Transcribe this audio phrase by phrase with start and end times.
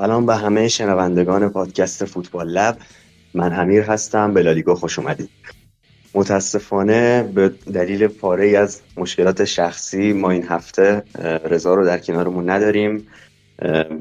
[0.00, 2.78] سلام به همه شنوندگان پادکست فوتبال لب.
[3.34, 4.34] من امیر هستم.
[4.34, 5.30] به لالیگا خوش اومدید.
[6.14, 11.02] متاسفانه به دلیل پاره ای از مشکلات شخصی ما این هفته
[11.44, 13.08] رضا رو در کنارمون نداریم.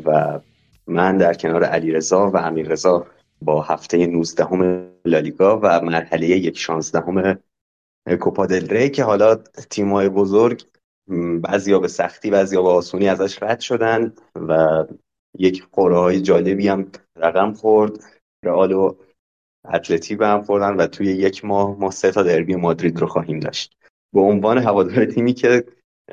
[0.05, 0.39] و
[0.87, 3.07] من در کنار علی رضا و امیر رضا
[3.41, 4.47] با هفته 19
[5.05, 7.39] لالیگا و مرحله یک شانزدهم
[8.19, 9.36] کوپا دل ری که حالا
[9.69, 10.64] تیمای بزرگ
[11.41, 14.83] بعضیا به سختی بعضیا به آسونی ازش رد شدن و
[15.39, 18.04] یک قرعه های جالبی هم رقم خورد.
[18.43, 18.96] رئال و
[19.73, 23.39] اتلتی به هم خوردن و توی یک ماه ما سه تا دربی مادرید رو خواهیم
[23.39, 23.77] داشت.
[24.13, 25.65] به عنوان هوادار تیمی که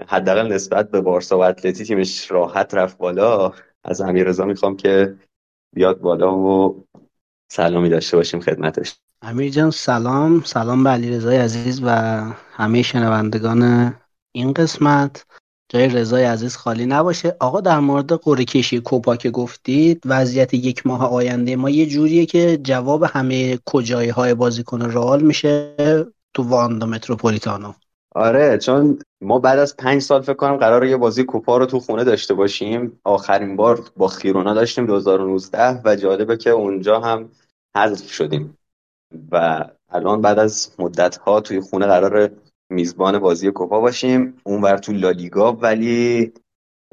[0.08, 3.52] حداقل نسبت به بارسا و اتلتی تیمش راحت رفت بالا
[3.84, 5.14] از امیررضا می‌خوام که
[5.74, 6.84] بیاد بالا و
[7.52, 8.96] سلامی داشته باشیم خدمتش.
[9.22, 10.42] امیر جان سلام.
[10.42, 11.88] سلام به علیرضای عزیز و
[12.52, 13.94] همه شنوندگان
[14.32, 15.26] این قسمت.
[15.74, 17.36] جای رضای عزیز خالی نباشه.
[17.40, 22.26] آقا در مورد قرعه کشی کوپا که گفتید وضعیت یک ماه آینده ما یه جوریه
[22.26, 25.74] که جواب همه کجایی های بازیکن رئال میشه
[26.34, 27.72] تو واندا متروپولیتانو.
[28.14, 31.80] آره چون ما بعد از پنج سال فکر کنم قرار یه بازی کوپا رو تو
[31.80, 33.00] خونه داشته باشیم.
[33.04, 37.28] آخرین بار با خیرونا داشتیم 2019 و جالبه که اونجا هم
[37.76, 38.58] حذف شدیم.
[39.32, 42.30] و الان بعد از مدت ها توی خونه قرار
[42.70, 44.36] میزبان بازی کوپا باشیم.
[44.44, 46.32] اونور تو لالیگا ولی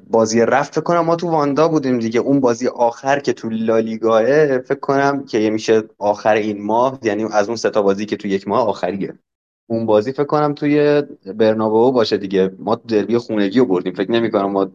[0.07, 2.19] بازی رفت فکر کنم ما تو واندا بودیم دیگه.
[2.19, 4.23] اون بازی آخر که تو لالیگاه
[4.57, 8.47] فکر کنم که میشه آخر این ماه یعنی از اون ستا بازی که تو یک
[8.47, 9.19] ماه آخریه.
[9.67, 11.01] اون بازی فکر کنم توی
[11.35, 12.51] برنابو باشه دیگه.
[12.59, 13.93] ما دربی خونگی رو بردیم.
[13.93, 14.71] فکر نمی کنم ما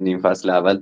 [0.00, 0.80] نیم فصل اول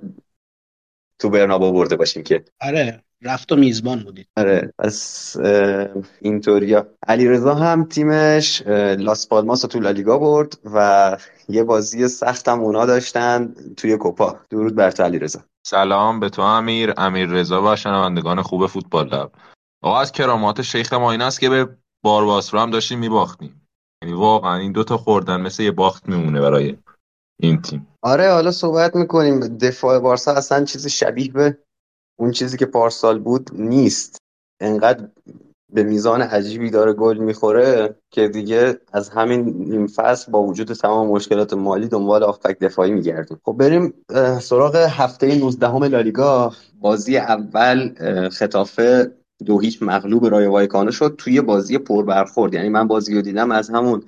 [1.19, 2.45] تو برنابو برده باشیم که.
[2.61, 3.05] آره.
[3.25, 4.29] رفت و میزبان بودید.
[4.37, 5.37] آره پس
[6.21, 8.63] اینطوریا علیرضا هم تیمش
[8.99, 11.17] لاس پالماس تو لالیگا برد و
[11.49, 14.39] یه بازی سخت هم اونا داشتن توی کوپا.
[14.51, 15.41] درود بر تو علیرضا.
[15.67, 16.95] سلام به تو امیر.
[16.97, 19.33] امیر رضا و شنوندگان خوب فوتبال لب.
[19.83, 21.69] آقا از کرامات شیخ ما این است که به
[22.05, 23.69] بارباس رو هم داشتیم میباختیم.
[24.03, 26.77] یعنی واقعا این دوتا خوردن مثل یه باخت میمونه برای
[27.41, 27.87] این تیم.
[28.03, 29.41] آره حالا صحبت می‌کنیم.
[29.41, 31.59] دفاع بارسا اصلا چیز شبیه به
[32.17, 34.17] اون چیزی که پارسال بود نیست.
[34.61, 35.09] انقدر
[35.73, 41.09] به میزان عجیبی داره گل می‌خوره که دیگه از همین این فصل با وجود تمام
[41.09, 43.41] مشکلات مالی دنبال آفک دفاعی میگردیم.
[43.45, 43.95] خب بریم
[44.41, 46.53] سراغ هفته 19 لالیگا.
[46.81, 47.95] بازی اول
[48.29, 49.13] خطافه
[49.47, 51.15] دو هیچ مغلوب رای وایکانو شد.
[51.19, 54.03] توی بازی پر برخورد یعنی من بازی رو دیدم از همون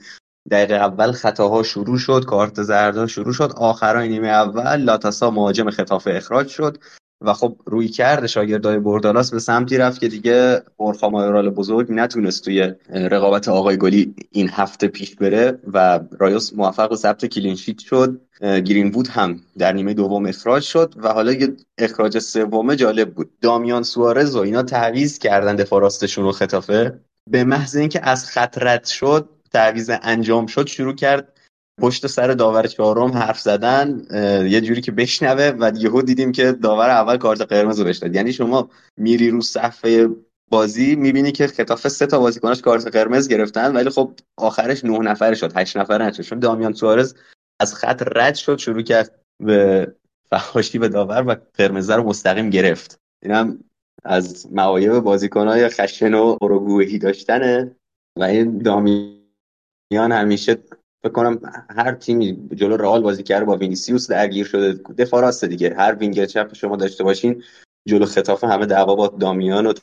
[0.51, 3.53] دقیقه اول خطاها شروع شد کارت زردا شروع شد.
[3.57, 6.79] آخرای نیمه اول لاتاسا مهاجم خطافه اخراج شد.
[7.21, 12.45] و خب روی کرد شاگردای بردالاس به سمتی رفت که دیگه اورخا مایورال بزرگ نتونست
[12.45, 18.21] توی رقابت آقای گلی این هفته پیش بره و رایوس موفق به ثبت کلینشیت شد.
[18.41, 23.31] گرین وود هم در نیمه دوم اخراج شد و حالا یه اخراج سومه جالب بود.
[23.41, 27.01] دامیان سوارز و اینا تعویض کردن دفاع راستشون رو خطافه.
[27.31, 31.33] به محض اینکه از خط رد شد تعویض انجام شد شروع کرد
[31.81, 34.07] پشت سر داور چهارم حرف زدن
[34.49, 38.15] یه جوری که بشنوه و یهو دیدیم که داور اول کارت قرمز رو داد.
[38.15, 40.09] یعنی شما میری رو صفحه
[40.51, 45.35] بازی می‌بینی که خطافه سه تا بازیکناش کارت قرمز گرفتن ولی خب آخرش نه نفره
[45.35, 46.23] شد هشت نفره نشد.
[46.23, 47.15] چون دامیان سوارز
[47.61, 49.93] از خط رد شد شروع کرد به
[50.31, 52.99] فحاشی به داور و قرمز رو مستقیم گرفت.
[53.23, 53.59] اینم
[54.05, 57.77] از معایب بازیکنهای خشن و اروگوهی داشتنه
[58.19, 60.59] و این دامیان همیشه
[61.07, 61.41] فکر کنم
[61.77, 64.73] هر تیمی جلو رئال بازی کرده با وینیسیوس درگیر شده.
[64.73, 65.75] دفاع راست دیگه.
[65.77, 67.43] هر وینگر چپ شما داشته باشین
[67.89, 69.75] جلو خطافه همه دعوا با دامیان رو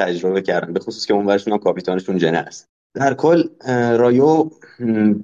[0.00, 0.72] تجربه کردن.
[0.72, 2.66] به خصوص که اون ورشون کاپیتانشون جنه است.
[2.94, 3.44] در کل
[3.96, 4.50] رایو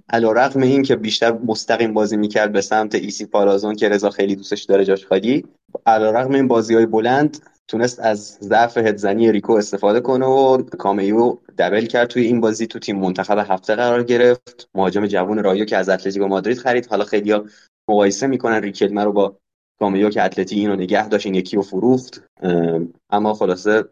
[0.09, 4.63] علیرغم این که بیشتر مستقیم بازی می‌کرد به سمت ایسی پالازون که رضا خیلی دوستش
[4.63, 5.47] داره جاش خالی.
[5.87, 7.39] علیرغم این بازی های بلند
[7.69, 12.67] تونست از ضعف هدزنی ریکو استفاده کنه و کامیو دبل کرد توی این بازی.
[12.67, 14.69] تو تیم منتخب هفته قرار گرفت.
[14.75, 16.87] مهاجم جوون رایو که از اتلتیکو مادرید خرید.
[16.87, 17.45] حالا خیلیا
[17.91, 18.63] مقایسه می‌کنن.
[18.63, 19.37] ریکلمه رو با
[19.81, 22.25] کامیو که اتلتی اینو نگه داشت یکی رو فروخت.
[23.11, 23.85] اما خلاصه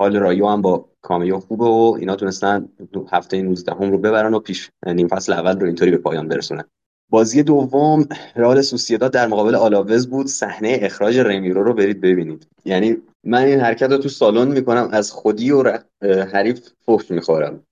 [0.00, 2.68] حال رایو هم با کامیو خوبه و اینا تونستن
[3.12, 6.64] هفته 19 هم رو ببرن و پیش نیم فصل اول رو اینطوری به پایان برسونن.
[7.10, 10.26] بازی دوم رئال سوسییداد در مقابل آلاوز بود.
[10.26, 12.46] صحنه اخراج رمیرو رو برید ببینید.
[12.64, 15.78] یعنی من این حرکت رو تو سالن می‌کنم از خودی و
[16.32, 17.66] حریف فحش می‌خورم.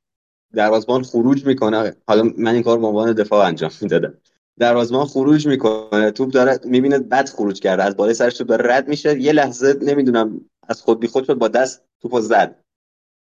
[0.54, 1.96] دروازبان خروج می‌کنه.
[2.06, 4.14] حالا من این کار به عنوان دفاع انجام می‌دادم.
[4.58, 7.82] دروازبان خروج می‌کنه توپ داره می‌بینه بد خروج کرده.
[7.82, 9.20] از بالای سرش توپ داره رد میشه.
[9.20, 12.56] یه لحظه نمی‌دونم از خود بی خود شد با دست توپو زد.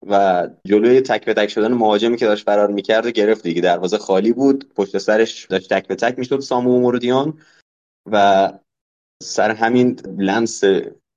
[0.06, 3.60] و جلوی تک به تک شدن مهاجمی که داشت فرار می‌کرد و گرفت دیگه.
[3.60, 4.74] دروازه خالی بود.
[4.74, 7.40] پشت سرش داشت تک به تک می‌شد سامو موردیان
[8.12, 8.52] و
[9.22, 10.62] سر همین لمس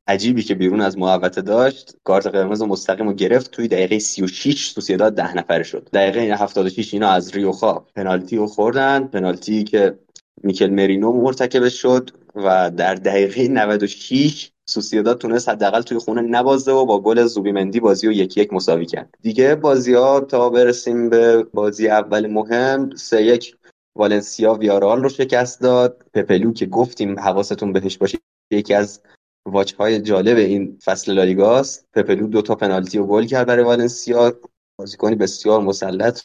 [0.08, 5.16] عجیبی که بیرون از محوطه داشت کارت قرمز مستقیم رو گرفت توی دقیقه 36 سوسیداد
[5.16, 5.90] ده نفره شد.
[5.94, 10.00] دقیقه 76 اینا از ریوخا پنالتی رو خوردن پنالتی که
[10.44, 16.86] میکل مرینو مرتکبش شد و در دقیقه 96 سوسیداد تونست حداقل توی خونه نبازه و
[16.86, 19.16] با گل زوبیمندی بازی رو یکی یک مساوی کرد.
[19.22, 23.56] دیگه بازی ها تا برسیم به بازی اول مهم سه یک
[23.96, 26.06] والنسیا ویارئال رو شکست داد.
[26.14, 28.18] پپلو که گفتیم حواستون بهش باشه
[28.52, 29.02] یکی از
[29.46, 31.88] watch های جالب این فصل لالیگاست.
[31.94, 34.34] پپلو دو تا پنالتی رو گل کرد برای والنسیا.
[34.80, 36.22] بازیکنی بسیار مسلط.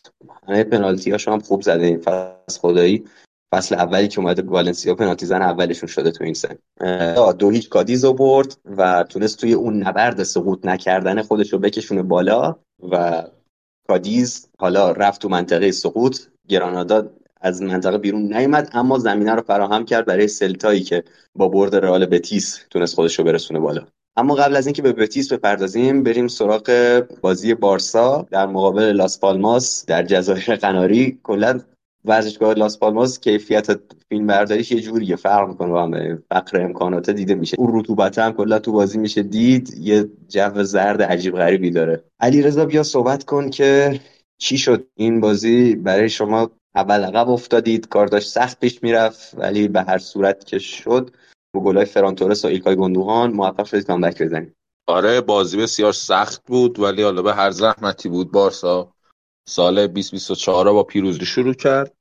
[0.49, 3.05] همه پنالتی هاشو هم خوب زده این فصل خدایی.
[3.53, 6.59] فصل اولی که اومده والنسیا پنالتی زن اولشون شده تو این سن.
[7.33, 12.03] دو هیچ کادیز رو برد و تونست توی اون نبرد سقوط نکردن خودش رو بکشونه
[12.03, 12.57] بالا
[12.93, 13.25] و
[13.89, 16.21] کادیز حالا رفت تو منطقه سقوط.
[16.49, 17.11] گرانادا
[17.41, 21.05] از منطقه بیرون نیومد اما زمینه رو فراهم کرد برای سلتایی که
[21.35, 23.87] با برد رئال بتیس تونست خودش رو برسونه بالا.
[24.17, 28.27] اما قبل از اینکه به بتیس بپردازیم بریم سراغ بازی بارسا.
[28.31, 31.61] در مقابل لاس پالماس در جزایر قناری کلا
[32.05, 33.67] ورزشگاه لاس پالماس کیفیت
[34.09, 35.17] فیلم برداریش یه جوریه.
[35.17, 37.57] فرق می‌کنه با فقر امکانات دیده میشه.
[37.59, 42.05] اون رطوبت هم کلا تو بازی میشه دید یه جو زرد عجیب غریبی داره.
[42.21, 44.01] علیرضا بیا صحبت کن که
[44.39, 49.69] چی شد این بازی برای شما اول عقب افتادید کار داشت سخت پیش می‌رفت ولی
[49.69, 51.11] به هر صورت که شد
[51.55, 54.55] با گلای فرانتورس و ایلکای گندوهان موفق شدید کامبک بزنید.
[54.89, 58.93] آره بازی بسیار سخت بود ولی حالا به هر زحمتی بود بارسا
[59.49, 61.93] سال 2024 با پیروزی شروع کرد.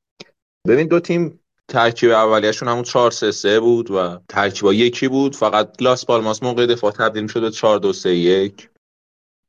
[0.68, 5.36] ببین دو تیم ترکیب اولیشون همون 4 3 3 بود و ترکیب یکی بود.
[5.36, 8.69] فقط لاس پالماس موقع دفاع تبدیل شد به 4 2 3 1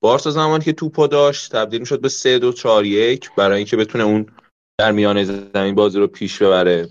[0.02, 4.04] بارسا زمانی که توپو داشت تبدیل شد به 3 2 4 1 برای اینکه بتونه
[4.04, 4.26] اون
[4.78, 6.88] در میان زمین بازی رو پیش ببره.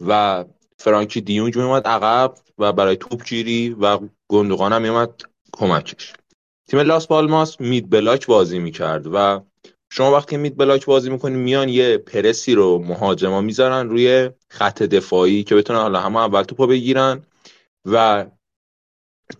[0.00, 0.44] و
[0.78, 3.98] فرانکی دیونج میومد عقب و برای توپ گیری و
[4.28, 5.22] گندوقان هم میومد
[5.52, 6.12] کمکش.
[6.68, 9.40] تیم لاس پالماس مید بلاک بازی می‌کرد و
[9.90, 15.44] شما وقتی مید بلاک بازی می‌کنید میان یه پرسی رو مهاجما می‌ذارن روی خط دفاعی
[15.44, 17.22] که بتونن حالا همه اول توپو بگیرن
[17.84, 18.26] و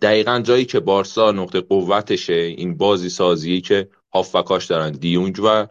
[0.01, 5.67] دقیقا جایی که بارسا نقطه قوتشه این بازی سازی که هافکاش دارن دیونج و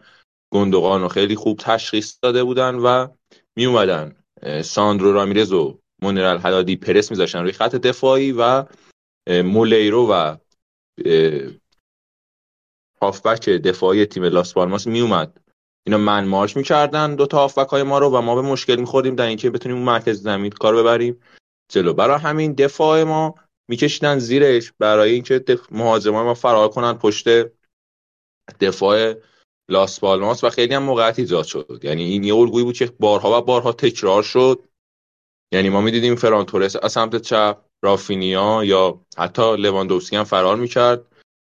[0.52, 3.08] گندوقان رو خیلی خوب تشخیص داده بودن و
[3.56, 4.16] می اومدن
[4.64, 8.64] ساندرو رامیرز و مونرال حدادی پرس میذاشتن روی خط دفاعی و
[9.28, 10.36] مولیرو و
[13.02, 15.40] هافبک دفاعی تیم لاس پالماس می اومد
[15.86, 19.14] اینا من مارش می‌کردن دو تا هافبک های ما رو و ما به مشکل میخوردیم
[19.14, 21.20] در اینکه بتونیم اون مرکز زمین کار ببریم.
[21.68, 21.92] جلو.
[21.92, 23.34] برای همین دفاع ما
[23.68, 27.28] میکشیدن زیرش برای اینکه مهاجمان ما فرار کنن پشت
[28.60, 29.14] دفاع
[29.68, 31.80] لاس پالماس و خیلی هم موقعیت ایجاد شد.
[31.82, 34.62] یعنی این یه الگویی بود که بارها و بارها تکرار شد.
[35.52, 41.04] یعنی ما می‌دیدیم فران تورس از سمت چپ رافینیا یا حتی لواندوفسکی هم فرار می‌کرد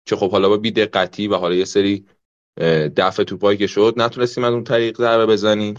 [0.06, 2.06] که خب حالا با بی دقتی و حالا یه سری
[2.96, 5.74] دفع توپایی که شد نتونستیم از اون طریق ضربه بزنیم.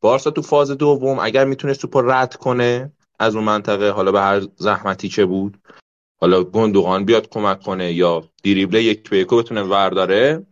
[0.00, 4.42] بارسا تو فاز دوم اگر می‌تونست توپا رد کنه از اون منطقه حالا به هر
[4.56, 5.58] زحمتی که بود
[6.20, 10.46] حالا گندوغان بیاد کمک کنه یا دیریبله یک به بتونه ورداره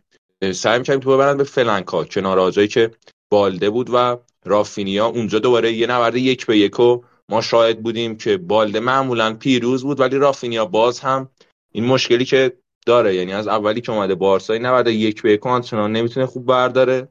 [0.51, 2.91] سعی می‌کنیم تو ببرن به فلنکا کنار آجایی که
[3.31, 8.37] بالده بود و رافینیا اونجا دوباره یه نبرد یک به یکو ما شاهد بودیم که
[8.37, 11.29] بالده معمولا پیروز بود ولی رافینیا باز هم
[11.71, 15.47] این مشکلی که داره یعنی از اولی که اومده بارسا این نبرد یک به یک
[15.47, 17.07] آنچنان نمی‌تونه خوب برداره.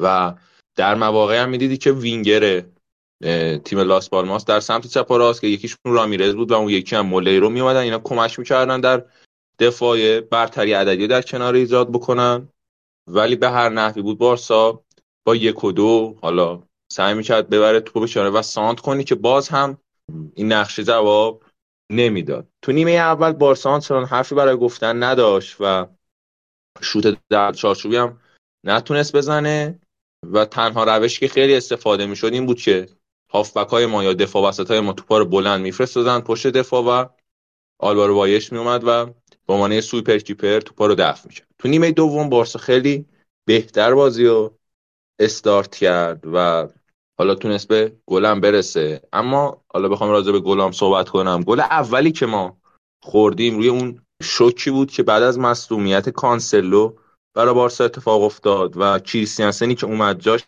[0.00, 0.34] و
[0.76, 2.62] در مواقع هم می‌دیدی که وینگر
[3.64, 6.96] تیم لاس پالماس در سمت چپ و راست که یکیشون رامیرز بود و اون یکی
[6.96, 9.04] هم مولیرو میومدن اینا کمک می‌کردن در
[9.58, 12.48] دفاع برتری عددی در کنار ایجاد بکنن.
[13.06, 14.84] ولی به هر نحوی بود بارسا
[15.24, 19.48] با یک و دو حالا سعی می‌کرد ببره توپ بشاره و سانت کنی که باز
[19.48, 19.78] هم
[20.34, 21.42] این نقشه جواب
[21.90, 22.48] نمی‌داد.
[22.62, 25.86] تو نیمه اول بارسا چنان حرفی برای گفتن نداشت و
[26.80, 28.20] شوت در چارچوبی هم
[28.64, 29.80] نتونست بزنه
[30.32, 32.88] و تنها روشی که خیلی استفاده می‌شد این بود که
[33.30, 37.08] هافبک های ما یا دفاع وسط های ما توپا رو بلند میفرستادن پشت دفاع و
[37.78, 39.14] آلوارو وایش میومد و
[39.46, 41.46] به عنوان سوپر کیپر توپا رو دفع می‌کرد.
[41.58, 43.06] تو نیمه دوم بارسا خیلی
[43.44, 44.58] بهتر بازی رو
[45.20, 46.68] استارت کرد و
[47.18, 49.02] حالا تونست به گلم برسه.
[49.12, 51.42] اما حالا بخوام راجع به گلم صحبت کنم.
[51.42, 52.56] گل اولی که ما
[53.02, 56.96] خوردیم روی اون شوکی بود که بعد از مصدومیت کانسلو
[57.34, 60.42] برای بارسا اتفاق افتاد و کریستیانسنی که اومد جاش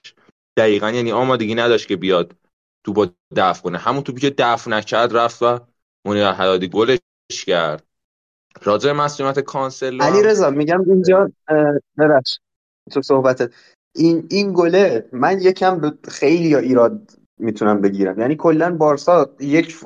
[0.56, 2.36] دقیقا یعنی آمادگی نداشت که بیاد
[2.84, 3.78] تو با دفع کنه.
[3.78, 5.58] همون توپی که دفع نکرد رفت و
[6.06, 6.98] منیر حدادی گلش
[7.46, 7.86] کرد.
[8.62, 11.30] راجع مسئولیت کانسل علی رضا میگم اینجا
[11.98, 12.38] ببخش.
[12.90, 13.52] تو صحبتت.
[13.96, 18.20] این این گله من یکم خیلی یا ایراد می‌تونم بگیرم.
[18.20, 19.76] یعنی کلا بارسا یک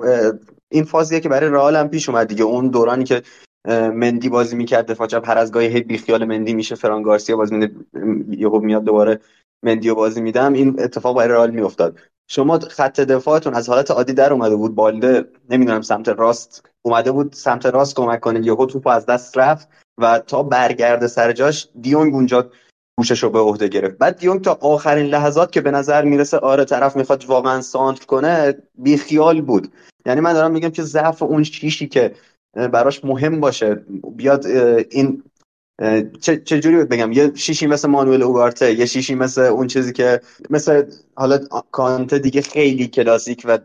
[0.68, 2.44] این فازیه که برای رئال هم پیش اومد دیگه.
[2.44, 3.22] اون دورانی که
[3.68, 6.74] مندی بازی می‌کرد دفاع چپ هر از گاهی هی بیخیال مندی میشه.
[6.74, 7.74] فران گارسیا بازی میده
[8.28, 9.20] یهو میاد دوباره
[9.62, 10.52] مندیو بازی میدم.
[10.52, 11.98] این اتفاق برای رئال میافتاد.
[12.30, 17.32] شما خط دفاعتون از حالت عادی در اومده بود بالده نمی‌دونم سمت راست اومده بود
[17.32, 19.68] سمت راست کمک کنه یهو توپ از دست رفت
[19.98, 22.50] و تا برگرده سر جاش دیونگ اونجا
[22.98, 23.98] گوشش رو به عهده گرفت.
[23.98, 28.54] بعد دیونگ تا آخرین لحظات که به نظر می‌رسه آره طرف می‌خواد واقعا سانتر کنه
[28.74, 29.72] بیخیال بود.
[30.06, 32.14] یعنی من دارم میگم که ضعف اون شیشی که
[32.54, 33.84] براش مهم باشه
[34.16, 34.46] بیاد
[34.90, 35.22] این
[36.20, 40.20] چه جوری بگم؟ یه شیشی مثل مانوئل اوگارته یه شیشی مثل اون چیزی که
[40.50, 40.82] مثل
[41.14, 41.38] حالا
[41.70, 43.58] کانته دیگه خیلی کلاسیک و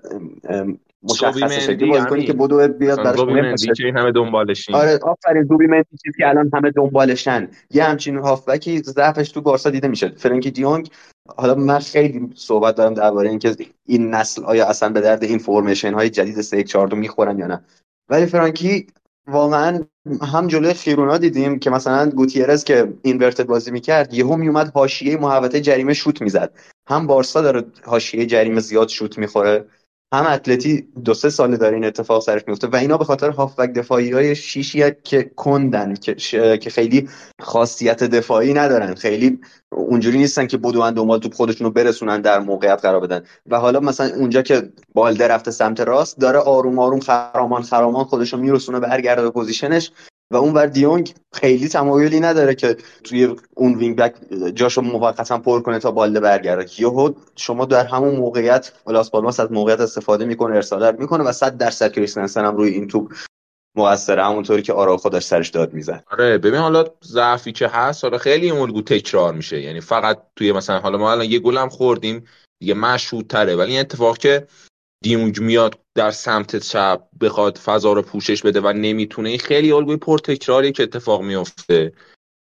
[1.03, 1.89] مشخصه شکلی.
[1.89, 4.75] بازیکنی که بدو بیاد براش مهم که همه دنبالشین.
[4.75, 7.48] آره آفرین دوبی مندی چیزی که الان همه دنبالشن.
[7.72, 10.10] یه همچین هافبکی ضعفش تو بارسا دیده میشه.
[10.10, 10.89] فرانکی دیونگ
[11.38, 13.55] حالا من خیلی صحبت دارم درباره اینکه
[13.86, 17.63] این نسل آیا اصلا به درد این فرمیشن های جدید 3 4 می‌خورن یا نه.
[18.10, 18.88] ولی فرانکی
[19.27, 19.84] واقعا
[20.22, 25.62] هم جلوی خیرونا دیدیم که مثلا گوتیرز که اینورتد بازی می‌کرد یهو میومد حاشیه محوطه
[25.62, 26.53] جریمه شوت می‌زد.
[26.88, 29.65] هم بارسا داره حاشیه جریمه زیاد شوت می‌خوره.
[30.13, 33.74] هم اتلتی دو سه ساله داره این اتفاق سرش میفته و اینا به خاطر هافبک
[33.74, 37.10] دفاعی های شیشی که کندن که, خیلی
[37.41, 38.96] خاصیت دفاعی ندارن.
[38.96, 39.39] خیلی
[39.72, 43.24] اونجوری نیستن که بدوئن دنبال توپ خودشونو برسونن در موقعیت قرار بدن.
[43.48, 48.38] و حالا مثلا اونجا که بالده رفته سمت راست داره آروم آروم خرامان خرامان خودشو
[48.38, 49.92] میرسونه برگرده position ش.
[50.34, 54.16] و اون ور دیونگ خیلی تمایلی نداره که توی اون wing back
[54.56, 56.82] جاشو موقتا پر کنه تا بالده برگرده.
[56.82, 61.58] یهو شما در همون موقعیت لاس پالماس از موقعیت استفاده می‌کنه ارسال می‌کنه و 100
[61.58, 63.13] درصد کریستنسن هم روی این توپ
[63.75, 66.04] موثره همونطوری که آرائوخو سرش داد می‌زد.
[66.12, 69.62] آره ببین حالا ضعفی که هست حالا خیلی این الگو تکرار میشه.
[69.62, 72.24] یعنی فقط توی مثلا حالا ما الان یه گلم خوردیم
[72.60, 74.48] دیگه مشهود تره ولی این اتفاق که
[75.04, 79.30] دیونگ میاد در سمت چپ بخواد فضا رو پوشش بده و نمی‌تونه.
[79.30, 81.94] این خیلی الگوی پرتکراری که اتفاق میفته.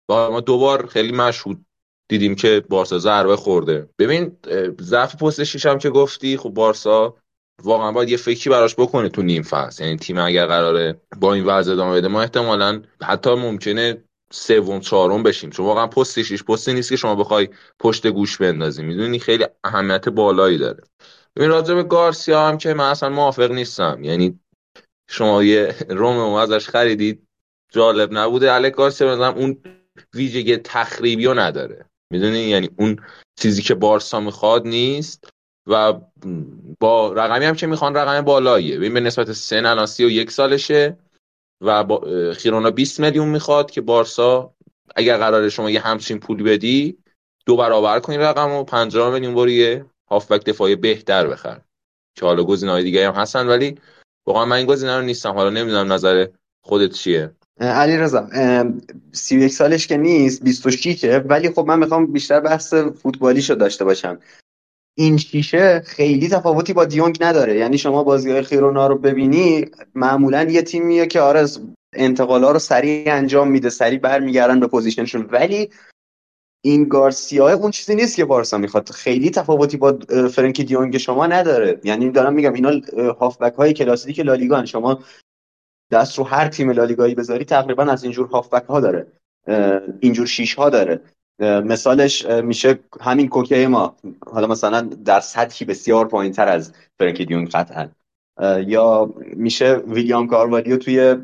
[0.08, 1.66] و ما دوبار خیلی مشهود
[2.08, 3.88] دیدیم که بارسا ضربه خورده.
[3.98, 4.36] ببین
[4.80, 7.16] ضعف پست هم که گفتی خب بارسا
[7.62, 9.84] واقعا باید یه فکری براش بکنه تو نیم فصل.
[9.84, 15.22] یعنی تیم اگر قراره با این وضع ادامه بده ما احتمالا حتی ممکنه سوم چهارم
[15.22, 15.50] بشیم.
[15.50, 18.82] چون واقعا پست شیش پستی نیست که شما بخوای پشت گوش بندازی.
[18.82, 20.82] می‌دونی خیلی اهمیت بالایی داره.
[21.36, 24.04] ببین راجع به گارسیا هم که من اصلا موافق نیستم.
[24.04, 24.40] یعنی
[25.10, 27.26] شما یه رومو ازش خریدید
[27.72, 28.52] جالب نبوده.
[28.52, 29.56] الک گارسیا مثلا اون
[30.14, 31.84] ویژگی تخریبی رو نداره.
[32.12, 32.96] می‌دونی؟ یعنی اون
[33.40, 35.28] چیزی که بارسا می‌خواد نیست
[35.66, 35.94] و
[36.80, 38.76] با رقمی هم که می‌خوان رقم بالاییه.
[38.76, 40.98] ببین به نسبت سن الان سی و یک سالشه
[41.60, 44.54] و با خیرونا 20 میلیون می‌خواد که بارسا
[44.96, 46.98] اگر قراره شما یه همچین پول بدی
[47.46, 51.60] دو برابر کنی رقم و 50 میلیون برو هافبک دفاعی بهتر بخر.
[52.18, 53.78] که حالا گزینه‌های دیگه هم هستن ولی
[54.26, 55.32] واقعا من این گزینه رو نیستم.
[55.32, 56.26] حالا نمی‌دونم نظر
[56.64, 57.30] خودت چیه.
[57.60, 58.28] علی رضا
[59.12, 64.18] 31 سالش که نیست 26 ولی خب من می‌خوام بیشتر بحث فوتبالیشو داشته باشم.
[64.98, 67.56] این شیشه خیلی تفاوتی با دیونگ نداره.
[67.56, 69.64] یعنی شما بازی های خیرونا رو ببینی
[69.94, 71.46] معمولا یه تیمیه که آره
[71.94, 75.28] انتقالا رو سریع انجام میده سریع برمیگردن به پوزیشنشون.
[75.32, 75.70] ولی
[76.64, 78.90] این گارسیا اون چیزی نیست که بارسا می‌خواد.
[78.90, 79.98] خیلی تفاوتی با
[80.32, 81.80] فرانکی دیونگ شما نداره.
[81.84, 82.70] یعنی دارم میگم اینا
[83.20, 84.98] هافبک های کلاسیک لالیگا شما
[85.90, 89.06] دست رو هر تیم لالیگایی بذاری تقریبا از اینجور هافبک ها داره
[90.00, 91.00] اینجور شیش ها داره
[91.40, 97.48] مثالش میشه همین کوکه ما حالا مثلا در سطحی بسیار پایین تر از فرانکی دیونگ
[97.48, 97.88] قطعا.
[98.66, 101.16] یا میشه ویلیام کاروالیو توی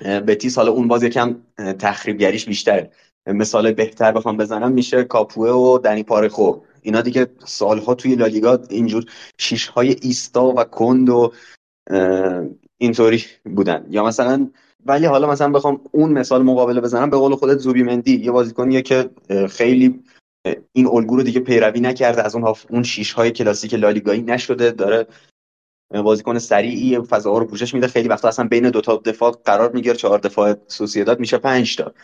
[0.00, 0.58] بتیس.
[0.58, 1.36] حالا اون باز یکم
[1.78, 2.90] تخریبگریش بیشتره.
[3.26, 6.54] مثال بهتر بخوام بزنم میشه کاپوه و دنی پارخو.
[6.82, 9.04] اینا دیگه سالها توی لالیگا اینجور
[9.38, 11.32] شیش های ایستا و کند و
[12.78, 13.86] اینطوری بودن.
[13.90, 14.50] یا مثلا
[14.86, 18.82] ولی حالا مثلا بخوام اون مثال مقابله بزنم به قول خودت زوبی مندی یه بازیکنیه
[18.82, 19.10] که
[19.50, 20.02] خیلی
[20.72, 25.06] این الگو رو دیگه پیروی نکرده از اون اون شیش های کلاسیک لالیگایی نشده داره
[25.90, 27.86] بازیکن سریعی فضا رو پوشش میده.
[27.86, 31.94] خیلی وقتا اصلا بین دو تا دفاع قرار می‌گیره چهار دفاع سوسیداد میشه پنج تا.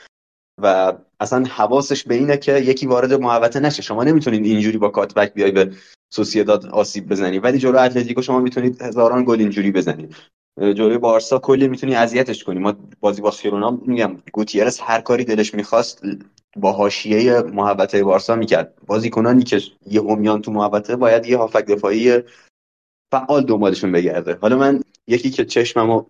[0.63, 3.83] و اصلا حواسش به اینه که یکی وارد محوطه نشه.
[3.83, 5.71] شما نمی‌تونید اینجوری با کاتبک بیای به
[6.11, 7.39] سوسیداد آسیب بزنی.
[7.39, 10.17] ولی جلو اتلتیکو شما می‌تونید هزاران گل اینجوری بزنید
[10.61, 12.59] جلوی بارسا کلی می‌تونی اذیتش کنی.
[12.59, 16.03] ما بازی با خیرونا میگم گوتیرس هر کاری دلش می‌خواست
[16.57, 18.75] با حاشیه محوطه بارسا می‌کرد.
[18.87, 22.19] بازیکنانی که یه امیان تو محوطه باید یه هافک دفاعی
[23.13, 24.39] فعال دنبالشون بگرده.
[24.41, 26.05] حالا من یکی که چشممو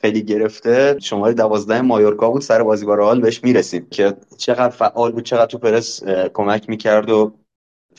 [0.00, 5.12] خیلی گرفته شماره دوازده مایورکا بود سر بازی با رئال بهش می‌رسیم که چقدر فعال
[5.12, 7.34] بود چقدر تو پرس کمک می‌کرد و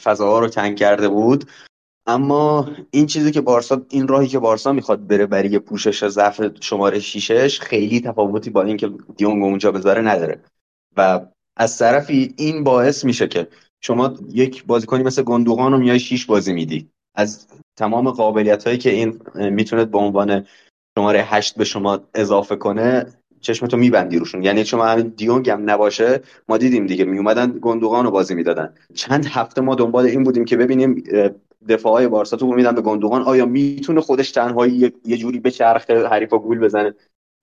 [0.03, 1.45] فضاها رو تنگ کرده بود.
[2.07, 6.99] اما این چیزی که بارسا این راهی که بارسا می‌خواد بره برای پوشش ضعف شماره
[6.99, 10.41] شیشش خیلی تفاوتی با اینکه دیونگ اونجا بذاره نداره.
[10.97, 11.21] و
[11.55, 13.47] از طرفی این باعث میشه که
[13.81, 16.89] شما یک بازیکنی مثل گندوغان رو میای شیش بازی میدی.
[17.15, 20.45] از تمام قابلیت هایی که این می‌تونه به عنوان
[20.97, 23.05] شماره هشت به شما اضافه کنه
[23.41, 24.43] چشمتو میبندی روشون.
[24.43, 28.73] یعنی شما همین دیونگ هم نباشه ما دیدیم دیگه میومدن گندوغان رو بازی می‌دادن.
[28.93, 31.03] چند هفته ما دنبال این بودیم که ببینیم
[31.69, 36.37] دفاعای بارسا تو میدن به گندوغان آیا می‌تونه خودش تنهایی یه جوری به چرخ حریفا
[36.37, 36.93] گول بزنه؟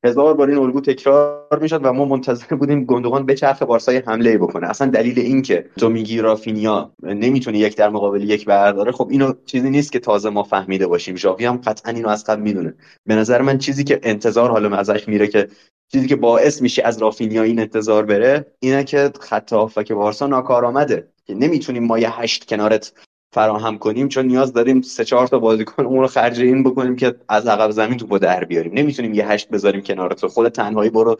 [0.04, 4.38] هزار بار این الگو تکرار می‌شد و ما منتظر بودیم گندوغان به چرخ بارسای حمله
[4.38, 4.70] بکنه.
[4.70, 9.32] اصلا دلیل این که تو میگی رافینیا نمی‌تونه یک در مقابل یک برداره خب اینو
[9.46, 11.16] چیزی نیست که تازه ما فهمیده باشیم.
[11.16, 12.74] ژاوی هم قطعا اینو از قبل می‌دونه.
[13.06, 15.48] به نظر من چیزی که انتظار حالا ازش میره که
[15.92, 21.08] چیزی که باعث میشه از رافینیا این انتظار بره اینه که خط هافک بارسا ناکارآمده.
[21.26, 22.92] که نمی‌تونیم ما یه هشت کنارت
[23.34, 27.14] فراهم کنیم چون نیاز داریم سه چهار تا بازیکن اون رو خرج این بکنیم که
[27.28, 28.72] از عقب زمین توپو در بیاریم.
[28.74, 30.28] نمی‌تونیم یه هشت بذاریم کنار تو.
[30.28, 31.16] خود تنهایی برو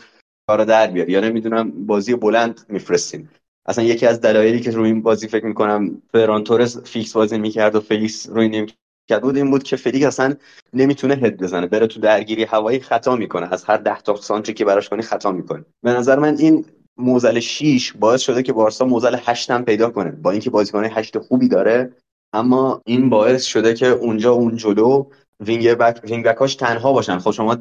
[0.49, 1.11] کار در بیار.
[1.11, 3.31] یا نمی‌دونم بازی بلند میفرستیم.
[3.67, 7.75] اصلا یکی از دلایلی که روی این بازی فکر می‌کنم فران تورس فیکس بازی می‌کرد
[7.75, 10.35] و فلیکس روی نیمکت بود این بود که فلیکس اصلا
[10.73, 11.67] نمی‌تونه هد بزنه.
[11.67, 13.53] بره تو درگیری هوایی خطا می‌کنه.
[13.53, 16.65] از هر ده تا سانتری که براش کنی خطا می‌کنه به نظر من این
[16.97, 20.11] معضل 6 باعث شده که بارسا معضل 8 هم پیدا کنه.
[20.11, 21.93] با اینکه بازیکن 8 خوبی داره
[22.35, 25.07] اما این باعث شده که اونجا اون جلو
[25.41, 27.19] wing back، wing back اش تنها باشن.
[27.19, 27.57] خب شما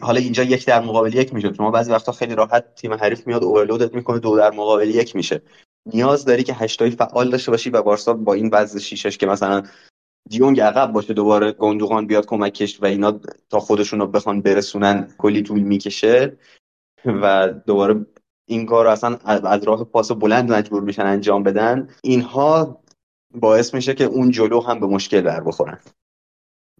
[0.00, 1.52] حالا اینجا یک در مقابل یک میشه.
[1.52, 5.42] شما بعضی وقتا خیلی راحت تیم حریف میاد اورلودت می‌کنه دو در مقابل یک میشه.
[5.94, 9.62] نیاز داری که هشتای فعال داشته باشی و بارسا با این وضع شیشش که مثلا
[10.30, 15.42] دیونگ عقب باشه دوباره گندوغان بیاد کمکش و اینا تا خودشون رو بخوان برسونن کلی
[15.42, 16.36] طول می‌کشه
[17.04, 18.06] و دوباره
[18.48, 21.88] این کار اصلا از راه پاس بلند مجبور میشن انجام بدن.
[22.02, 22.78] اینها
[23.40, 25.78] باعث میشه که اون جلو هم به مشکل بر بخورن.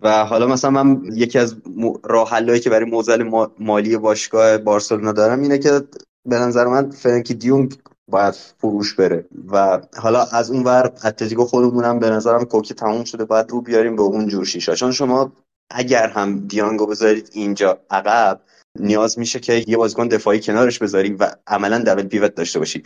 [0.03, 1.57] و حالا مثلا من یکی از
[2.05, 5.83] راه حلایی که برای موزل مالی باشگاه بارسلونا دارم اینه که
[6.29, 7.75] به نظر من فرانکی دیونگ
[8.09, 9.27] باید فروش بره.
[9.53, 13.97] و حالا از اون ور اتلتیکو خودمونم به نظرم کوکی تموم شده باید رو بیاریم
[13.97, 14.75] به اون جور شیشا.
[14.75, 15.33] چون شما
[15.71, 18.41] اگر هم دیانگو بذارید اینجا عقب
[18.79, 22.83] نیاز میشه که یه بازیکن دفاعی کنارش بذاری و عملا دبل پیوت داشته باشی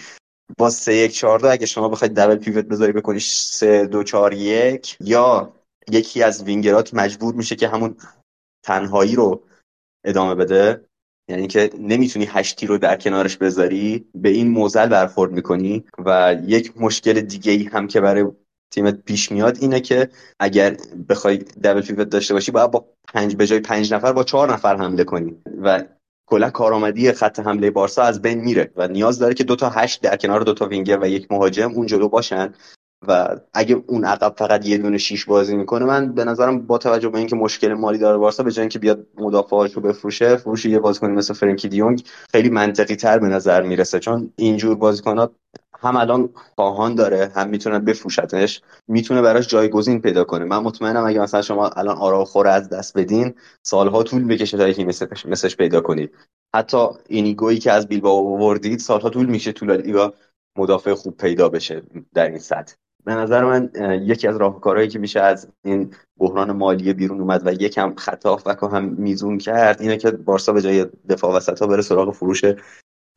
[0.59, 4.97] با سه یک چهار اگه شما بخواید دبل پیوت بذاری بکنی سه دو چهار یک
[5.01, 5.53] یا
[5.91, 7.97] یکی از وینگرات مجبور میشه که همون
[8.67, 9.43] تنهایی رو
[10.05, 10.85] ادامه بده.
[11.31, 15.85] یعنی که نمی‌تونی هشتی رو در کنارش بذاری به این موزل برخورد می‌کنی.
[15.99, 18.25] و یک مشکل دیگه ای هم که برای
[18.73, 20.09] تیمت پیش میاد اینه که
[20.41, 20.77] اگر
[21.09, 24.77] بخوای دبل پیوت داشته باشی باید با پنج به جای پنج نفر با چهار نفر
[24.77, 25.43] حمله کنی.
[25.63, 25.85] و
[26.31, 30.03] کلا کارآمدی خط حمله بارسا از بین میره و نیاز داره که دو تا هشت
[30.03, 32.55] در کنار دو تا وینگر و یک مهاجم اون جلو باشن.
[33.09, 37.09] و اگه اون عقب فقط یه دونه شیش بازی می‌کنه من به نظرم با توجه
[37.09, 40.79] به اینکه مشکل مالی داره بارسا به جای اینکه بیاد مدافعاش رو بفروشه فروش یه
[40.79, 43.99] بازیکن مثل فرانکی دیونگ خیلی منطقی تر به نظر می‌رسه.
[43.99, 45.31] چون اینجور بازیکنات
[45.83, 50.45] هم الان خواهان داره هم می‌تونه بفروشتش می‌تونه براش جایگزین پیدا کنه.
[50.45, 54.69] من مطمئنم اگه مثلا شما الان آرا خوره از دست بدین سالها طول بکشه تا
[54.69, 56.15] یکی مثلش, مثلش پیدا کنید.
[56.57, 60.15] حتی اینیگویی که از بیلبائو آوردید سالها طول میشه طول لیگا
[60.59, 61.83] مدافع خوب پیدا بشه
[62.15, 62.75] در این سطح.
[63.05, 63.71] به نظر من
[64.05, 68.67] یکی از راهکارهایی که میشه از این بحران مالی بیرون اومد و یکم خط و
[68.67, 72.45] هم میزون کرد اینه که بارسا به جای دفاع وسط ها بره سراغ فروش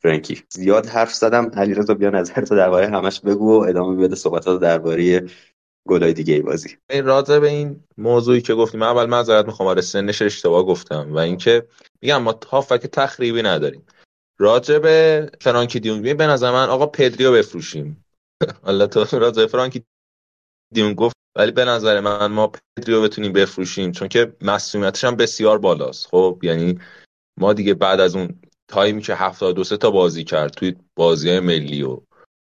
[0.04, 1.50] فرانکی زیاد حرف زدم.
[1.56, 5.26] علیرضا بیا نظر تو درباره همش بگو و ادامه بده صحبتات درباره
[5.88, 6.76] گلای دیگه ای بازی.
[7.04, 9.68] راضی به این موضوعی که گفتیم من اول معذرت می‌خوام.
[9.68, 11.66] آره سنش اشتباه گفتم و اینکه
[12.02, 13.86] میگم ما هافک تخریبی نداریم.
[14.38, 18.04] راجع به فرانکی دیونگ به نظر من آقا پدریو بفروشیم.
[18.64, 19.84] حالا تو راجع فرانکی
[20.74, 25.58] دیونگ گفت ولی به نظر من ما پدریو بتونیم بفروشیم چون که مسئولیتش هم بسیار
[25.58, 26.06] بالاست.
[26.06, 26.78] خب یعنی
[27.40, 28.40] ما دیگه بعد از اون
[28.74, 32.00] تایمی که 72 تا بازی کرد توی بازی ملی و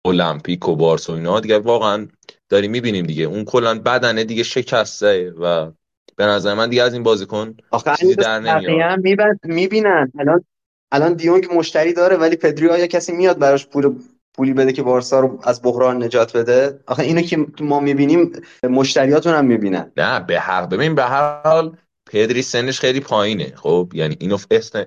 [0.05, 2.07] المپیک و بارس و اینا دیگه واقعا
[2.49, 3.23] داریم می‌بینیم دیگه.
[3.23, 5.71] اون کلا بدنه دیگه شکسته و
[6.15, 7.57] به نظر من دیگه از این بازیکن
[7.99, 8.99] چیزی در نمیاد.
[9.43, 10.11] می‌بینن.
[10.19, 10.43] الان
[10.91, 13.95] الان دیونگ مشتری داره ولی پدری آیا کسی میاد براش پول
[14.33, 16.79] پولی بده که بارسا رو از بحران نجات بده.
[16.87, 18.31] آخه اینو که ما می‌بینیم
[18.63, 19.91] مشتریاتون هم می‌بینن.
[19.97, 24.37] نه به حق ببین به هر حال پدری سنش خیلی پایینه خب؟ یعنی اینو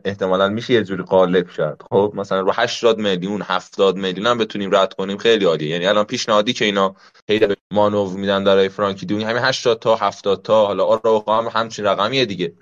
[0.05, 4.77] احتمالا میشه یه جوری قالب شد خب؟ مثلا رو 80 میلیون 70 میلیون هم بتونیم
[4.77, 5.69] رد کنیم خیلی عالیه.
[5.69, 10.43] یعنی الان پیشنهادی که اینا خیلی مانو میدن برای فرانکی دیونی همین 80 تا 70
[10.43, 12.55] تا حالا آرا هم همچین رقمیه دیگه.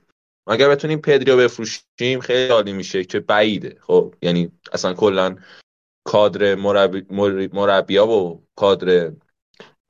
[0.46, 5.36] اگر بتونیم پدریو بفروشیم؟ خیلی عالی میشه که بعیده خب؟ یعنی اصلا کلا
[6.04, 7.06] کادر مربی
[7.52, 9.12] مربیا و کادر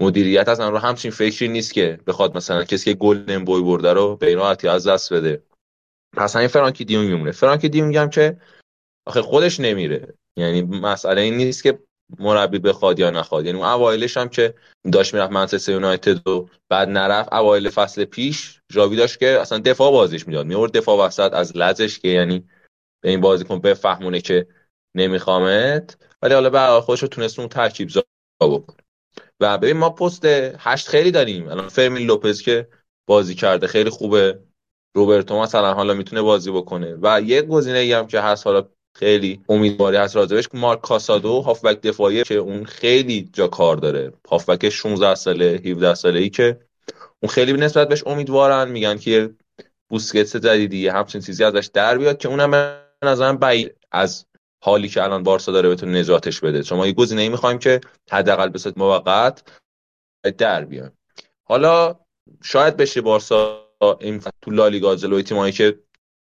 [0.00, 4.16] مدیریت اصلا رو همچین فکری نیست که بخواد مثلا کسی که گلدن بوی برده رو
[4.16, 5.42] به این راحتی از دست بده.
[6.16, 7.30] پس همین فرانکی دیونگ میمونه.
[7.30, 8.40] فرانکی دیونگ هم که
[9.06, 10.14] آخه خودش نمیره.
[10.36, 11.78] یعنی مسئله این نیست که
[12.18, 13.46] مربی بخواد یا نخواد.
[13.46, 14.54] یعنی اون اوایلش هم که
[14.92, 19.92] داشت می‌رفت منچستر یونایتد و بعد نرفت اوایل فصل پیش جاوی داشت که اصلا دفاع
[19.92, 20.46] بازیش می‌داد.
[20.46, 22.48] میورد دفاع وسط از لزش که یعنی
[23.02, 24.46] به این بازیکن بفهمونه که
[24.96, 25.96] نمیخوامت.
[26.22, 28.02] ولی حالا به خودش تونست اون ترکیب زا
[28.40, 28.87] بکنه.
[29.40, 30.24] و ببین ما پست
[30.58, 31.48] هشت خیلی داریم.
[31.48, 32.68] الان فرمین لوپز که
[33.06, 34.38] بازی کرده خیلی خوبه.
[34.96, 36.98] روبرتو مثلا حالا می‌تونه بازی بکنه.
[37.02, 41.80] و یه گزینه ای هم که هست حالا خیلی امیدواری هست راجبش مارک کاسادو هافبک
[41.80, 44.12] دفاعی که اون خیلی جا کار داره.
[44.28, 46.60] هافبک 16 ساله 17 ساله ای که
[47.22, 48.70] اون خیلی نسبت بهش امیدوارن.
[48.70, 49.30] میگن که
[49.88, 54.26] بوسکتس جدیدی همچین چیزی ازش در بیاد که اونم به نظرم بعید از
[54.60, 56.62] حالی که الان بارسا داره بتونه نجاتش بده.
[56.62, 59.42] شما یه گزینه می‌خوایم که حداقل به صورت موقت
[60.38, 60.92] در بیاد
[61.44, 61.96] حالا
[62.42, 63.64] شاید بشه بارسا
[64.00, 65.78] این تو لالیگا جلوی تیمایی که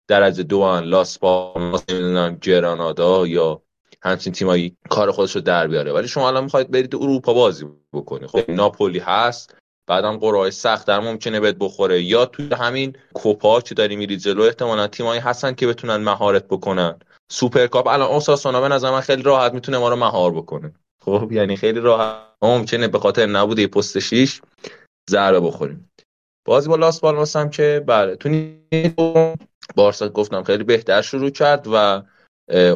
[0.07, 3.61] درجه دو ان لاس پالماس نمی‌دونم جرانادا یا
[4.01, 5.91] همچین تیمایی کار خودش رو در بیاره.
[5.91, 8.27] ولی شما الان می‌خواید برید اروپا بازی بکنی.
[8.27, 9.55] خب ناپولی هست.
[9.87, 12.01] بعدم قرعه سخت‌تر ممکنه بهت بخوره.
[12.01, 16.99] یا توی همین کوپا که داری میری جلو احتمالا تیمایی هستن که بتونن مهارت بکنن.
[17.31, 17.87] سوپرکاپ.
[17.87, 20.73] الان اوساسونا به نظر من خیلی راحت می‌تونه ما رو مهار بکنه.
[21.01, 22.23] خب یعنی خیلی راحت.
[22.41, 24.41] ممکنه به خاطر نبود پست 6
[25.09, 25.91] ضربه بخوریم.
[26.45, 28.29] بازی با لاس پالماس هم که بله تو
[29.75, 32.03] بارسا گفتم خیلی بهتر شروع کرد و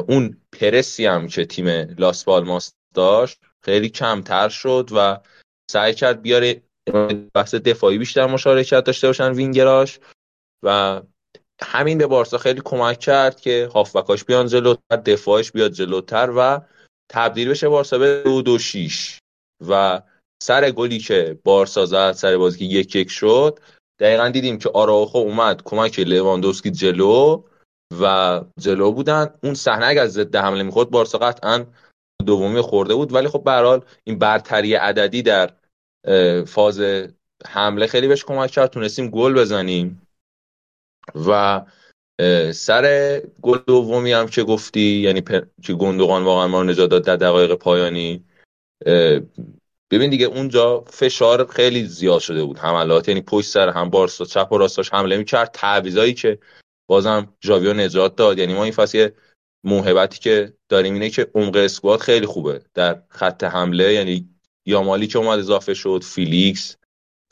[0.08, 5.20] اون پرسی هم که تیم لاس پالماس داشت خیلی کمتر شد و
[5.70, 6.62] سعی کرد بیاره
[7.34, 10.00] بحث دفاعی بیشتر مشارکت داشته باشن وینگراش
[10.62, 11.00] و
[11.62, 16.60] همین به بارسا خیلی کمک کرد که هافبکاش بیان جلوتر دفاعش بیاد جلوتر و
[17.10, 19.18] تبدیل بشه بارسا به دو دو شیش.
[19.68, 20.02] و
[20.42, 23.58] سر گلی که بارسا زد سر بازی که یک یک شد
[24.00, 27.42] دقیقا دیدیم که آراخو اومد کمک لواندوسکی جلو
[28.00, 29.34] و جلو بودن.
[29.42, 31.66] اون صحنه اگر ضد حمله می‌خورد بارسا قطعا
[32.26, 33.14] دومی خورده بود.
[33.14, 35.50] ولی خب به این برتری عددی در
[36.44, 36.80] فاز
[37.46, 38.70] حمله خیلی بهش کمک کرد.
[38.70, 40.07] تونستیم گل بزنیم.
[41.14, 41.62] و
[42.52, 45.22] سر گل دومی هم که گفتی یعنی
[45.62, 48.24] که گندوقان واقعا ما نجات داد در دقایق پایانی
[49.90, 52.58] ببین دیگه اونجا فشار خیلی زیاد شده بود.
[52.58, 55.50] حملات یعنی پشت سر هم بارسا چپ و راستاش حمله می‌کرد.
[55.52, 56.38] تعویضایی که
[56.88, 58.38] بازم جاویو نجات داد.
[58.38, 59.08] یعنی ما این فصل
[59.64, 62.62] موهبتی که داریم اینه که عمق squad خیلی خوبه.
[62.74, 64.28] در خط حمله یعنی
[64.66, 66.76] یامالی که اومد اضافه شد فیلیکس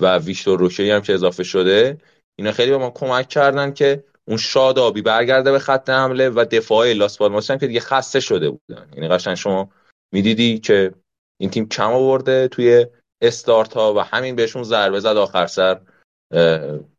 [0.01, 1.99] و ویکتور روکی هم که اضافه شده
[2.39, 6.93] اینا خیلی به ما کمک کردن که اون شادابی برگرده به خط حمله و دفاع
[6.93, 8.89] لاس پالماس که دیگه خسته شده بودن.
[8.95, 9.71] یعنی قشنگ شما
[10.13, 10.95] می‌دیدی که
[11.41, 12.87] این تیم کم آورده توی
[13.23, 15.81] استارت ها و همین بهشون ضربه زد آخر سر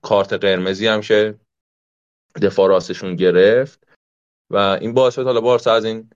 [0.01, 1.35] کارت قرمزی هم که
[2.41, 3.87] دفاع راستشون گرفت.
[4.51, 6.09] و این باعث شد حالا بارسا از این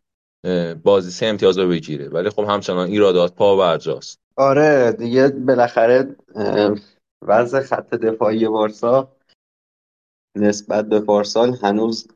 [0.83, 2.09] بازی سه امتیاز رو بگیره.
[2.09, 6.15] ولی خب همچنان ایرادات پا برجاست آره دیگه بالاخره
[7.21, 9.15] وضع خط دفاعی بارسا
[10.37, 12.07] نسبت به پارسال هنوز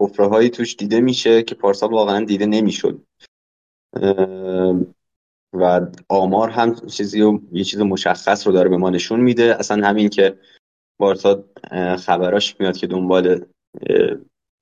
[0.00, 3.02] حفره توش دیده میشه که پارسال واقعا دیده نمی‌شد.
[5.52, 9.56] و آمار هم چیزی و یه چیز مشخص رو داره به ما نشون میده.
[9.58, 10.38] اصلا همین که
[10.98, 11.44] بارسا
[11.98, 13.44] خبراش میاد که دنبال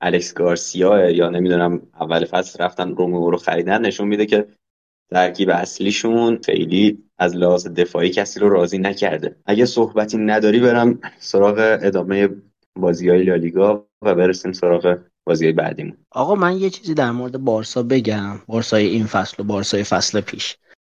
[0.01, 4.49] الکس گارسیا یا نمی‌دونم اول فصل رفتن رومو رو خریدن نشون میده که
[5.11, 9.37] ترکیب اصلیشون خیلی از لحاظ دفاعی کسی رو راضی نکرده.
[9.47, 12.29] اگه صحبتی نداری برم سراغ ادامه
[12.77, 15.97] بازی های لالیگا و برسیم سراغ بازی بعدیمون.
[16.11, 18.41] آقا من یه چیزی در مورد بارسا بگم.
[18.47, 20.57] بارسای این فصل و بارسای فصل پیش.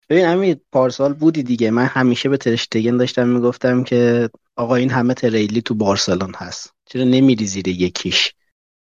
[0.09, 1.71] ببین امید پارسال بودی دیگه.
[1.71, 6.75] من همیشه به ترشتگن داشتم می‌گفتم که آقا این همه تریلی تو بارسلون هست.
[6.87, 8.35] چرا نمیری زیر یکیش؟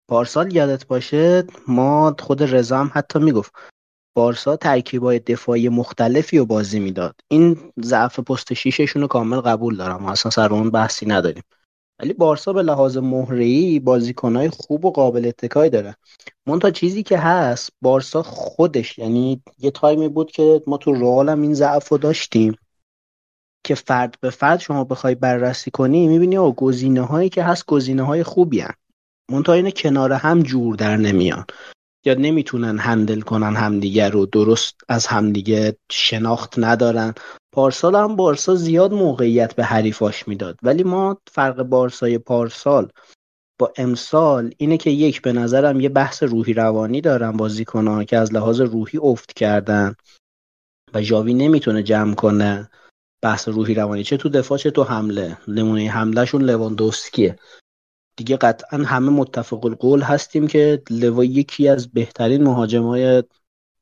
[0.09, 3.53] پارسال یادت باشه ما خود رضا هم حتی می‌گفت
[4.15, 7.15] بارسا ترکیبای دفاعی مختلفی رو بازی می‌داد.
[7.29, 10.07] این ضعف پست شیششون رو کامل قبول دارم.
[10.07, 11.43] اصلا سر اون بحثی نداریم.
[12.01, 15.97] ولی بارسا به لحاظ مهره‌ای بازیکنهای خوب و قابل اتکایی داره.
[16.61, 21.43] تا چیزی که هست بارسا خودش یعنی یه تایمی بود که ما تو رئال هم
[21.43, 22.57] این ضعف رو داشتیم
[23.67, 28.03] که فرد به فرد شما بخوای بررسی کنی می‌بینی او گزینه هایی که هست گزینه
[28.03, 28.75] های خوبی هن.
[29.31, 31.45] منتها این کنار هم جور در نمیان.
[32.05, 37.15] یا نمی‌تونن هندل کنن همدیگه رو درست از همدیگه شناخت ندارن.
[37.53, 40.59] پارسال هم بارسا زیاد موقعیت به حریفاش می‌داد.
[40.63, 42.89] ولی ما فرق بارسای پارسال
[43.59, 48.33] با امسال اینه که یک به نظرم یه بحث روحی روانی دارن بازیکنان که از
[48.33, 49.95] لحاظ روحی افت کردن
[50.95, 52.71] و ژاوی نمی‌تونه جمع کنه
[53.23, 54.05] بحث روحی روانی.
[54.05, 55.39] چه تو دفاع چه تو حمله.
[55.49, 57.37] نمونه حملهشون لواندوسکیه.
[58.17, 63.23] دیگه قطعا همه متفق القول هستیم که لوا یکی از بهترین مهاجمای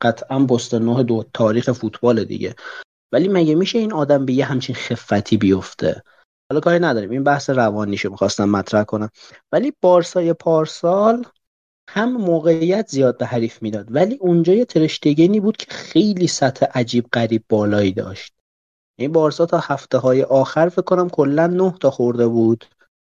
[0.00, 2.54] قطعا بست نه دو تاریخ فوتبال دیگه.
[3.12, 6.02] ولی مگه میشه این آدم به یه همچین خفتی بیفته؟
[6.50, 7.10] حالا کاری نداریم.
[7.10, 9.10] این بحث روانیشو می‌خواستم مطرح کنم.
[9.52, 11.24] ولی بارسای پارسال
[11.88, 13.86] هم موقعیت زیاد به حریف می‌داد.
[13.90, 18.34] ولی اونجا یه ترشتگنی بود که خیلی سطح عجیب غریب بالایی داشت.
[18.98, 22.64] این بارسا تا هفته های آخر فکر کنم کلا نه تا خورده بود.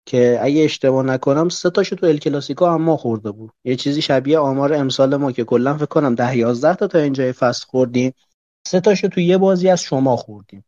[0.05, 3.51] که اگه اشتباه نکنم سه تاشو تو الکلاسیکو هم ما خورده بود.
[3.63, 7.31] یه چیزی شبیه آمار امسال ما که کلا فکر کنم ده یازده تا تا اینجای
[7.31, 8.13] فصل خوردیم.
[8.67, 10.65] سه تاشو تو یه بازی از شما خوردیم.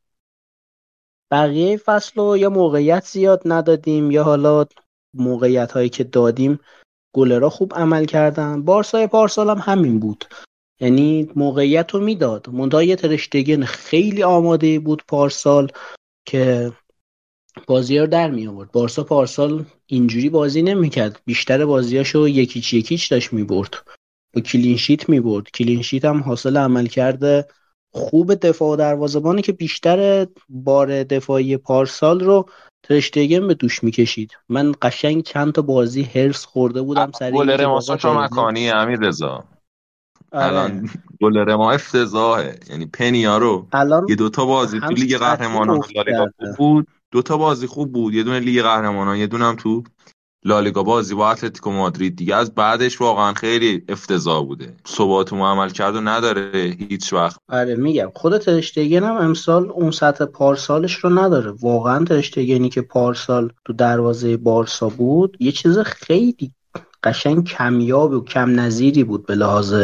[1.32, 4.66] بقیه فصل رو یا موقعیت زیاد ندادیم یا حالا
[5.14, 6.60] موقعیت هایی که دادیم
[7.16, 8.62] گلرا خوب عمل کردن.
[8.62, 10.26] بارسای پارسال هم همین بود.
[10.80, 12.50] یعنی موقعیت رو می‌داد.
[12.50, 15.72] منتها یه ترشتگن خیلی آماده بود پارسال
[16.26, 16.72] که
[17.68, 18.72] بازی رو در می آورد.
[18.72, 23.74] بارسا پارسال اینجوری بازی نمی‌کرد بیشتر بازیاشو یک هیچ یک هیچ داشت می‌برد
[24.34, 27.46] با clean sheet می‌برد clean sheet هم حاصل عملکرد
[27.92, 32.50] خوب دفاع و دروازه‌بانی که بیشتر بار دفاعی پارسال رو
[32.84, 37.98] ترشتگن به دوش می‌کشید من قشنگ چند تا بازی حرص خورده بودم سر گل رماسا
[37.98, 39.44] چون مکانی امیر رضا.
[40.32, 40.46] آره.
[40.46, 40.90] الان
[41.22, 42.60] گل رما افتضاحه.
[42.70, 45.82] یعنی پنیا رو الان یه دوتا بازی تو لیگ قهرمانان
[46.58, 46.88] بود.
[47.12, 48.14] دوتا بازی خوب بود.
[48.14, 49.84] یه دونه لیگ قهرمانان یه دونه هم تو
[50.46, 52.36] لالیگا بازی با اتلتیکو مادرید دیگه.
[52.36, 54.74] از بعدش واقعا خیلی افتضاح بوده.
[54.88, 57.40] ثبات عمل کرد و نداره هیچ وقت.
[57.50, 58.12] آره میگم.
[58.16, 61.54] خود ترشتگن هم امسال اون سطح پارسالش رو نداره.
[61.62, 66.52] واقعا ترشتگنی که پارسال تو دروازه بارسا بود یه چیز خیلی
[67.04, 69.76] قشنگ کمیاب و کم نظیری بود به لحاظ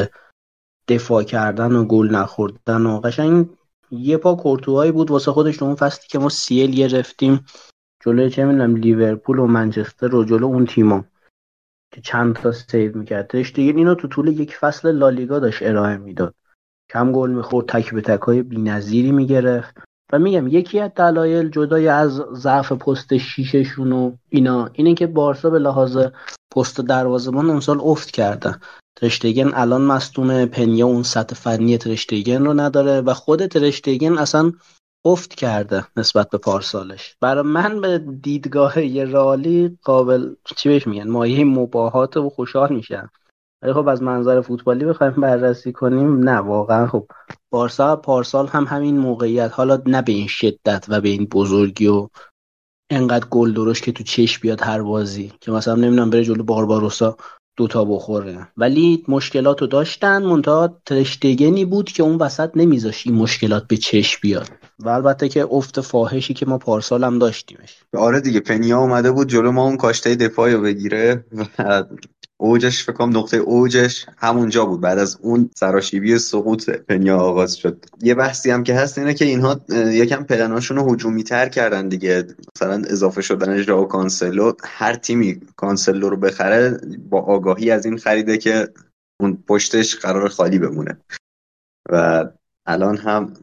[0.87, 3.49] دفاع کردن و گل نخوردن و قشنگ
[3.99, 7.45] یه پا کورتوهایی بود واسه خودش اون فصلی که ما CL گرفتیم.
[8.05, 11.05] جلوی چه می‌دونم لیورپول و منچستر و جلو اون تیما
[11.93, 13.31] که چند تا save می‌کرد.
[13.31, 16.35] دیگه اینو تو طول یک فصل لالیگا داشت ارائه می‌داد.
[16.91, 19.77] کم گل می‌خورد تک به تک های بی‌نظیری می‌گرفت.
[20.13, 25.49] و میگم یکی از دلایل جدای از ضعف پست شیششون و اینا اینه که بارسا
[25.49, 25.97] به لحاظ
[26.55, 28.55] پست دروازه‌بان امسال افت کرده
[28.95, 34.51] ترشتگن الان مصدوم پنیا اون سطح فنی ترشتگن رو نداره و خود ترشتگن اصلا
[35.05, 37.15] افت کرده نسبت به پارسالش.
[37.21, 43.09] برای من به دیدگاه یه رالی قابل چی بهش میگن؟ مایه مباهات و خوشحال میشن
[43.61, 47.07] ولی خب از منظر فوتبالی بخوایم بررسی کنیم نه واقعا خب
[47.49, 49.51] بارسا پارسال هم همین موقعیت.
[49.51, 52.09] حالا نه به این شدت و به این بزرگی و
[52.89, 57.17] انقدر گل درشت که تو چش بیاد هر بازی که مثلا نمی‌دونم بره جلو بارباروسا.
[57.57, 58.47] دوتا بخوره.
[58.57, 64.19] ولی مشکلات رو داشتن منتها ترشتگنی بود که اون وسط نمیذاشت این مشکلات به چش
[64.19, 64.49] بیاد.
[64.79, 67.77] و البته که افت فاحشی که ما پارسال هم داشتیمش.
[67.97, 71.25] آره دیگه پنیا اومده بود جلو ما اون کاشته دفاعی رو بگیره
[72.43, 74.81] اوجش فکر کنم نقطه اوجش همونجا بود.
[74.81, 77.85] بعد از اون سراشیبی سقوط پنیا آغاز شد.
[78.01, 82.27] یه بحثی هم که هست اینه که اینها یکم پلناشون رو هجومی تر کردن دیگه.
[82.55, 88.37] مثلا اضافه شدن ژائو کانسلو هر تیمی کانسلو رو بخره با آگاهی از این خریده
[88.37, 88.69] که
[89.19, 90.97] اون پشتش قراره خالی بمونه.
[91.91, 92.25] و
[92.65, 93.33] الان هم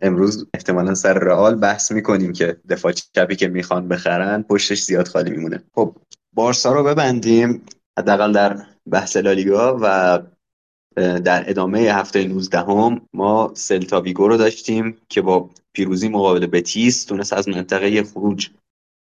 [0.00, 5.30] امروز احتمالا سر رئال بحث می‌کنیم که دفاع چپی که می‌خوان بخرن پشتش زیاد خالی
[5.30, 5.62] میمونه.
[5.74, 5.96] خب
[6.32, 7.62] بارسا رو ببندیم.
[7.98, 10.18] حداقل در بحث لالیگا و
[10.96, 17.32] در ادامه هفته 19 هم ما سلتاویگو رو داشتیم که با پیروزی مقابل بتیس تونست
[17.32, 18.48] از منطقه خروج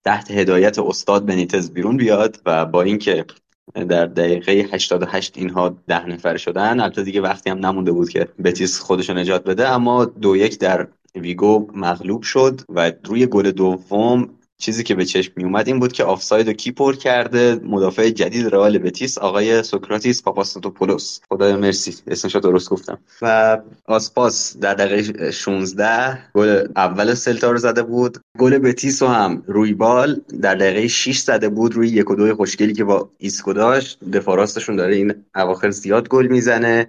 [0.06, 3.26] تحت هدایت استاد بنیتز بیرون بیاد و با اینکه
[3.74, 8.80] در دقیقه 88 اینها ده نفر شدن البته دیگه وقتی هم نمونده بود که بتیس
[8.80, 14.30] خودشو نجات بده اما دو یک در ویگو مغلوب شد و روی گل دوم
[14.64, 16.74] چیزی که به چشم می اومد این بود که آفساید رو کی
[17.04, 21.96] کرده؟ مدافع جدید رئال بتیس آقای سوکراتیس پاپاستوپولوس خدایا مرسی.
[22.08, 23.00] اسمش درست گفتم.
[23.22, 28.18] و آسپاس در دقیقه 16 گل اول سلتا رو زده بود.
[28.40, 32.74] گل بتیس رو هم رویبال در دقیقه 6 زده بود روی یک و دو خوشگلی
[32.74, 34.04] که با ایسکو داشت.
[34.04, 36.88] دفاع راستشون داره این اواخر زیاد گل می‌زنه.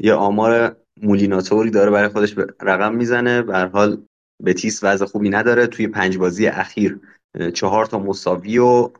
[0.00, 3.42] یه آمار مولیناتوری داره برای خودش رقم می‌زنه.
[3.42, 3.98] به حال
[4.44, 5.66] بتیس وضع خوبی نداره.
[5.66, 7.00] توی پنج بازی اخیر
[7.54, 8.90] چهار تا مساوی و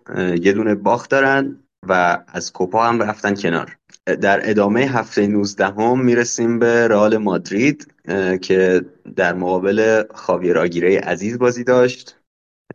[0.40, 1.56] یه دونه باخت دارن
[1.88, 3.76] و از کوپا هم رفتن کنار.
[4.06, 7.94] در ادامه هفته 19 هم می‌رسیم به رئال مادرید
[8.42, 8.84] که
[9.16, 12.16] در مقابل خاویر آگیره عزیز بازی داشت.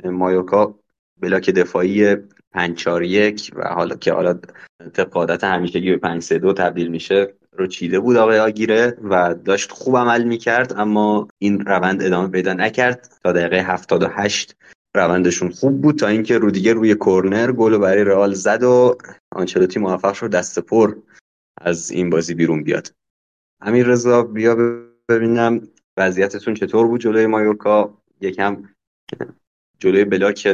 [0.06, 0.80] مایوکا
[1.20, 2.16] بلاک دفاعی
[2.52, 4.40] 5 4 1 و حالا که حالا
[4.94, 7.34] طبق عادت همیشگی به 5 3 2 تبدیل میشه.
[7.62, 12.54] رو چیده بود آقای آگیره و داشت خوب عمل می‌کرد اما این روند ادامه پیدا
[12.54, 13.20] نکرد.
[13.24, 14.56] تا دقیقه 78
[14.96, 18.98] روندشون خوب بود تا اینکه رودیگر روی کرنر گل برای رئال زد و
[19.32, 20.96] آنچلوتی موفق شد دست پر
[21.62, 22.94] از این بازی بیرون بیاد.
[23.62, 24.56] امیر رضا بیا
[25.10, 28.64] ببینم وضعیتتون چطور بود جلوی مایورکا؟ یکم
[29.80, 30.48] جلوی بلاک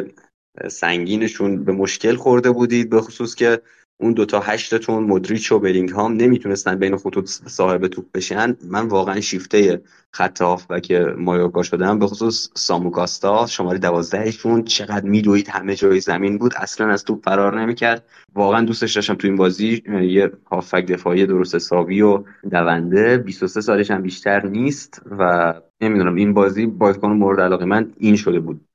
[0.70, 3.62] سنگینشون به مشکل خورده بودید به خصوص که
[4.00, 8.58] اون دوتا هشتتون مدریچ و بلینگهام نمی‌تونستن بین خطوط صاحب توپ بشن.
[8.70, 10.42] من واقعا شیفته خط
[10.84, 12.00] که مایورکا شدم.
[12.00, 14.64] به خصوص ساموکاستا شماره دوازدهشون.
[14.64, 16.54] چقدر میدوید همه جای زمین بود.
[16.56, 18.06] اصلا از توپ فرار نمی‌کرد.
[18.36, 23.18] واقعا دوستش داشتم تو این بازی یه هافک دفاعی درست حسابی و دونده.
[23.18, 28.40] 23 سالش هم بیشتر نیست و نمی‌دونم این بازی بازیکن مورد علاقه من این شده
[28.40, 28.67] بود.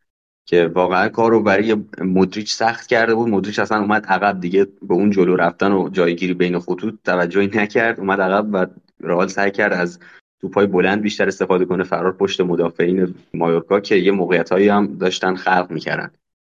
[0.45, 3.29] که واقعا کار رو برای مدریچ سخت کرده بود.
[3.29, 8.01] مدریچ اصلا اومد عقب دیگه به اون جلو رفتن و جایگیری بین خطوط توجهی نکرد.
[8.01, 8.67] اومد عقب و
[9.01, 9.99] رئال سعی کرد از
[10.41, 11.85] توپای بلند بیشتر استفاده کنه.
[11.85, 16.11] فرار پشت مدافعین مایورکا که یه موقعیت هایی هم داشتن خلق می‌کردن.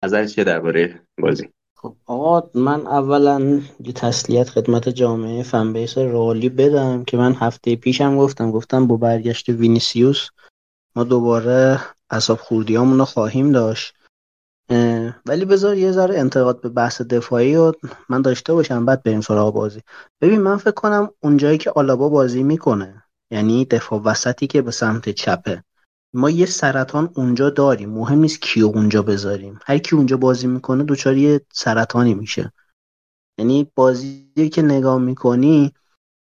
[0.05, 7.05] نظر چیه درباره بازی؟ خب آقا من اولا یه تسلیت خدمت جامعه فنبیس رئالی بدم
[7.05, 8.51] که من هفته پیشم گفتم.
[8.51, 10.29] گفتم با برگشت وینیسیوس
[10.97, 13.95] ما دوباره اصاب خوردیامون رو خواهیم داشت.
[15.27, 17.73] ولی بذار یه ذره انتقاد به بحث دفاعی رو
[18.09, 19.81] من داشته باشم بعد بریم سراغ بازی.
[20.21, 25.09] ببین من فکر کنم اونجایی که آلابا بازی می‌کنه یعنی دفاع وسطی که به سمت
[25.09, 25.65] چپه
[26.15, 27.91] ما یه سرطان اونجا داریم.
[27.91, 29.59] مهم نیست کیو اونجا بذاریم.
[29.67, 32.53] هر کی اونجا بازی می‌کنه دوچاری سرطانی میشه.
[33.39, 35.73] یعنی بازی که نگاه می‌کنی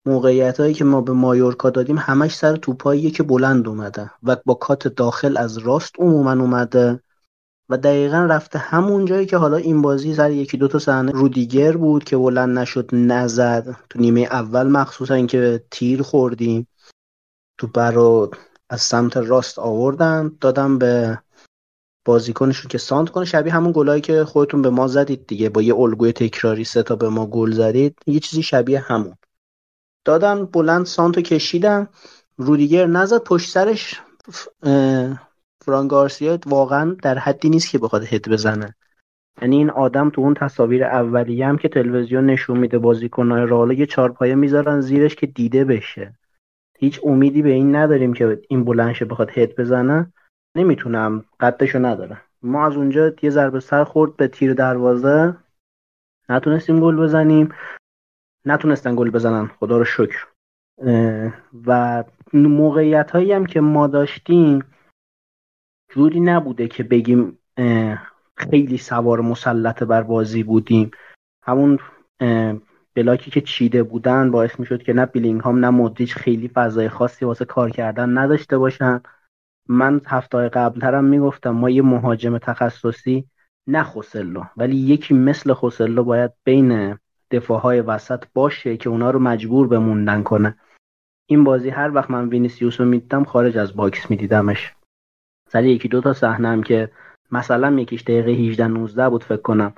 [0.05, 4.53] موقعیت هایی که ما به مایورکا دادیم همش سر توپاییه که بلند اومده و با
[4.53, 6.99] کات داخل از راست عموما اومده
[7.69, 12.03] و دقیقا رفته همون جایی که حالا این بازی سر یکی دوتا صحنه رودیگر بود
[12.03, 13.77] که بلند نشد نزد.
[13.89, 16.67] تو نیمه اول مخصوصا اینکه تیر خوردیم.
[17.57, 18.31] تو برو
[18.69, 20.37] از سمت راست آوردن.
[20.41, 21.19] دادم به
[22.05, 23.25] بازیکنشون که سانت کنه.
[23.25, 25.49] شبیه همون گلایی که خودتون به ما زدید دیگه.
[25.49, 27.95] با یه الگوی تکراری سه تا به ما گل زدید.
[28.07, 29.15] یه چیزی شبیه همون.
[30.05, 31.87] دادن بلند سانتو کشیدن.
[32.37, 34.01] رودیگر نزد پشت سرش
[35.65, 38.75] فران گارسیا واقعا در حدی نیست که بخواد هد بزنه.
[39.41, 43.85] یعنی این آدم تو اون تصاویر اولیه هم که تلویزیون نشون میده بازیکن‌های رئال یه
[43.85, 46.13] چارپایه می‌ذارن زیرش که دیده بشه.
[46.77, 50.13] هیچ امیدی به این نداریم که این بلندشه بخواد هد بزنه.
[50.55, 51.25] نمی‌تونم.
[51.39, 55.37] قدشو نداره ما از اونجا یه ضربه سر خورد به تیر دروازه.
[56.29, 57.49] نتونستیم گل بزنیم.
[58.45, 59.47] نتونستن گل بزنن.
[59.47, 60.27] خدا رو شکر.
[61.67, 64.63] و موقعیت هایی هم که ما داشتیم
[65.89, 67.37] جوری نبوده که بگیم
[68.35, 70.91] خیلی سوار مسلط بر بازی بودیم.
[71.43, 71.79] همون
[72.93, 76.89] بلاکی که چیده بودن باعث می شد که نه بیلینگ هم نه مدریچ خیلی فضای
[76.89, 79.01] خاصی واسه کار کردن نداشته باشن.
[79.69, 83.25] من هفته قبلترم می‌گفتم ما یه مهاجم تخصصی
[83.67, 84.43] نه خوسلو.
[84.57, 86.97] ولی یکی مثل خوسلو باید بین
[87.31, 90.57] دفاعهای وسط باشه که اونا رو مجبور به موندن کنه.
[91.29, 94.73] این بازی هر وقت من وینیسیوس رو می‌دیدم خارج از box میدیدمش.
[95.49, 96.91] سر یکی دو تا صحنه که
[97.31, 99.73] مثلا یکیش دقیقه 18 19 بود فکر کنم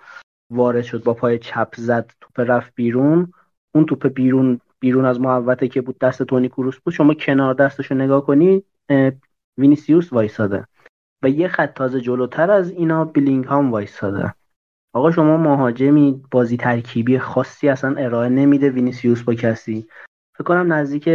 [0.52, 3.34] وارد شد با پای چپ زد توپ رفت بیرون.
[3.76, 6.94] اون توپ بیرون بیرون از محوطه که بود دست تونی کروس بود.
[6.94, 8.64] شما کنار دستش رو نگاه کنی
[9.58, 10.68] وینیسیوس وایساده.
[11.24, 14.34] و یه خط تازه جلوتر از اینا بلینگهام وایساده.
[14.94, 19.88] آقا شما مهاجمی بازی ترکیبی خاصی اصلا ارائه نمیده وینیسیوس با کسی.
[20.34, 21.10] فکر کنم نزدیک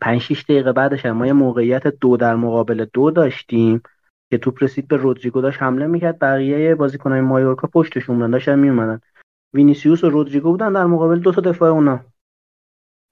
[0.00, 3.82] 5 6 دقیقه بعدش ما یه موقعیت دو در مقابل دو داشتیم
[4.30, 6.18] که توپ رسید به رودریگو داشت حمله می‌کرد.
[6.18, 9.00] بقیه بازیکنای مایورکا پشتشون بودن داشتن میومدن
[9.54, 12.00] وینیسیوس و رودریگو بودن در مقابل دو تا دفاع اونا.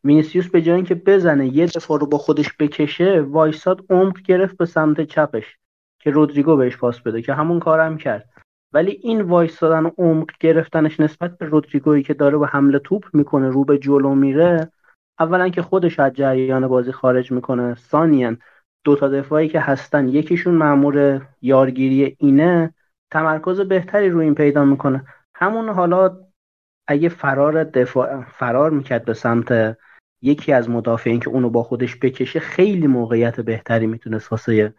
[0.04, 4.66] وینیسیوس به جای اینکه بزنه یه دفاع رو با خودش بکشه وایساد عمق گرفت به
[4.66, 5.58] سمت چپش
[6.00, 8.28] که رودریگو بهش پاس بده که همون کارم کرد.
[8.72, 13.48] ولی این وایستادن و عمق گرفتنش نسبت به رودریگویی که داره به حمله توپ می‌کنه
[13.48, 14.72] رو به جلو میره
[15.18, 18.36] اولا که خودش از جریان بازی خارج می‌کنه ثانیا
[18.84, 22.74] دو تا دفاعی که هستن یکیشون مامور یارگیری اینه
[23.10, 25.04] تمرکز بهتری رو این پیدا می‌کنه.
[25.34, 26.16] همون حالا
[26.86, 29.78] اگه فرار دفاع فرار می‌کرد به سمت
[30.22, 34.74] یکی از مدافعین که اونو با خودش بکشه خیلی موقعیت بهتری می‌تونست واسه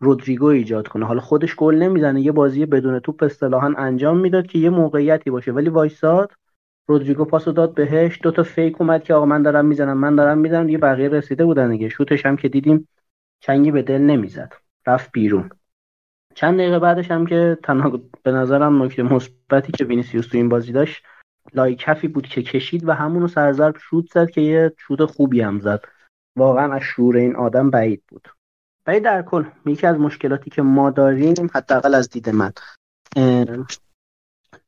[0.00, 1.06] رودریگو ایجاد کنه.
[1.06, 5.52] حالا خودش گل نمی‌زنه یه بازی بدون توپ اصطلاحا انجام می‌داد که یه موقعیتی باشه.
[5.52, 6.32] ولی وایساد
[6.88, 8.20] رودریگو پاسو داد بهش.
[8.22, 10.68] دو تا فیک اومد که آقا من دارم می‌زنم من دارم می‌زنم.
[10.68, 11.88] یه بقیه رسیده بودن دیگه.
[11.88, 12.88] شوتش هم که دیدیم
[13.40, 14.52] چنگی به دل نمی‌زد.
[14.86, 15.50] رفت بیرون.
[16.34, 20.72] چند دقیقه بعدش هم که تنها به نظرم نکته مثبتی که وینیسیوس تو این بازی
[20.72, 21.04] داشت
[21.54, 25.40] لایی کفی بود که کشید و همونو سر ضرب شوت زد که یه شوت خوبی
[25.40, 25.84] هم زد.
[26.36, 28.28] واقعا از شوت این آدم بعید بود.
[28.86, 32.52] ولی در کل یکی از مشکلاتی که ما داریم حداقل از دید من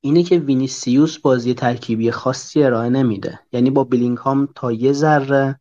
[0.00, 3.40] اینه که وینیسیوس بازی ترکیبی خاصی ارائه نمیده.
[3.52, 5.60] یعنی با بلینگهام تا یه ذره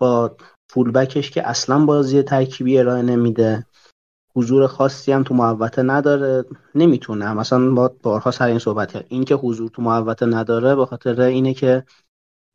[0.00, 0.36] با
[0.70, 3.66] فولبکش که اصلا بازی ترکیبی ارائه نمیده
[4.36, 6.44] حضور خاصی هم تو محوطه نداره
[6.74, 7.32] نمی‌تونه.
[7.32, 9.06] مثلا ما بارها سر این صحبت کرد.
[9.08, 11.84] این که حضور تو محوطه نداره به خاطر اینه که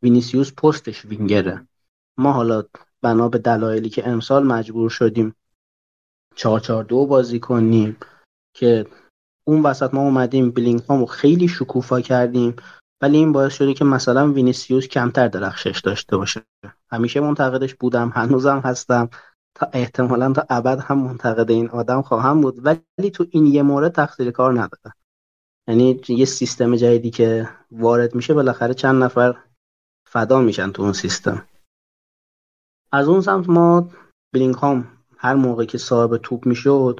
[0.03, 1.67] وینیسیوس پستش وینگره.
[2.17, 2.63] ما حالا
[3.01, 5.35] بنا به دلایلی که امسال مجبور شدیم
[6.35, 7.97] 442 بازی کنیم
[8.53, 8.85] که
[9.43, 12.55] اون وسط ما اومدیم بلینگهامو خیلی شکوفا کردیم
[13.01, 16.41] ولی این باعث شده که مثلا وینیسیوس کمتر درخشش داشته باشه.
[16.91, 19.09] همیشه منتقدش بودم هنوزم هستم.
[19.55, 23.91] تا احتمالا تا ابد هم منتقد این آدم خواهم بود ولی تو این یه مورد
[23.91, 24.93] تقصیر کار نداره
[25.67, 29.35] یعنی یه سیستم جدیدی که وارد میشه بالاخره چند نفر
[30.07, 31.47] فدا میشن تو اون سیستم.
[32.91, 33.89] از اون سمت ما
[34.33, 34.87] بلینگهام
[35.17, 36.99] هر موقع که صاحب توپ می‌شد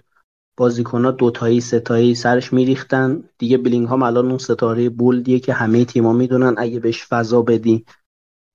[0.58, 3.24] بازیکنها دوتایی ستایی سرش میریختن.
[3.38, 7.86] دیگه بلینگهام الان اون ستاره بولدیه که همه تیما می‌دونن اگه بهش فضا بدی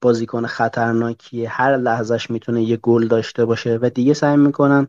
[0.03, 4.89] بازیکن خطرناکیه هر لحظهش می‌تونه یه گل داشته باشه و دیگه سعی می‌کنن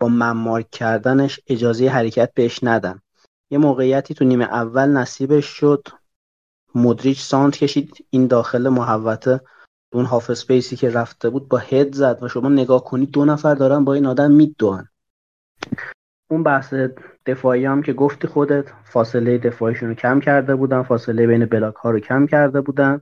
[0.00, 3.00] با ممارک کردنش اجازه حرکت بهش ندن.
[3.50, 5.88] یه موقعیتی تو نیمه اول نصیبش شد.
[6.74, 8.06] مدریچ سانت کشید.
[8.10, 9.40] این داخل محوطه.
[9.94, 13.54] اون هاف اسپیسی که رفته بود با هد زد و شما نگاه کنید دو نفر
[13.54, 14.88] دارن با این آدم میدوان.
[16.30, 16.74] اون بحث
[17.26, 21.90] دفاعی هم که گفتی خودت فاصله دفاعیشون رو کم کرده بودن فاصله بین بلاک ها
[21.90, 23.00] رو کم کرده بودن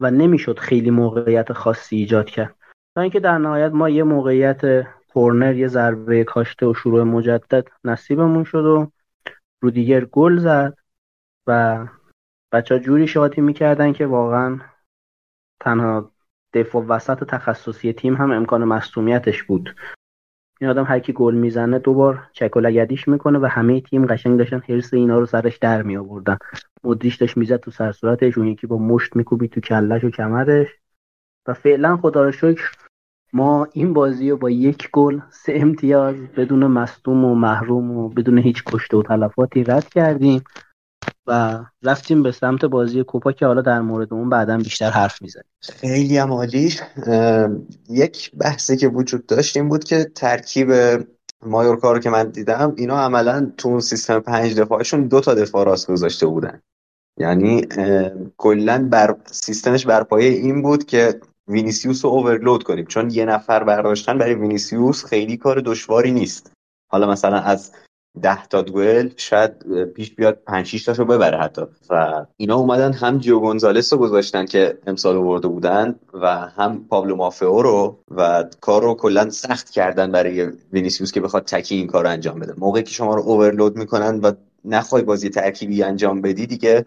[0.00, 2.54] و نمی‌شد خیلی موقعیت خاصی ایجاد کرد.
[2.94, 8.44] تا اینکه در نهایت ما یه موقعیت کورنر یه ضربه کاشته و شروع مجدد نصیبمون
[8.44, 8.90] شد و
[9.60, 10.78] رودیگر گل زد
[11.46, 11.86] و
[12.52, 14.60] بچه ها جوری شادی می‌کردن که واقعا
[15.60, 16.15] تنها
[16.52, 19.76] دفاع وسط تخصصی تیم هم امکان مصومیتش بود.
[20.60, 24.38] این آدم هر کی گل می‌زنه دوبار چک و لگدیش می‌کنه و همه تیم قشنگ
[24.38, 26.36] داشتن حرس اینا رو سرش در می آوردن
[26.84, 30.68] مدریش داشت می‌زد تو سر صورتش اون یکی با مشت میکوبید تو کلش و کمرش.
[31.46, 32.70] و فعلا خدا رو شکر
[33.32, 38.38] ما این بازی رو با یک گل سه امتیاز بدون مصدوم و محروم و بدون
[38.38, 40.42] هیچ کشته و تلفاتی رد کردیم.
[41.26, 45.46] و رفتیم به سمت بازی کوپا که حالا در مورد اون بعدا بیشتر حرف می‌زنیم.
[45.60, 46.74] خیلی هم عالی.
[47.88, 50.72] یک بحثی که وجود داشت این بود که ترکیب
[51.46, 55.64] مایورکا رو که من دیدم اینا عملا تو اون سیستم پنج دفاعشون دو تا دفاع
[55.66, 56.60] راست گذاشته بودن.
[57.18, 57.66] یعنی
[58.36, 62.86] کلا بر سیستمش بر پایه این بود که وینیسیوس رو overload کنیم.
[62.86, 66.52] چون یه نفر برداشتن برای وینیسیوس خیلی کار دشواری نیست.
[66.88, 67.72] حالا مثلا از
[68.22, 71.62] ده تا دوئل شاید پیش بیاد 5 6 تاشو ببره حتی.
[71.90, 77.16] و اینا اومدن هم جیو گونزالس رو گذاشتن که امسال آورده بودن و هم پابلو
[77.16, 82.04] مافئو رو و کار رو کلا سخت کردن برای وینیسیوس که بخواد تکی این کار
[82.04, 82.54] رو انجام بده.
[82.58, 84.32] موقعی که شما رو overload می‌کنن و
[84.64, 86.86] نخوای بازی ترکیبی انجام بدی دیگه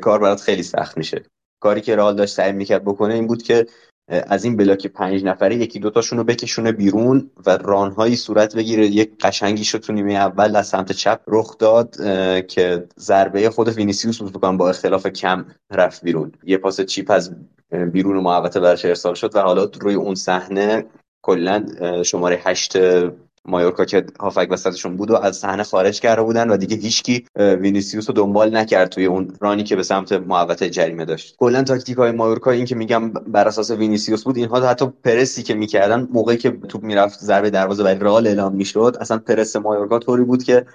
[0.00, 1.22] کار برات خیلی سخت میشه.
[1.60, 3.66] کاری که رئال داشت سعی می‌کرد بکنه این بود که
[4.08, 8.86] از این block پنج نفره یکی دوتاشون رو بکشونه بیرون و run هایی صورت بگیره.
[8.86, 11.96] یک قشنگی شد تو نیمه اول از سمت چپ رخ داد
[12.46, 16.32] که ضربه خود وینیسیوس بود با اختلاف کم رفت بیرون.
[16.44, 17.34] یه پاس chip از
[17.92, 20.84] بیرون محوطه برش ارسال شد و حالا روی اون صحنه
[21.22, 21.66] کلا
[22.02, 22.76] شماره هشت
[23.48, 28.10] مایورکا که هافک وسطشون بود و از صحنه خارج کرده بودن و دیگه هیچکی وینیسیوس
[28.10, 31.36] رو دنبال نکرد توی اون run ی که به سمت محوطه جریمه داشت.
[31.38, 35.54] کلا تاکتیک های مایورکا این که میگم بر اساس وینیسیوس بود اینها حتی پرسی که
[35.54, 40.24] می‌کردن موقعی که توپ می‌رفت ضربه دروازه برای رئال اعلام می‌شد اصلا پرس مایورکا طوری
[40.24, 40.66] بود که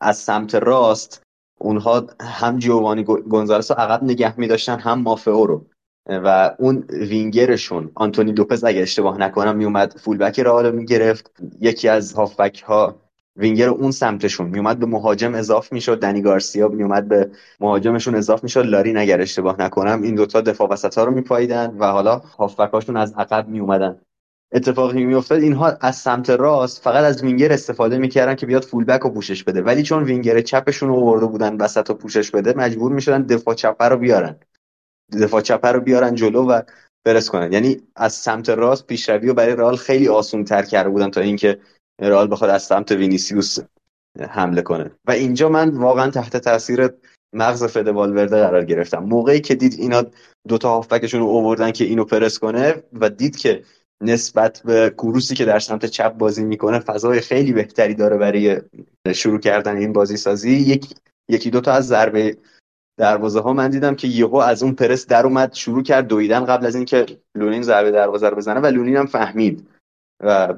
[0.00, 1.22] از سمت راست
[1.60, 5.66] اونها هم جیوانی گونزالس رو عقب نگه میداشتن هم مافئو رو.
[6.06, 11.30] و اون وینگرشون آنتونی دوپز اگه اشتباه نکنم میومد فولبک رئال می‌گرفت.
[11.60, 12.96] یکی از هافبک ها
[13.36, 16.00] وینگر اون سمتشون میومد به مهاجم اضاف می‌شد.
[16.00, 17.30] دنی گارسیا میومد به
[17.60, 18.66] مهاجمشون اضاف می‌شد.
[18.66, 23.14] لارین اگر اشتباه نکنم این دوتا دفاع وسط ها رو میپاییدن و حالا هافبکاشون از
[23.16, 24.00] عقب میومدن.
[24.52, 29.10] اتفاقی میافتاد اینها از سمت راست فقط از وینگر استفاده می‌کردن که بیاد فولبک رو
[29.10, 29.62] پوشش بده.
[29.62, 33.84] ولی چون وینگر چپشون رو آورده بودن وسط و پوشش بده مجبور می‌شدن دفاع چپه
[33.84, 34.36] رو بیارن.
[35.12, 36.62] دفاع چپه رو بیارن جلو و
[37.04, 37.52] برس کنن.
[37.52, 41.58] یعنی از سمت راست پیشروی و برای رئال خیلی آسون تر کرده بودن تا اینکه
[42.00, 43.58] رئال بخواد از سمت وینیسیوس
[44.30, 44.90] حمله کنه.
[45.06, 46.88] و اینجا من واقعا تحت تاثیر
[47.32, 48.98] مغز فد والورده قرار گرفتم.
[48.98, 50.02] موقعی که دید اینا
[50.48, 53.62] دوتا هافبکشون رو آوردن که اینو پرس کنه و دید که
[54.02, 58.60] نسبت به کروسی که در سمت چپ بازی می‌کنه فضای خیلی بهتری داره برای
[59.14, 60.86] شروع کردن این بازی سازی یک
[61.28, 62.36] یکی دو تا از ضربه
[63.00, 66.66] دروازه ها من دیدم که یهو از اون پرس در اومد شروع کرد دویدن قبل
[66.66, 69.68] از اینکه لونین ضربه دروازه رو بزنه و لونین هم فهمید.
[70.24, 70.54] و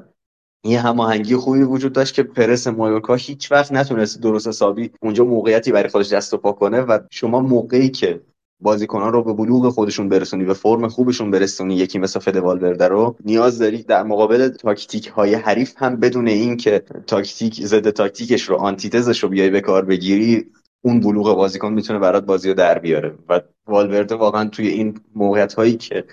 [0.65, 5.71] یه هماهنگی خوبی وجود داشت که پرس مایورکا هیچ وقت نتونست درست حسابی اونجا موقعیتی
[5.71, 8.21] برای خودش دست و پا کنه و شما موقعی که
[8.59, 13.15] بازیکنان رو به بلوغ خودشون برسونی به فرم خوبشون برسونی یکی مثل فده والورده رو
[13.25, 19.23] نیاز داری در مقابل تاکتیک های حریف هم بدون اینکه تاکتیک ضد تاکتیکش رو آنتیتزش
[19.23, 20.45] رو بیای به کار بگیری
[20.85, 23.15] اون بلوغ بازیکن می‌تونه برات بازی رو در بیاره.
[23.29, 26.05] و والورده واقعا توی این موقعیت هایی که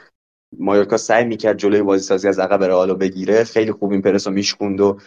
[0.59, 4.33] مایورکا سعی می‌کرد جلوی بازی سازی از عقب رئالو بگیره خیلی خوب این پرس رو
[4.33, 4.99] میشکوند و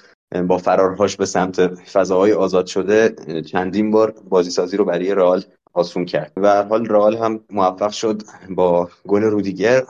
[0.47, 5.43] با فرارهاش به سمت فضاهای آزاد شده چندین بار بازی سازی رو برای رئال
[5.74, 6.34] آسون کرد.
[6.38, 9.84] و حال رئال هم موفق شد با گل رودیگر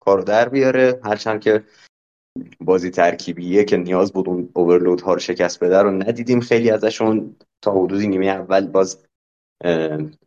[0.00, 1.00] کار در بیاره.
[1.04, 1.64] هرچند که
[2.60, 7.36] بازی ترکیبیه که نیاز بود اون اوورلود ها رو شکست بده رو ندیدیم خیلی ازشون.
[7.62, 9.05] تا حدودی نیمه اول باز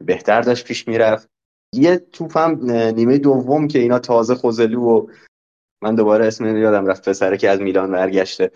[0.06, 1.30] بهتر داشت پیش می‌رفت.
[1.74, 5.08] یه توپ هم نیمه دوم که اینا تازه خوزلو و
[5.84, 8.52] من دوباره اسم یادم رفت پسره که از میلان برگشته.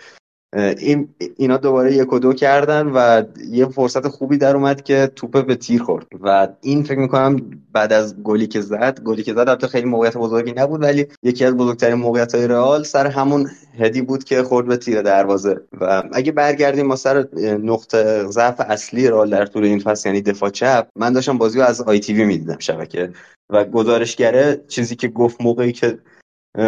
[0.57, 5.45] این اینا دوباره یک و دو کردن و یه فرصت خوبی در اومد که توپ
[5.45, 6.05] به تیر خورد.
[6.21, 7.37] و این فکر می‌کنم
[7.71, 11.45] بعد از گلی که زد گلی که زد البته خیلی موقعیت بزرگی نبود ولی یکی
[11.45, 13.49] از بزرگترین موقعیت های رئال سر همون
[13.79, 15.61] هدی بود که خورد به تیر دروازه.
[15.81, 17.27] و اگه برگردیم ما سر
[17.63, 21.65] نقطه ضعف اصلی رئال در طول این فصل یعنی دفاع چپ من داشتم بازی رو
[21.65, 23.11] از آی تی وی می‌دیدم شبکه.
[23.49, 25.99] و گزارشگره چیزی که گفت موقعی که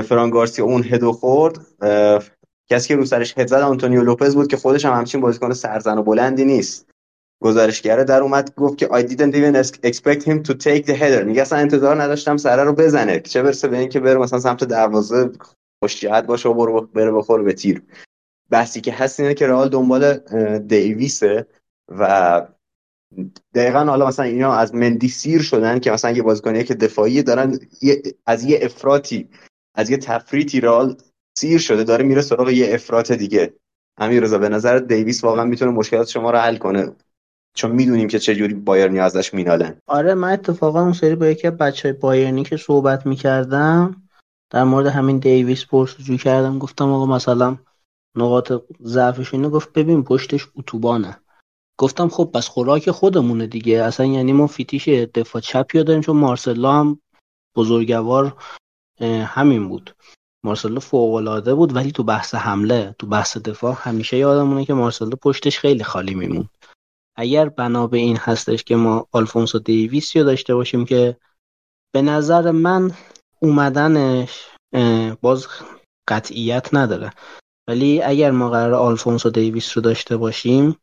[0.03, 1.57] فران گارسیا اون هدو خورد
[2.69, 5.97] کسی که رو سرش هد زد آنتونیو لوپز بود که خودش هم همچین بازیکن سرزن
[5.97, 6.89] و بلندی نیست.
[7.41, 9.55] گزارشگره در اومد گفت که I didn't even
[9.85, 11.23] expect him to take the header.
[11.23, 13.19] میگه اصلا انتظار نداشتم سره رو بزنه.
[13.19, 15.31] چه برسه به اینکه بره مثلا سمت دروازه
[15.83, 17.83] خوشجهت باشه و بره بخوره به تیر.
[18.49, 20.13] بحثی که هست اینه که رئال دنبال
[20.57, 21.47] دیویسه
[21.87, 22.41] و
[23.53, 27.59] دقیقا حالا مثلا اینا از مندی سیر شدن که مثلا یه بازیکنی که دفاعی دارن
[28.25, 29.29] از یه افراطی
[29.75, 30.97] از یه تفریطی رئال
[31.37, 33.53] سیر شده داره میره سراغ یه افراط دیگه.
[33.97, 36.91] امیر رضا به نظر دیویس واقعا می‌تونه مشکلات شما رو حل کنه؟
[37.53, 41.57] چون می‌دونیم که چجوری بایرنی ازش مینالن آره من اتفاقا اون سری با یکی از
[41.57, 44.01] بچه های بایرنی که صحبت می‌کردم
[44.49, 46.59] در مورد همین دیویس پرسجو کردم.
[46.59, 47.57] گفتم آقا مثلا
[48.15, 51.17] نقاط ضعفش اینو گفت ببین پشتش اتوبانه.
[51.79, 53.83] گفتم خب بس خوراک خودمونه دیگه.
[53.83, 57.01] اصلا یعنی ما فیتیش دفاع چپی داریم چون مارسلا هم
[57.55, 58.37] بزرگوار
[59.25, 59.95] همین بود.
[60.45, 65.59] مارسلو فوق بود ولی تو بحث حمله تو بحث دفاع همیشه یادمونه که مارسلو پشتش
[65.59, 66.49] خیلی خالی میمون
[67.15, 71.17] اگر بنا به این هستش که ما آلفونسو دیویس رو داشته باشیم که
[71.93, 72.91] به نظر من
[73.39, 74.45] اومدنش
[75.21, 75.47] باز
[76.07, 77.11] قطعیت نداره.
[77.67, 80.75] ولی اگر ما قرار آلفونسو دیویس رو داشته باشیم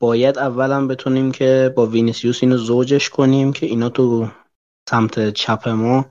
[0.00, 4.28] باید اولا بتونیم که با وینیسیوس اینو زوجش کنیم که اینا تو
[4.90, 6.06] سمت چپ ما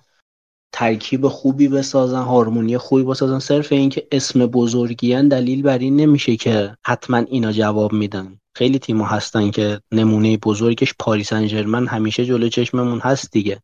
[0.78, 3.40] ترکیب خوبی بسازن هارمونی خوبی بسازن.
[3.40, 8.40] صرف اینکه اسم بزرگیان دلیل بر این نمیشه که حتما اینا جواب میدن.
[8.58, 13.62] خیلی تیما هستن که نمونه بزرگش پاری سن ژرمن همیشه جلو چشممون هست دیگه.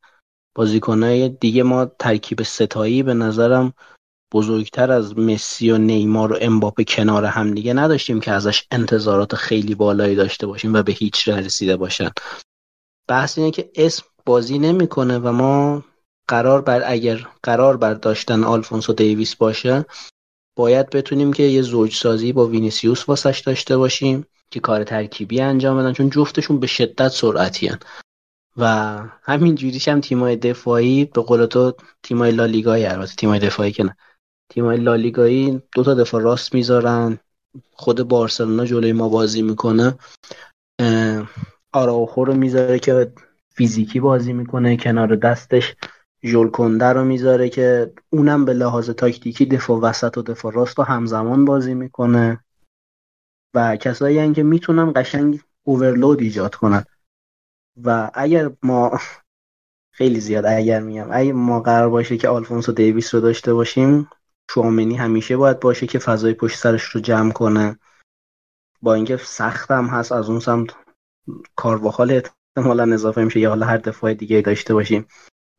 [0.56, 3.74] بازیکنای دیگه ما ترکیب سه‌تایی به نظرم
[4.34, 9.76] بزرگتر از مسی و نیمار و امباپه کنار هم دیگه نداشتیم که ازش انتظارات خیلی
[9.76, 12.10] بالایی داشته باشیم و به هیچ رسیده باشن.
[13.08, 15.84] بحث اینه که اسم بازی نمی‌کنه و ما
[16.32, 19.86] قرار بر اگر قرار بر داشتن آلفونسو دیویس باشه
[20.56, 25.78] باید بتونیم که یه زوج سازی با وینیسیوس واسش داشته باشیم که کار ترکیبی انجام
[25.78, 27.80] بدن چون جفتشون به شدت سرعتی هن.
[28.58, 28.66] و
[29.24, 31.74] همین جوریش هم تیمای دفاعی به قول تو
[32.04, 33.98] تیمای لالیگایی البته تیمای دفاعی که نه
[34.50, 37.20] تیمای لالیگایی دو تا دفاع راست می‌ذارن
[37.74, 39.96] خود بارسلونا جلوی ما بازی می‌کنه
[41.74, 43.14] آراوخو رو می‌ذاره که
[43.56, 45.76] فیزیکی بازی می‌کنه کنار دستش
[46.24, 50.84] ژول کنده رو می‌ذاره که اونم به لحاظ تاکتیکی دفاع وسط و دفاع راست و
[50.84, 52.44] همزمان بازی می‌کنه.
[53.54, 56.86] و کسایی که می‌تونن قشنگ اوورلود ایجاد کنن.
[57.84, 59.00] و اگر ما
[59.98, 64.10] خیلی زیاد اگر میگم اگر ما قرار باشه که آلفونسو دیویس رو داشته باشیم
[64.52, 67.80] شوامنی همیشه باید باشه که فضای پشت سرش رو جمع کنه.
[68.82, 70.70] با اینکه سخت هم هست از اون سمت
[71.56, 75.06] کارواخال احتمالا اضافه میشه یا حالا هر دفاع دیگه داشته باشیم.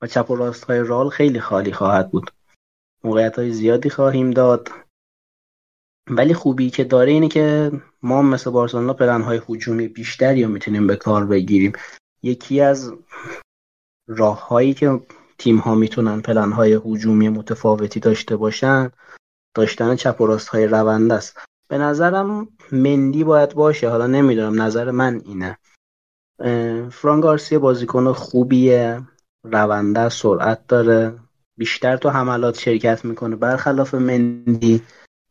[0.03, 2.31] و چپ و راست های رال خیلی خالی خواهد بود.
[3.05, 4.69] موقعیت های زیادی خواهیم داد.
[6.11, 7.73] ولی خوبی که داره اینه که
[8.03, 11.73] ما مثل بارسلونا پلن های هجومی بیشتری رو می‌تونیم به کار بگیریم.
[12.23, 12.93] یکی از
[14.07, 15.01] راه هایی که
[15.39, 18.91] تیم ها می‌تونن پلن های هجومی متفاوتی داشته باشن
[19.55, 21.39] داشتن چپ و راست های رونده است.
[21.69, 23.89] به نظرم مندی باید باشه.
[23.89, 25.59] حالا نمی‌دونم نظر من اینه.
[26.91, 29.03] فرانگارسی بازیکن خوبیه.
[29.45, 31.19] رونده سرعت داره.
[31.57, 34.83] بیشتر تو حملات شرکت می‌کنه برخلاف مندی.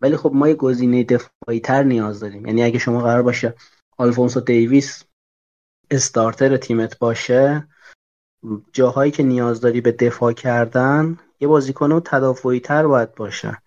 [0.01, 2.45] ولی خب ما یه گزینه دفاعی تر نیاز داریم.
[2.45, 3.53] یعنی اگه شما قرار باشه
[3.97, 5.03] آلفونسو دیویس
[5.91, 7.68] استارتر تیمت باشه
[8.74, 13.62] جاهایی که نیاز داری به دفاع کردن یه بازیکن تدافعی تر باید باشه.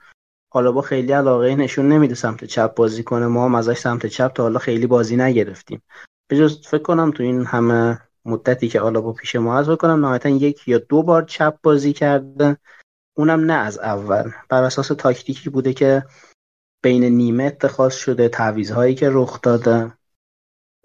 [0.52, 3.26] حالا با خیلی علاقه نشون نمیده سمت چپ بازی کنه.
[3.26, 5.82] ما هم ازش سمت چپ تا حالا خیلی بازی نگرفتیم.
[6.28, 10.28] به جز فکر کنم تو این همه مدتی که با پیش ما هست کنم نهایتا
[10.28, 12.56] یک یا دو بار چپ بازی کرده
[13.16, 14.30] اونم نه از اول.
[14.48, 16.04] بر اساس تاکتیکی بوده که
[16.82, 19.92] بین نیمه اتخاذ شده تعویضهایی که رخ داده.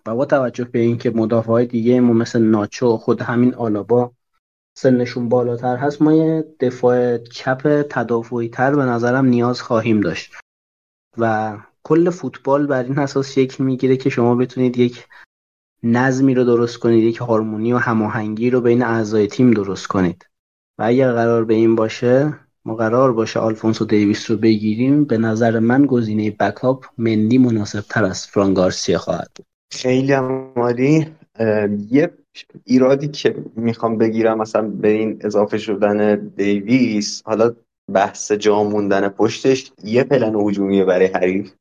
[0.05, 4.11] و با توجه به اینکه مدافع های دیگه ما مثل ناچو خود همین آلابا
[4.77, 10.35] سنشون بالاتر هست ما یه دفاع چپ تدافعی تر به نظرم نیاز خواهیم داشت.
[11.17, 15.07] و کل فوتبال بر این اساس شکل می‌گیره که شما بتونید یک
[15.83, 20.25] نظمی رو درست کنید یک هارمونی و هماهنگی رو بین اعضای تیم درست کنید.
[20.79, 22.33] و اگر قرار به این باشه
[22.65, 28.03] ما قرار باشه آلفونسو دیویس رو بگیریم به نظر من گزینه بکاپ مندی مناسب تر
[28.03, 29.45] از فرانگارسیا خواهد بود.
[29.71, 31.07] خیلی عالی.
[31.89, 32.11] یه
[32.65, 37.55] ایرادی که می‌خوام بگیرم مثلا به این اضافه شدن دیویس حالا
[37.93, 41.51] بحث جا موندن پشتش یه پلن هجومیه برای حریف.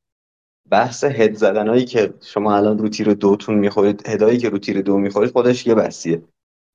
[0.71, 4.97] بحث هد زدنهایی که شما الان رو تیر دوتون می‌خورید هدایی که رو تیر دو
[4.97, 6.21] می‌خورید خودش یه بحثیه.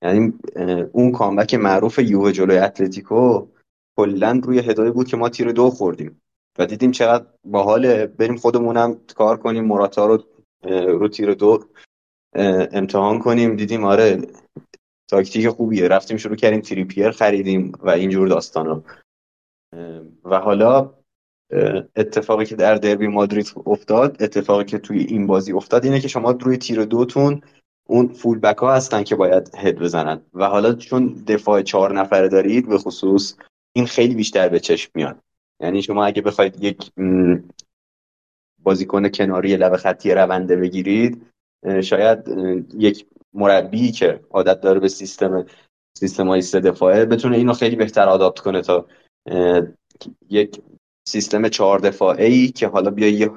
[0.03, 0.33] یعنی
[0.93, 3.47] اون کامبک معروف یووه جلوی اتلتیکو
[3.97, 6.23] کلا روی هدایی بود که ما تیر دو خوردیم
[6.59, 8.07] و دیدیم چقدر باحاله.
[8.07, 10.25] بریم خودمونم کار کنیم مراتا رو
[10.87, 11.65] رو تیر دو
[12.73, 13.57] امتحان کنیم.
[13.57, 14.23] دیدیم آره
[15.11, 15.89] تاکتیک خوبیه.
[15.89, 18.83] رفتیم شروع کردیم تریپیر خریدیم و اینجور داستان رو
[20.25, 20.95] و حالا
[21.97, 26.31] اتفاقی که در دربی مادرید افتاد اتفاقی که توی این بازی افتاد اینه که شما
[26.31, 27.41] روی تیر دوتون
[27.87, 30.21] اون فول بک ها هستن که باید هد بزنن.
[30.35, 33.37] و حالا چون دفاع چهار نفره دارید به خصوص
[33.73, 35.19] این خیلی بیشتر به چشم میاد.
[35.61, 36.91] یعنی شما اگه بخواید یک
[38.63, 41.27] بازیکن کناری لب خطی رونده بگیرید
[41.81, 42.29] شاید
[42.79, 45.47] یک مربی که عادت داره به سیستم
[45.99, 48.87] سیستم های سه دفاعه بتونه اینو خیلی بهتر آداپت کنه تا
[50.31, 50.63] یک
[51.09, 53.31] سیستم چهار دفاعه ای که حالا بیا یه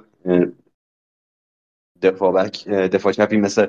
[2.02, 2.50] دفاع
[2.88, 3.68] دفاع چپی مثل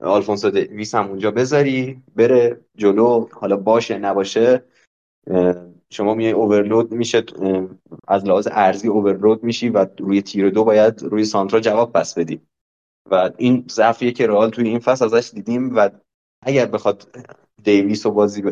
[0.00, 4.64] آلفونسو ویس هم اونجا بذاری بره جلو حالا باشه نباشه
[5.90, 7.24] شما میای اوورلود میشه
[8.08, 12.40] از لحاظ ارزی اوورلود میشی و روی تیر دو باید روی سانترا جواب پس بدی.
[13.10, 15.90] و این ضعفیه که رئال توی این فصل ازش دیدیم و
[16.42, 17.26] اگر بخواد
[17.64, 18.42] دیویس رو بازی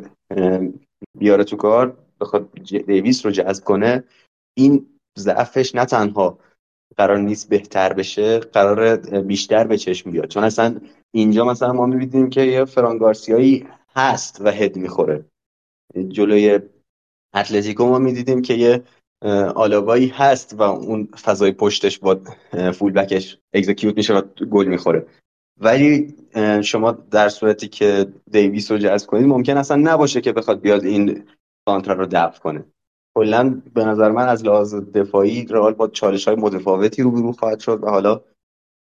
[1.18, 2.52] بیاره تو کار بخواد
[2.86, 4.04] دیویس رو جذب کنه
[4.54, 4.86] این
[5.18, 6.38] ضعفش نه تنها
[6.96, 10.28] قرار نیست بهتر بشه قرار بیشتر به چشم بیاد.
[10.28, 10.80] چون اصلا
[11.14, 15.24] اینجا مثلا ما می‌بینیم که یه فرانگارسیایی هست و هد می‌خوره.
[16.08, 16.60] جلوی
[17.34, 18.82] اتلتیکو ما می‌دیدیم که یه
[19.54, 22.20] آلابایی هست و اون فضای پشتش با
[22.72, 25.06] فول بکش اگزیکیوت میشه و گل می‌خوره.
[25.60, 26.14] ولی
[26.64, 31.24] شما در صورتی که دیویس رو جذب کنید ممکن اصلا نباشه که بخواد بیاد این
[31.68, 32.64] سانترا رو دفع کنه.
[33.14, 37.84] کلا به نظر من از لحاظ دفاعی رئال با چالش های متفاوتی روبرو خواهد شد
[37.84, 38.20] و حالا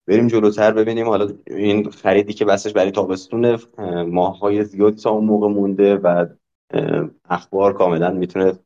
[0.07, 1.09] بریم جلوتر ببینیم.
[1.09, 3.59] حالا این خریدی که بسش برای تابستون
[4.03, 6.27] ماه های زیادی تا اون موقع مونده و
[7.31, 8.59] اخبار کاملا می‌تونه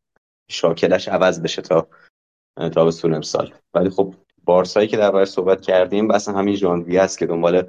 [0.51, 1.88] شاکلش عوض بشه تا
[2.74, 3.53] تابستون امسال.
[3.74, 7.62] ولی خب بارسایی که در صحبت کردیم بس همین ژانویه است که دنبال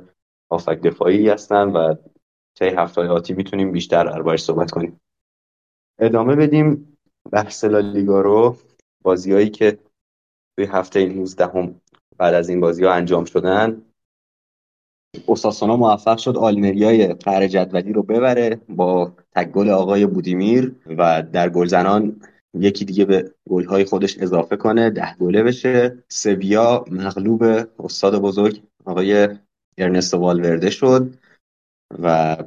[0.50, 1.96] آفک دفاعی هستن و
[2.56, 5.02] طی هفته آتی می‌تونیم بیشتر دربارش صحبت کنیم.
[6.00, 6.98] ادامه بدیم.
[7.32, 8.58] بحث لالیگا رو
[9.02, 9.80] بازیایی که
[10.58, 11.82] توی هفته 19 هم
[12.18, 13.82] بعد از این بازی ها انجام شدن.
[15.26, 21.50] اوساسونا موفق شد آلمریای قهر جدولی رو ببره با تک گل آقای بودیمیر و در
[21.50, 22.22] گلزنان
[22.54, 26.04] یکی دیگه به گلهای خودش اضافه کنه ده گله بشه.
[26.10, 27.44] سویا مغلوب
[27.80, 29.30] استاد بزرگ آقای
[29.78, 31.14] ارنستو والورده شد
[32.00, 32.38] و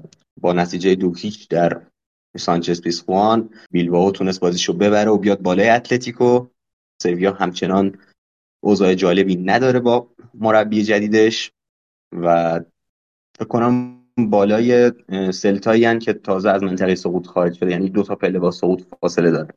[0.41, 1.13] با نتیجه دو
[1.51, 1.83] در
[2.37, 6.47] سانچز پیسخوان بیلباو تونست بازیشو ببره و بیاد بالای اتلتیکو.
[7.03, 7.99] سویا همچنان
[8.61, 11.53] اوضاع جالبی نداره با مربی جدیدش
[12.13, 12.61] و
[13.39, 14.93] فکر کنم بالای
[15.33, 19.31] سلتایی که تازه از منطقه سقوط خارج شده یعنی دو تا پله با سقوط فاصله
[19.31, 19.55] داره.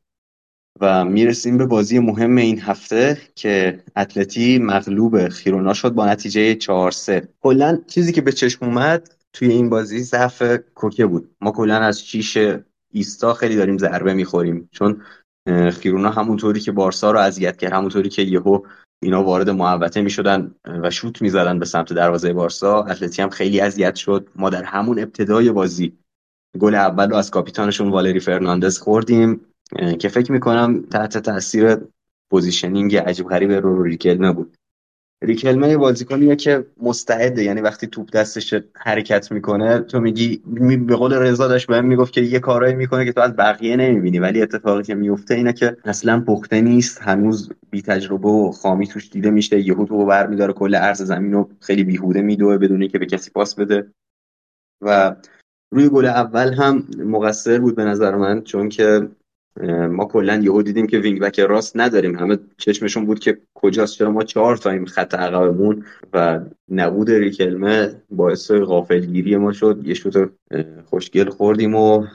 [0.82, 6.92] و می‌رسیم به بازی مهم این هفته که اتلتی مغلوب خیرونا شد با نتیجه 4
[6.92, 10.44] 3 کلا چیزی که به چشم اومد توی این بازی ضعف
[10.76, 11.36] کوکه بود.
[11.42, 12.38] ما کلا از شیش
[12.92, 14.70] ایستا خیلی داریم ضربه می‌خوریم.
[14.72, 15.02] چون
[15.72, 18.60] خیرونا همونطوری که بارسا رو اذیت کرد همونطوری که یهو
[19.04, 22.84] اینا وارد محوطه می‌شدن و شوت می‌زدن به سمت دروازه بارسا.
[22.84, 24.28] اتلتی هم خیلی اذیت شد.
[24.36, 25.98] ما در همون ابتدای بازی
[26.60, 29.42] گل اول رو از کاپیتانشون والری فرناندز خوردیم
[30.00, 31.78] که فکر می‌کنم تحت تاثیر
[32.30, 34.58] positioning عجیب غریب رو ریکلمه بود
[35.26, 40.42] ریکلمه بازیکنیه که مستعده یعنی وقتی توپ دستش حرکت می‌کنه تو میگی
[40.88, 44.20] به قول رضا داشت بهم می‌گفت که یه کارایی می‌کنه که تو از بقیه نمی‌بینی
[44.20, 49.10] ولی اتفاقی که میفته اینه که اصلا پخته نیست هنوز بی تجربه و خامی توش
[49.10, 53.06] دیده میشه یهو تو برمیداره کل عرض زمین رو خیلی بیهوده میدوه بدون که به
[53.06, 53.92] کسی پاس بده.
[54.82, 55.16] و
[55.72, 59.10] روی گل اول هم مقصر بود به نظر من چون که
[59.90, 62.20] ما کلا یهو دیدیم که وینگ بک راست نداریم.
[62.20, 66.40] همه چشمشون بود که کجاست چرا ما چهار تاییم خط عقبمون و
[66.70, 69.82] نبود ریکلمه باعث غافلگیری ما شد.
[69.84, 70.30] یه شوت
[70.86, 72.06] خوشگل خوردیم و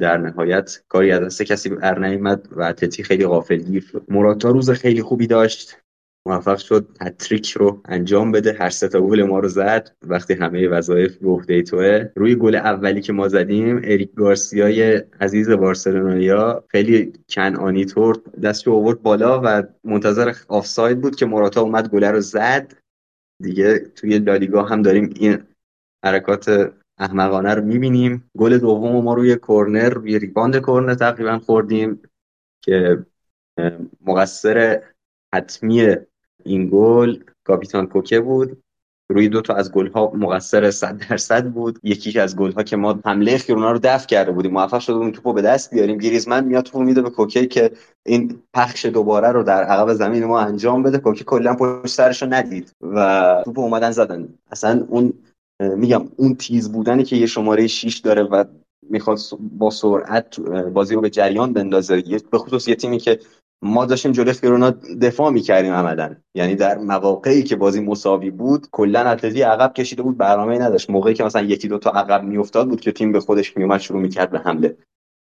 [0.00, 4.02] در نهایت کاری از دست کسی بر و تتی خیلی غافلگیر شد.
[4.08, 5.76] مراتا روز خیلی خوبی داشت.
[6.28, 8.56] موفق شد هت‌تریک رو انجام بده.
[8.60, 9.96] هر سه تا گل ما رو زد.
[10.02, 12.08] وقتی همه وظایف به عهده توه.
[12.16, 19.02] روی گل اولی که ما زدیم اریک گارسیای عزیز بارسلونیا خیلی کنعانی طور دستشو آورد
[19.02, 22.72] بالا و منتظر آفساید بود که موراتا اومد گل رو زد.
[23.42, 25.38] دیگه توی لالیگا هم داریم این
[26.04, 28.30] حرکات احمقانه رو می‌بینیم.
[28.38, 32.02] گل دوم ما روی کورنر روی ریباند کورنر تقریبا خوردیم
[32.64, 33.06] که
[34.06, 34.82] مقصر
[35.34, 35.96] حتمی
[36.44, 38.62] این گل کاپیتان کوکه بود.
[39.10, 41.78] روی دو تا از گل ها مقصر 100 درصد بود.
[41.82, 44.52] یکی از گل ها که ما حمله خیرونا رو دفع کرده بودیم.
[44.52, 45.98] موفق شده بودیم توپو به دست بیاریم.
[45.98, 47.70] گریزمن میاد توپو میده به کوکه که
[48.06, 50.98] این پخش دوباره رو در عقب زمین ما انجام بده.
[50.98, 54.28] کوکه کلا پشت سرش رو ندید و توپو اومدن زدن.
[54.50, 55.12] اصلا اون
[55.60, 58.44] میگم اون تیز بودنی که یه شماره 6 داره و
[58.90, 62.02] می‌خواد با سرعت بازی رو به جریان بندازه.
[62.30, 63.18] به خصوص یه تیمی که
[63.62, 66.16] ما داشتیم جلوی فیرونا دفاع می‌کردیم عملا.
[66.34, 70.90] یعنی در مواقعی که بازی مساوی بود کلا اتلتی عقب کشیده بود برنامه نداشت.
[70.90, 74.00] موقعی که مثلا یکی دو تا عقب میافتاد بود که تیم به خودش میومد شروع
[74.00, 74.76] می‌کرد به حمله.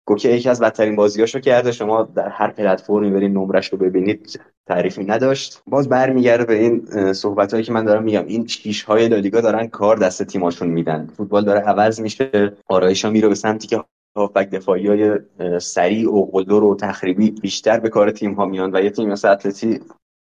[0.05, 1.71] گوکه یکی از بدترین بازیاشو کرده.
[1.71, 5.61] شما در هر پلتفرمی برین نمرش رو ببینید تعریفی نداشت.
[5.67, 8.25] باز برمیگرده به این صحبت هایی که من دارم میگم.
[8.25, 11.07] این شیش های دارن کار دست تیماشون میدن.
[11.17, 12.53] فوتبال داره عوض میشه.
[12.67, 13.83] آرایشا میره به سمتی که
[14.17, 15.19] هافبک دفاعی های
[15.59, 19.27] سریع و قلدر و تخریبی بیشتر به کار تیم ها میان و یه تیم مثل
[19.27, 19.79] اتلتی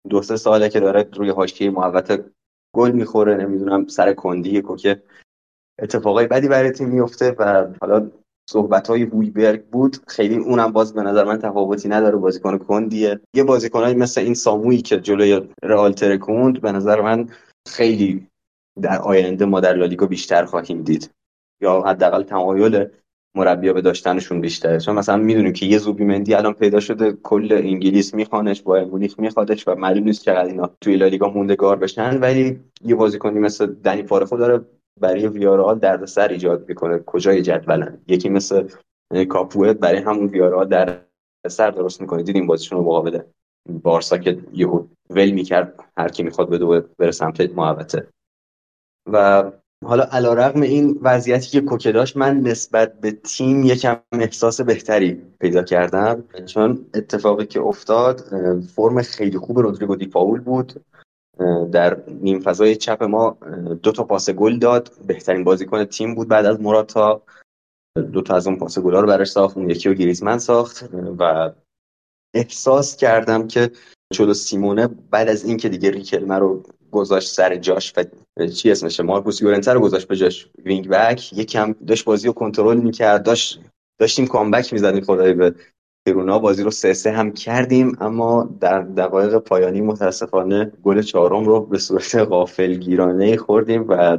[0.09, 2.25] دو سه ساله که داره روی حاشیه محوطه
[2.75, 5.03] گل می‌خوره نمی‌دونم سر کندی که
[5.79, 8.11] اتفاقای بدی برای تیم میفته و حالا
[8.49, 9.97] صحبت های ویبرگ بود.
[10.07, 12.15] خیلی اونم باز به نظر من تفاوتی نداره.
[12.15, 13.19] بازیکن کندیه.
[13.33, 17.29] یه بازیکنایی مثل این سامویی که جلوی رئال ترکوند به نظر من
[17.67, 18.27] خیلی
[18.81, 21.09] در آینده ما در لالیگا بیشتر خواهیم دید.
[21.61, 22.87] یا حداقل تمایل
[23.37, 24.79] مربیا به داشتنشون بیشتره.
[24.79, 29.67] چون مثلا می‌دونیم که یه مندی الان پیدا شده کل انگلیس میخوانش با مونیخ میخوادش
[29.67, 32.19] و معلوم نیست چقدر اینا توی لالیگا موندگار بشن.
[32.19, 34.65] ولی یه بازیکنی مثل دنی فارخو داره
[35.01, 36.99] برای ویارال دردسر ایجاد می‌کنه.
[37.05, 38.67] کجای جدولن؟ یکی مثل
[39.29, 40.99] کاپوئت برای همون ویارال در
[41.47, 42.23] سر درست می‌کنه.
[42.23, 43.19] دیدیم بازیشون رو مقابل
[43.83, 46.65] بارسا که یهو ول می‌کرد هر کی می‌خواد بده
[46.99, 48.07] بره سمت محوطه.
[49.11, 49.43] و
[49.85, 55.63] حالا علیرغم این وضعیتی که کوکه داشت من نسبت به تیم یکم احساس بهتری پیدا
[55.63, 56.23] کردم.
[56.45, 58.19] چون اتفاقی که افتاد
[58.75, 60.85] فرم خیلی خوب رودریگو دی پاول بود.
[61.71, 63.37] در نیم فضای چپ ما
[63.83, 64.91] دو تا پاس گل داد.
[65.07, 67.21] بهترین بازیکن تیم بود بعد از موراتا.
[68.13, 70.89] دو تا از اون پاس گل رو براش ساخت اون یکی رو گریزمن ساخت.
[71.19, 71.51] و
[72.33, 73.71] احساس کردم که
[74.13, 77.93] چولو سیمئونه بعد از اینکه دیگه ریکلمه رو گذاشت سر جاش
[78.37, 81.33] و چی اسمشه مارکوس یورنته رو گذاشت به جاش وینگ بک.
[81.33, 83.23] یکم داشت بازی رو کنترل می‌کرد.
[83.23, 83.59] داشت
[83.99, 85.55] داشتیم کامبک می‌زدیم خدای به
[86.05, 91.65] پیرونا بازی رو سه سه هم کردیم اما در دقایق پایانی متاسفانه گل چهارم رو
[91.65, 94.17] به صورت غافل گیرانه خوردیم و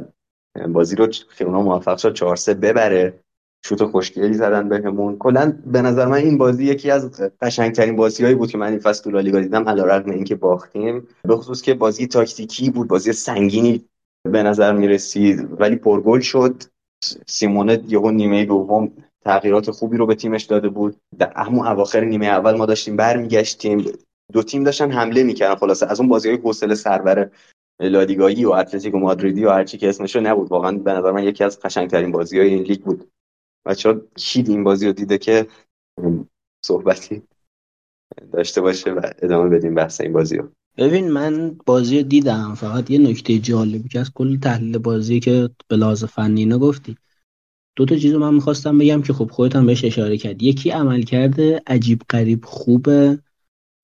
[0.67, 1.07] بازی رو
[1.37, 3.19] پیرونا موفق شد چهار سه ببره.
[3.65, 5.17] شوت خوشگلی زدن بهمون.
[5.17, 9.03] کلا به نظر من این بازی یکی از قشنگترین بازیهایی بود که من این فصل
[9.03, 11.07] تو لالیگا دیدم علیرغم اینکه باختیم.
[11.23, 13.85] به خصوص که بازی تاکتیکی بود بازی سنگینی
[14.23, 16.63] به نظر می رسید ولی پرگل شد.
[17.27, 18.91] سیمونه یهو نیمه دوم
[19.25, 20.95] تغییرات خوبی رو به تیمش داده بود.
[21.19, 23.85] در همون اواخر نیمه اول ما داشتیم برمیگشتیم.
[24.33, 25.55] دو تیم داشتن حمله می‌کردن.
[25.55, 27.29] خلاصه از اون بازی های حوصله سرور
[27.79, 30.51] لادیگایی و اتلتیکو مادریدی و هرچی که اسمشو نبود.
[30.51, 33.11] واقعا به نظر من یکی از قشنگترین بازی های این لیگ بود.
[33.65, 35.47] بچه کی این بازی رو دیده که
[36.65, 37.21] صحبتی
[38.33, 40.51] داشته باشه و ادامه بدیم بحث این بازی رو.
[40.77, 42.55] ببین من بازی رو دیدم.
[42.55, 46.97] فقط یه نکته جالبی که از کل تحلیل بازی که به لحاظ فنی گفتی.
[47.75, 51.01] دو تا چیز من می‌خواستم بگم که خب خودت هم بهش اشاره کرد یکی عمل
[51.01, 52.87] کرده عجیب قریب خوب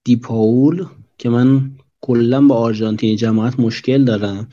[0.05, 0.85] دیپاول
[1.17, 1.71] که من
[2.01, 4.47] کلا با آرژانتین جماعت مشکل دارم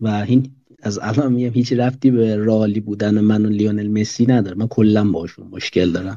[0.00, 0.50] و این
[0.82, 5.10] از الان میگم هیچ رفتی به رالی بودن من و لیونل مسی نداره من کلا
[5.10, 6.16] باشون مشکل دارم.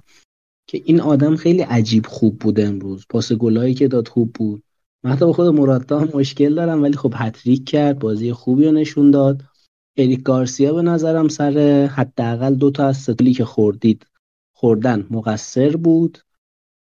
[0.68, 3.06] که این آدم خیلی عجیب خوب بود امروز.
[3.10, 4.64] پاس گلایی که داد خوب بود.
[5.04, 8.72] من حتی با خود مراتا هم مشکل دارم ولی خب هتریک کرد بازی خوبی رو
[8.72, 9.44] نشون داد.
[9.98, 14.06] اریک گارسیا به نظرم سر حداقل دو تا از سطلی که خوردید
[14.54, 16.18] خوردن مقصر بود.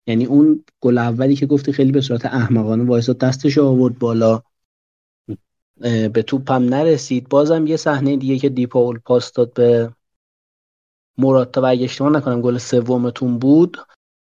[0.07, 4.41] یعنی اون گل اولی که گفتی خیلی به صورت احمقانه وایسا دستش آورد بالا.
[5.83, 7.29] به توپم نرسید.
[7.29, 9.91] بازم یه صحنه دیگه که دیپاول پاس داد به
[11.17, 13.77] مراتا و اگه اشتباه نکنم گل سومتون بود.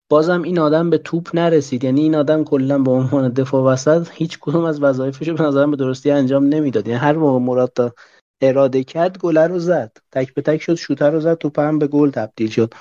[0.10, 1.84] بازم این آدم به توپ نرسید.
[1.84, 5.78] یعنی این آدم کلا به عنوان دفاع وسط هیچ کدوم از وظایفش به نظرم به
[5.78, 6.88] درستی انجام نمی‌داد.
[6.88, 7.94] یعنی هر موقع مراتا
[8.42, 9.98] اراده کرد گل رو زد.
[10.12, 12.74] تک به تک شد شوتر رو زد توپ هم به گل تبدیل شد.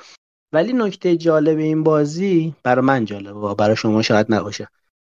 [0.53, 4.69] ولی نکته جالب این بازی برای من جالبه برای شما شاید نباشه.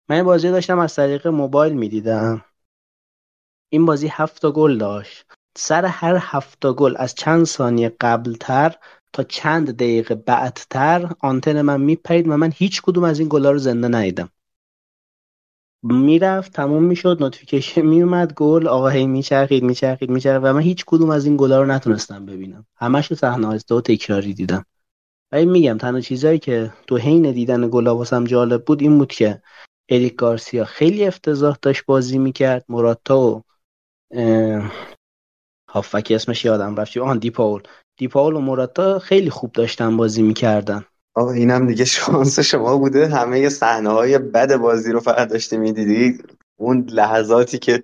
[0.10, 2.46] من این بازی داشتم از طریق موبایل می‌دیدم.
[3.74, 5.26] این بازی هفت گل داشت.
[5.58, 8.76] سر هر هفت گل از چند ثانیه قبلتر
[9.14, 13.58] تا چند دقیقه بعدتر آنتن من میپرید و من هیچ کدوم از این گلا رو
[13.58, 14.30] زنده ندیدم.
[15.84, 21.10] می‌رفت تموم می‌شد notification میومد گل آقا هی میچرخید میچرخید میچرخید و من هیچ کدوم
[21.10, 22.66] از این گلا رو نتونستم ببینم.
[22.76, 24.66] همش رو صحنه و تکراری دیدم.
[25.32, 29.42] ولی میگم تنها چیزایی که تو حین دیدن گلا واسم جالب بود این بود که
[29.90, 32.66] اریک گارسیا خیلی افتضاح داشت بازی می‌کرد.
[32.70, 33.44] موراتا و
[35.70, 36.98] هافبکی اسمش یادم رفت.
[36.98, 37.62] آهان دیپاول.
[37.98, 40.86] دیپاول و موراتا خیلی خوب داشتن بازی می‌کردن.
[41.16, 43.08] آقا اینم دیگه شانس شما بوده.
[43.08, 46.24] همه صحنه های بد بازی رو فقط داشتی می‌دیدی.
[46.60, 47.84] اون لحظاتی که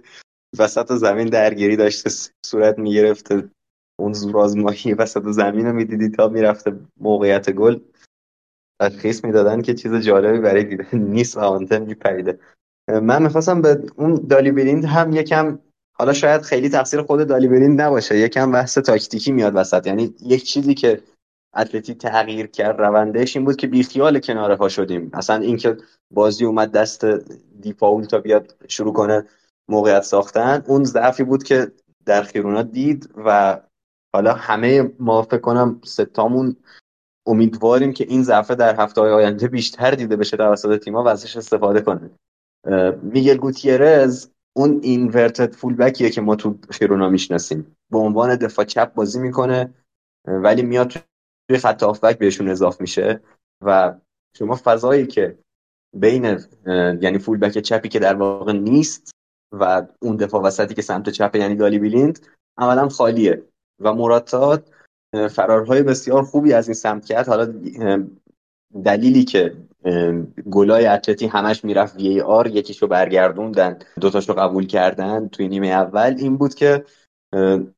[0.59, 2.09] وسط زمین درگیری داشته
[2.45, 3.49] صورت می‌گرفته.
[3.99, 7.79] اون زورآزمایی وسط زمین رو می‌دیدی تا می‌رفته موقعیت گل.
[8.81, 12.39] تشخیص می‌دادن که چیز جالبی برای دیدن نیست آنتن میپریده.
[13.01, 15.59] من می‌خواستم به اون دالی بلیند هم یکم
[15.99, 18.17] حالا شاید خیلی تقصیر خود دالی بلیند نباشه.
[18.17, 19.87] یکم بحث تاکتیکی میاد وسط.
[19.87, 21.01] یعنی یک چیزی که
[21.55, 25.09] اتلتی تغییر کرد روندهش این بود که بیخیال کناره ها شدیم.
[25.13, 25.77] اصلا اینکه
[26.13, 27.05] بازی اومد دست
[27.61, 29.25] دیپاول تا بیاد شروع کنه
[29.69, 31.71] موقعیت ساختن اون ضعفی بود که
[32.05, 33.59] در خیرونا دید و
[34.15, 36.55] حالا همه ما فکر کنم ستامون
[37.27, 41.37] امیدواریم که این ضعف در هفته های آینده بیشتر دیده بشه توسط تیما و ازش
[41.37, 42.09] استفاده کنه.
[43.01, 47.75] میگل گوتیرز اون اینورتد فولبکیه که ما تو خیرونا می‌شناسیم.
[47.91, 49.73] به عنوان دفاع چپ بازی می‌کنه
[50.27, 50.93] ولی میاد
[51.49, 53.21] توی خط آفبک بهشون اضاف میشه
[53.65, 53.95] و
[54.37, 55.37] شما فضایی که
[55.95, 56.39] بین
[57.01, 59.11] یعنی فولبک چپی که در واقع نیست
[59.51, 62.27] و اون دفاع وسطی که سمت چپ یعنی دالی بیلیند
[62.57, 63.43] عملا خالیه.
[63.79, 64.59] و مراتا
[65.31, 67.27] فرارهای بسیار خوبی از این سمت کرد.
[67.27, 67.53] حالا
[68.85, 69.55] دلیلی که
[70.51, 76.15] گلای اتلتی همش می‌رفت وی آر یکیشو برگردوندن دوتاشو قبول کردن توی نیمه اول.
[76.17, 76.85] این بود که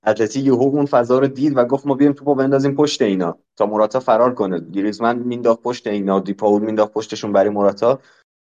[0.04, 3.38] اتلتی یهو اون فضا رو دید و گفت ما بیایم توپو بندازیم پشت اینا.
[3.56, 4.60] تا موراتا فرار کنه.
[4.60, 7.99] گریزمن مینداخت پشت اینا دیپاول مینداخت پشتشون برای موراتا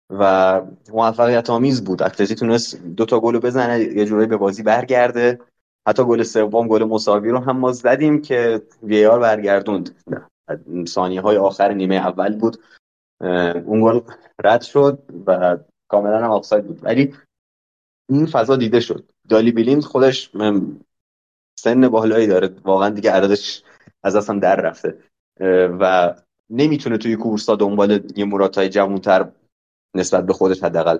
[0.09, 0.61] و
[0.93, 2.03] موفقیت آمیز بود.
[2.03, 5.39] اتلتی تونست دو تا گل بزنه یه جورایی به بازی برگرده.
[5.87, 9.95] حتی گل سوم گل مساوی رو هم ما زدیم که وی آر برگردوند.
[10.87, 12.57] ثانیه های آخر نیمه اول بود.
[13.65, 13.99] اون گل
[14.43, 15.57] رد شد و
[15.87, 16.79] کاملا هم آفساید بود.
[16.83, 17.13] ولی
[18.09, 19.11] این فضا دیده شد.
[19.29, 20.31] دالی بیلیند خودش
[21.59, 22.47] سن بالایی داره.
[22.63, 23.63] واقعا دیگه عددش
[24.03, 24.99] از اصلا در رفته.
[25.79, 26.15] و
[26.49, 29.31] نمی‌تونه توی کورسا دنبال یه مراتای جوانتر
[29.95, 30.99] نسبت به خودش حداقل.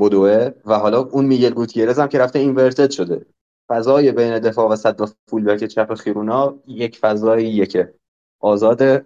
[0.00, 3.26] بدوه و حالا اون میگل گوتیرز هم که رفته اینورتد شده.
[3.68, 7.94] فضای بین دفاع و صد و فول بک چپ خیرونا یک فضایی که
[8.40, 9.04] آزاده.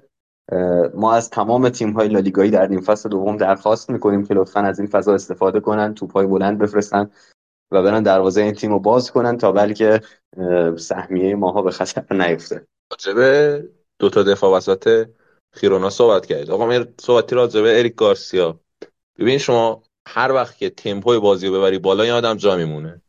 [0.95, 4.79] ما از تمام تیم های لالیگایی در نیم فصل دوم درخواست می‌کنیم که لطفا از
[4.79, 7.11] این فضا استفاده کنن توپ های بلند بفرستن
[7.71, 10.01] و برن دروازه این تیم رو باز کنن تا بلکه
[10.77, 12.67] سهمیه ماها به خطر نیفته.
[12.91, 13.69] راجبه
[13.99, 15.09] دو تا دفاع وسط
[15.53, 18.61] خیرونا صحبت کرد آقا من صحبتی راجبه اریک گارسیا.
[19.19, 23.03] ببین شما هر وقت که تمپوی بازی رو ببری بالا این آدم جا میمونه.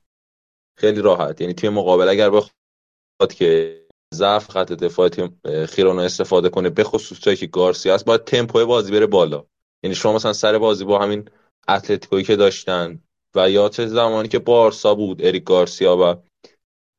[0.78, 1.42] خیلی راحت.
[1.42, 3.82] یعنی تیم مقابل اگر بخواد که
[4.14, 8.66] ضعف خط دفاع تیم خیرونا استفاده کنه به خصوص جایی که گارسیا است باید تمپوی
[8.66, 9.46] بازی بره بالا
[9.84, 11.30] یعنی شما مثلا سر بازی با همین
[11.68, 13.00] اتلتیکویی که داشتن
[13.36, 16.16] و یا چه زمانی که بارسا بود اریک گارسیا و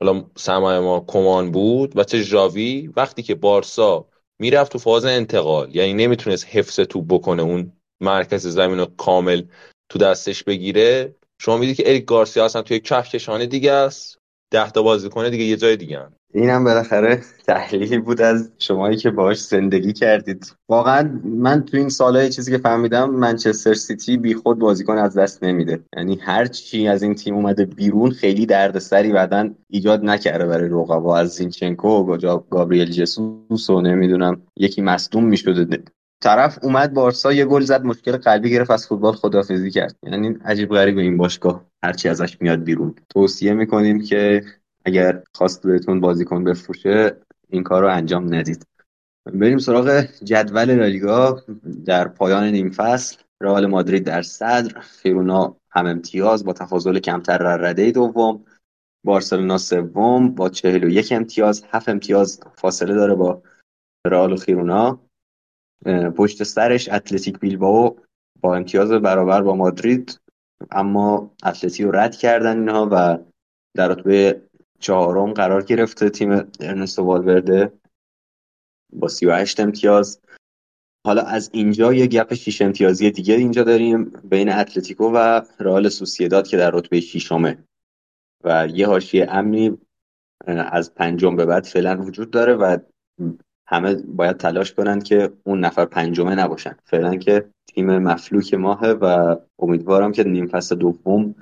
[0.03, 5.77] حالا سمای ما کمان بود و چه ژاوی وقتی که بارسا می‌رفت تو فاز انتقال
[5.77, 9.43] یعنی نمی‌تونست حفظ توپ بکنه اون مرکز زمین رو کامل
[9.89, 14.19] تو دستش بگیره شما می‌دید که اریک گارسیا اصلا توی کهکشان دیگه است
[14.53, 16.18] ده تا کنه دیگه یه جای دیگه هم.
[16.35, 20.53] اینم بالاخره تحلیلی بود از شمایی که باهاش زندگی کردید.
[20.69, 25.81] واقعا من تو این سالهای چیزی که فهمیدم منچستر سیتی بیخود بازیکن از دست نمیده.
[25.97, 31.17] یعنی هر چی از این تیم اومده بیرون خیلی دردسری بعدا ایجاد نکرده برای رقبا.
[31.17, 35.83] از زینچنکو و گابریل جسوس و نمی‌دونم یکی مصدوم می‌شده.
[36.23, 39.97] طرف اومد بارسا یه گل زد مشکل قلبی گرفت از فوتبال خدافزی کرد.
[40.03, 41.65] یعنی عجیب غریب این باشگاه.
[41.85, 42.95] هرچی ازش میاد بیرون.
[43.09, 44.43] توصیه می‌کنیم که
[44.85, 47.17] اگر خواست بهتون بازیکن بفروشه
[47.49, 48.67] این کار رو انجام ندید.
[49.33, 51.43] بریم سراغ جدول لالیگا.
[51.85, 57.57] در پایان نیم فصل رئال مادرید در صدر خیرونا هم امتیاز با تفاضل کمتر در
[57.57, 58.45] رده دوم.
[59.05, 63.43] بارسلونا سوم با چهل و یک امتیاز هفت امتیاز فاصله داره با
[64.07, 65.01] رئال و خیرونا
[66.17, 68.01] پشت سرش اتلتیک بیلباو
[68.41, 70.21] با امتیاز برابر با مادرید
[70.71, 73.19] اما اتلتی رو رد کردن اینها و
[73.77, 74.43] در رتبه
[74.81, 77.73] چهارم قرار گرفته تیم ارنستو والورده.
[78.93, 80.21] با 38 امتیاز.
[81.07, 86.49] حالا از اینجا یه گپ 6 امتیازی دیگه اینجا داریم بین اتلتیکو و رئال سوسیداد
[86.49, 87.65] که در رتبه ششمه.
[88.45, 89.79] و یه حاشیه امنی
[90.47, 92.79] از پنجم به بعد فعلا وجود داره و
[93.67, 96.77] همه باید تلاش کنند که اون نفر پنجمه نباشن.
[96.85, 101.35] فعلا که تیم مفلوک ماهه و امیدوارم که نیم فصل دوم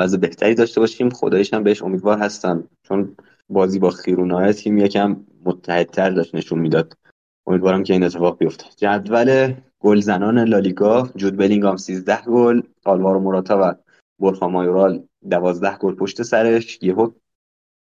[0.00, 1.10] وضع بهتری داشته باشیم.
[1.10, 2.68] خدایش هم بهش امیدوار هستم.
[2.82, 3.16] چون
[3.48, 6.96] بازی با خیرونای تیم یکم متحدتر داشت نشون می‌داد.
[7.46, 8.64] امیدوارم که این اتفاق بیفته.
[8.76, 13.74] جدول گلزنان لالیگا جود بلینگام 13 گل آلوارو موراتا و
[14.18, 16.78] برخا مایورال 12 گل پشت سرش.
[16.82, 17.10] یهو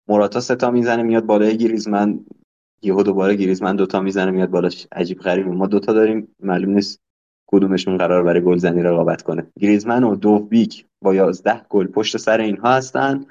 [0.09, 2.21] موراتا سه تا می‌زنه میاد بالای گریزمن.
[2.83, 7.01] یهو دوباره گریزمن دوتا می‌زنه میاد بالاش عجیب غریبه ما دوتا داریم معلوم نیست
[7.53, 9.47] کدومشون قرار برای گلزنی رقابت کنه.
[9.61, 13.25] گریزمن و دوفبیک با 11 گل پشت سر اینها هستن.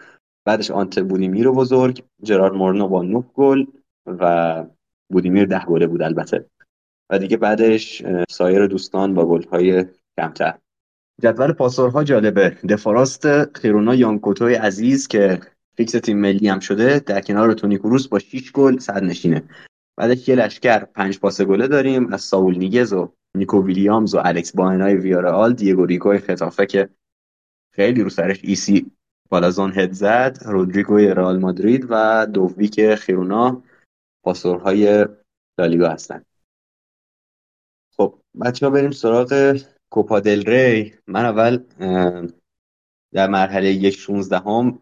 [0.45, 3.65] بعدش آنت بودیمیر رو بزرگ جرارد مورنو با 9 گل
[4.07, 4.65] و
[5.11, 6.45] بودیمیر 10 گله بود البته.
[7.11, 9.85] و دیگه بعدش سایر دوستان با گل‌های
[10.19, 10.57] کمتر.
[11.21, 12.49] جدول پاسورها جالبه.
[12.69, 15.39] دفاع راست خیرونا یانکوتوی عزیز که
[15.77, 19.43] فیکس تیم ملی هم شده در کنار تونی کروس با 6 گل صدرنشینه.
[19.97, 24.55] بعدش یه لشکر پنج پاس گله داریم از ساول نیگوئز و نیکو ویلیامز و الکس
[24.55, 26.89] باینای ویارئال دیگو ریکوی ختافه که
[27.71, 28.91] خیلی رو سرش ایسی
[29.29, 33.63] پالازون هد زد رودریگوی رئال مادرید و دوویک خیرونا
[34.23, 35.05] پاسورهای
[35.59, 36.25] لالیگا هستن.
[37.97, 39.59] خب بچه ها بریم سراغ
[39.89, 40.93] کوپا دل ری.
[41.07, 41.63] من اول
[43.13, 44.73] در مرحله یک شونزده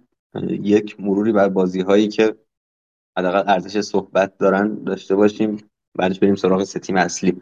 [0.50, 2.38] یک مروری بر بازی هایی که
[3.18, 5.70] حداقل ارزش صحبت دارن داشته باشیم.
[5.96, 7.42] بعدش بریم سراغ سه تیم اصلی.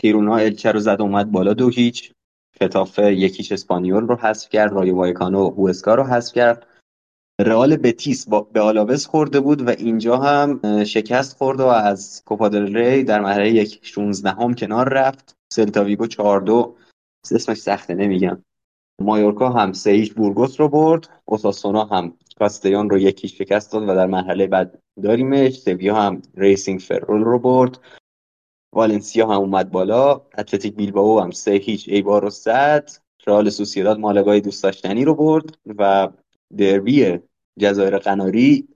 [0.00, 2.12] خیرونا الچه رو زد اومد بالا دو هیچ.
[2.60, 6.66] خطافه یکیش اسپانیول رو حذف کرد رای وایکانو هوسکا رو حذف کرد.
[7.40, 12.39] رئال بتیس با به آلاوز خورده بود و اینجا هم شکست خورد و از کوپا
[12.39, 15.36] دل ری در مرحله یک 16 هم کنار رفت.
[15.52, 16.76] سلتا ویگو 4 2
[17.32, 18.42] اسمش سخته نمیگم.
[19.00, 21.08] مایورکا هم سه هیچ بورگوس رو برد.
[21.24, 25.60] اوساسونا هم کاستیان رو یکی شکست داد و در مرحله بعد داریمش.
[25.60, 27.78] سویا هم ریسینگ فرول رو برد.
[28.76, 32.90] والنسیا هم اومد بالا اتلتیک بیلباو هم سه هیچ ایبار رو زد.
[33.26, 36.08] رئال سوسیداد مالگای دوست داشتنی رو برد و
[36.56, 37.18] دربی
[37.58, 38.68] جزایر قناری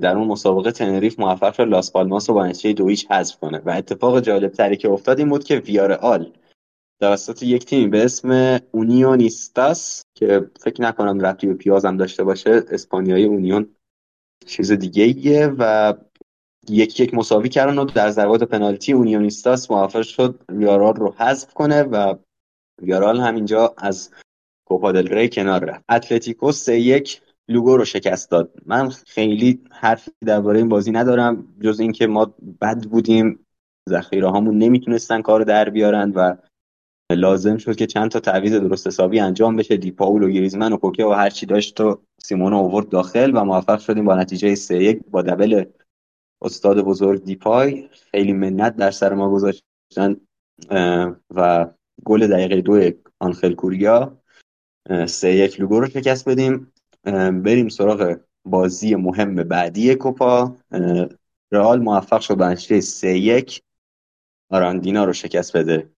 [0.00, 1.62] در اون مسابقه تنریف موفق شد.
[1.62, 3.58] لاس پالماس رو با نتیجه دو هیچ حذف کنه.
[3.58, 6.32] و اتفاق جالب تری که افتاد این بود که ویارئال
[7.00, 13.24] توسط یک تیم به اسم اونیونیستاس که فکر نکنم ربطی به هم داشته باشه اسپانیایی
[13.24, 13.68] اونیون
[14.46, 15.94] چیز دیگه ایه و
[16.68, 21.82] یک یک مساوی کردن و در ضربات پنالتی اونیونیستاس موفق شد ویارال رو حذف کنه
[21.82, 22.14] و
[22.82, 24.10] ویارال همینجا از
[24.68, 25.84] کوپا دل ری کنار رفت.
[25.88, 28.52] اتلتیکو سه یک لوگو رو شکست داد.
[28.66, 33.46] من خیلی حرفی درباره این بازی ندارم جز اینکه ما بد بودیم
[33.88, 36.36] ذخیره هامون نمی‌تونستن کار در بیارن و
[37.12, 39.76] لازم شد که چند تا تعویض درست حسابی انجام بشه.
[39.76, 43.78] دیپاول و گریزمن و کوکه و هر چی داشت و سیمون اوورد داخل و موفق
[43.78, 45.64] شدیم با نتیجه 3 1 با دبل
[46.42, 47.88] استاد بزرگ دیپای.
[48.10, 50.16] خیلی منت در سر ما گذاشتن
[51.34, 51.66] و
[52.04, 54.16] گل دقیقه دو آنخل کوریا.
[55.06, 56.72] سه یک لوگو رو شکست بدیم.
[57.42, 60.56] بریم سراغ بازی مهم بعدی کوپا.
[61.52, 62.36] رئال موفق شد
[62.68, 63.62] به سه یک.
[64.50, 65.90] آراندینا رو شکست بده.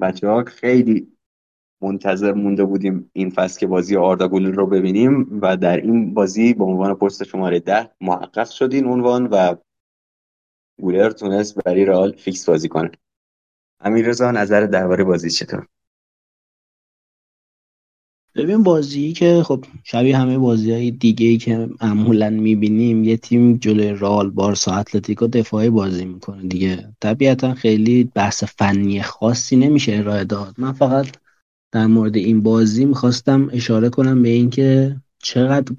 [0.00, 1.16] بچه ها خیلی
[1.82, 6.54] منتظر مونده بودیم این فصل که بازی آردا گولر رو ببینیم و در این بازی
[6.54, 9.56] به عنوان پست شماره ده محقق شد این عنوان و
[10.80, 12.90] گولر تونست برای رئال فیکس بازی کنه.
[13.80, 15.66] امیر رضا نظر درباره بازی چطور؟
[18.34, 23.56] ببین بازی که خب شبیه همه بازی های دیگه ای که معمولا می‌بینیم یه تیم
[23.56, 26.92] جلوی رال بارسا اتلتیکو دفاعی بازی می‌کنه دیگه.
[27.00, 30.54] طبیعتا خیلی بحث فنی خاصی نمیشه ارائه داد.
[30.58, 31.06] من فقط
[31.72, 35.74] در مورد این بازی می‌خواستم اشاره کنم به اینکه چقدر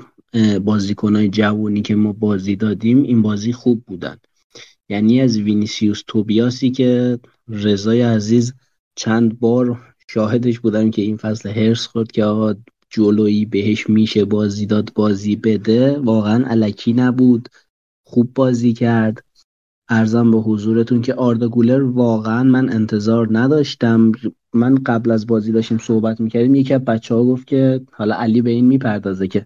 [0.59, 4.17] بازیکنهای جوونی که ما بازی دادیم این بازی خوب بودن.
[4.91, 8.53] یعنی از وینیسیوس توبیاسی که رضای عزیز
[8.95, 12.53] چند بار شاهدش بودم که این فصل هرس خورد که آقا
[12.89, 15.99] جلویی بهش میشه بازی داد بازی بده.
[15.99, 17.49] واقعا علکی نبود.
[18.07, 19.23] خوب بازی کرد.
[19.89, 24.11] ارزم به حضورتون که آردا گولر واقعا من انتظار نداشتم.
[24.53, 26.55] من قبل از بازی داشتیم صحبت می‌کردیم.
[26.55, 29.45] یکی از بچه ها گفت که حالا علی به این می‌پردازه که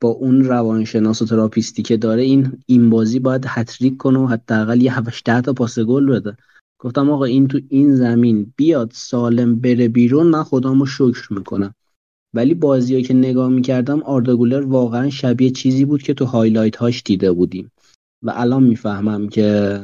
[0.00, 4.82] با اون روانشناس و تراپیستی که داره این این بازی باید هتریک کنه و حداقل
[4.82, 6.36] یه 7 تا پاس گل بده.
[6.78, 11.74] گفتم آقا این تو این زمین بیاد سالم بره بیرون من خدامو شکر می‌کنم.
[12.34, 17.32] ولی بازی که نگاه می‌کردم آرداگولر واقعا شبیه چیزی بود که تو highlight هاش دیده
[17.32, 17.72] بودیم.
[18.22, 19.80] و الان می‌فهمم که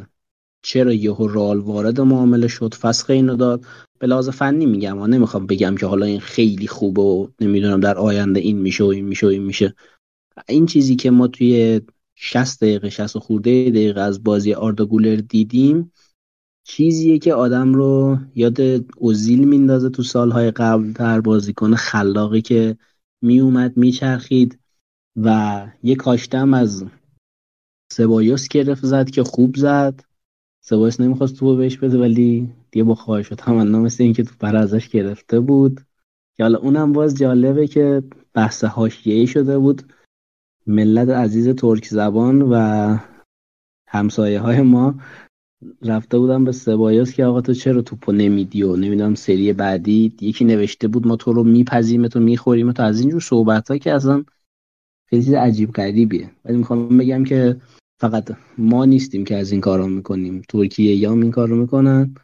[0.63, 3.65] چرا یهو رئال وارد معامله شد فسخ اینو داد.
[3.99, 7.99] به لحاظ فنی میگم و نمی‌خوام بگم که حالا این خیلی خوبه و نمی‌دونم در
[7.99, 9.75] آینده این میشه و این میشه و این میشه.
[10.49, 11.81] این چیزی که ما توی
[12.15, 15.93] 60 دقیقه 60 خورده دقیقه از بازی آرداگولر دیدیم
[16.67, 18.61] چیزیه که آدم رو یاد
[18.97, 22.77] اوزیل میندازه تو سالهای قبل در بازیکن خلاقی که
[23.23, 24.59] میومد میچرخید
[25.17, 26.85] و یه کاشتم از
[27.93, 30.05] سبایوس گرفت زد که خوب زد.
[30.61, 34.57] سبایوس نمی‌خواست تو بهش بده ولی دیگه با خواهش و تمنا مثل اینکه تو پر
[34.57, 35.81] ازش گرفته بود.
[36.37, 38.03] که حالا اونم باز جالبه که
[38.35, 39.83] بحث حاشیه‌ای شده بود.
[40.67, 42.97] ملت عزیز ترک زبان و
[43.89, 44.95] همسایه های ما
[45.83, 50.45] رفته بودم به سبایاس که آقا تو چرا توپو نمیدی و نمی‌دونم سری بعدی یکی
[50.45, 54.25] نوشته بود ما تو رو میپذیم تو می‌خوریم تو از اینجور صحبت ها که اصلا
[55.07, 56.31] خیلی چیز عجیب غریبیه.
[56.45, 57.61] ولی می‌خوام بگم که
[58.01, 60.43] فقط ما نیستیم که از این کارا می‌کنیم.
[60.49, 62.15] ترکیه یا این کار رو می‌کنن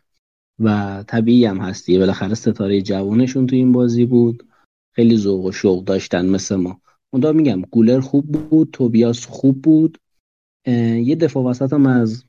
[0.61, 4.47] و طبیعی هم هستی بالاخره ستاره جوانشون تو این بازی بود.
[4.95, 6.81] خیلی ذوق و شوق داشتن مثل ما.
[7.13, 9.99] اوندا میگم گولر خوب بود توبیاس خوب بود.
[11.05, 12.25] یه دفاع وسط هم از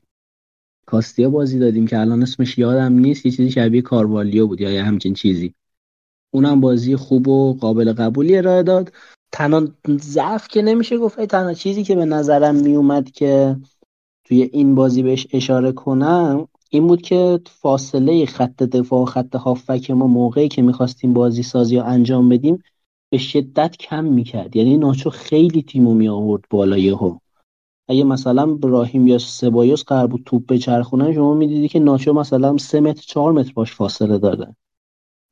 [0.86, 4.82] کاستیا بازی دادیم که الان اسمش یادم نیست یه چیزی شبیه کاروالیو بود یا یه
[4.82, 5.54] همچین چیزی.
[6.34, 8.92] اونم بازی خوب و قابل قبولی ارائه داد.
[9.32, 13.56] تنها ضعف که نمیشه گفت تنها چیزی که به نظرم میومد که
[14.24, 19.90] توی این بازی بهش اشاره کنم این بود که فاصله خط دفاع و خط هافک
[19.90, 22.62] ما موقعی که می‌خواستیم بازی سازی رو انجام بدیم
[23.12, 24.56] به شدت کم می‌کرد.
[24.56, 27.18] یعنی ناچو خیلی تیمو می آورد بالا یهو.
[27.88, 32.80] اگه مثلا براهیم یا سبایوس قرار بود توپ بچرخونن شما می‌دیدی که ناچو مثلا سه
[32.80, 34.56] متر چهار متر باش فاصله داره.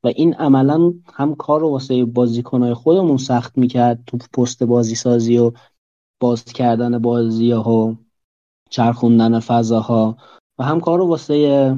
[0.03, 4.03] و این عملا هم کار رو واسه بازیکنهای خودمون سخت می‌کرد.
[4.07, 5.51] تو پست بازی سازی و
[6.19, 7.97] باز کردن بازی ها و
[8.69, 10.17] چرخوندن فضاها.
[10.59, 11.77] و هم کار رو واسه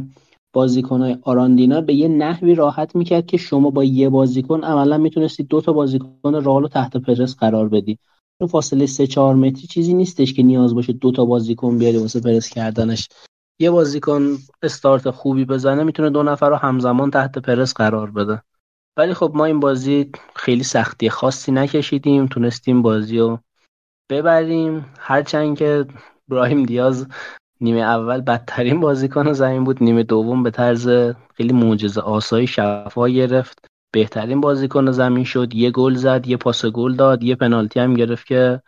[0.54, 5.62] بازیکنهای آراندینا به یه نحوی راحت می‌کرد که شما با یه بازیکن عملا می‌تونستی دو
[5.62, 8.00] تا بازیکن رالو تحت پرس قرار بدی.
[8.42, 12.20] اون فاصله سه چهار متری چیزی نیستش که نیاز باشه دو تا بازیکن بیاری واسه
[12.20, 13.10] پرس کردنش.
[13.60, 18.42] یه بازیکن استارت خوبی بزنه می‌تونه دو نفر رو همزمان تحت پرس قرار بده.
[18.98, 23.40] ولی خب ما این بازی خیلی سختی خاصی نکشیدیم تونستیم بازی رو
[24.10, 24.86] ببریم.
[25.00, 25.86] هرچند که
[26.28, 27.08] براهیم دیاز
[27.62, 30.90] نیمه اول بدترین بازیکن زمین بود نیمه دوم به طرز
[31.34, 33.66] خیلی معجزه آسایی شفا گرفت.
[33.94, 38.28] بهترین بازیکن زمین شد یه گل زد یه پاس گل داد یه پنالتی هم گرفت
[38.28, 38.62] که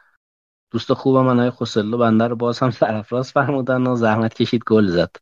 [0.71, 4.87] دوست خوب من های خوسلو بنده رو باز هم سرفراز فرمودن و زحمت کشید گل
[4.87, 5.15] زد.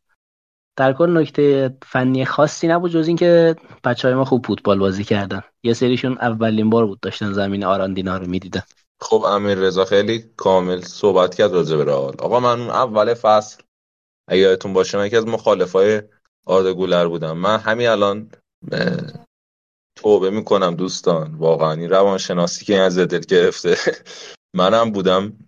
[0.76, 5.42] در کل نکته فنی خاصی نبود جز اینکه بچه های ما خوب فوتبال بازی کردن.
[5.62, 8.62] یه سریشون اولین بار بود داشتن زمین آراندینا رو می‌دیدن.
[9.04, 12.14] خب امیر رضا خیلی کامل صحبت کرد راجع به رئال.
[12.18, 13.62] آقا من اون اول فصل
[14.28, 16.02] اگه یادتون باشه من یکی از مخالفای
[16.46, 17.38] آرد گولر بودم.
[17.38, 18.30] من همین الان
[19.96, 21.34] توبه می‌کنم دوستان.
[21.34, 23.76] واقعا این روانشناسی که این از دل گرفته
[24.56, 25.38] منم بودم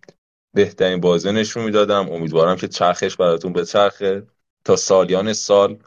[0.55, 2.11] بهترین بازی نشون می‌دادم.
[2.11, 4.27] امیدوارم که چرخش براتون به چرخه
[4.65, 5.79] تا سالیان سال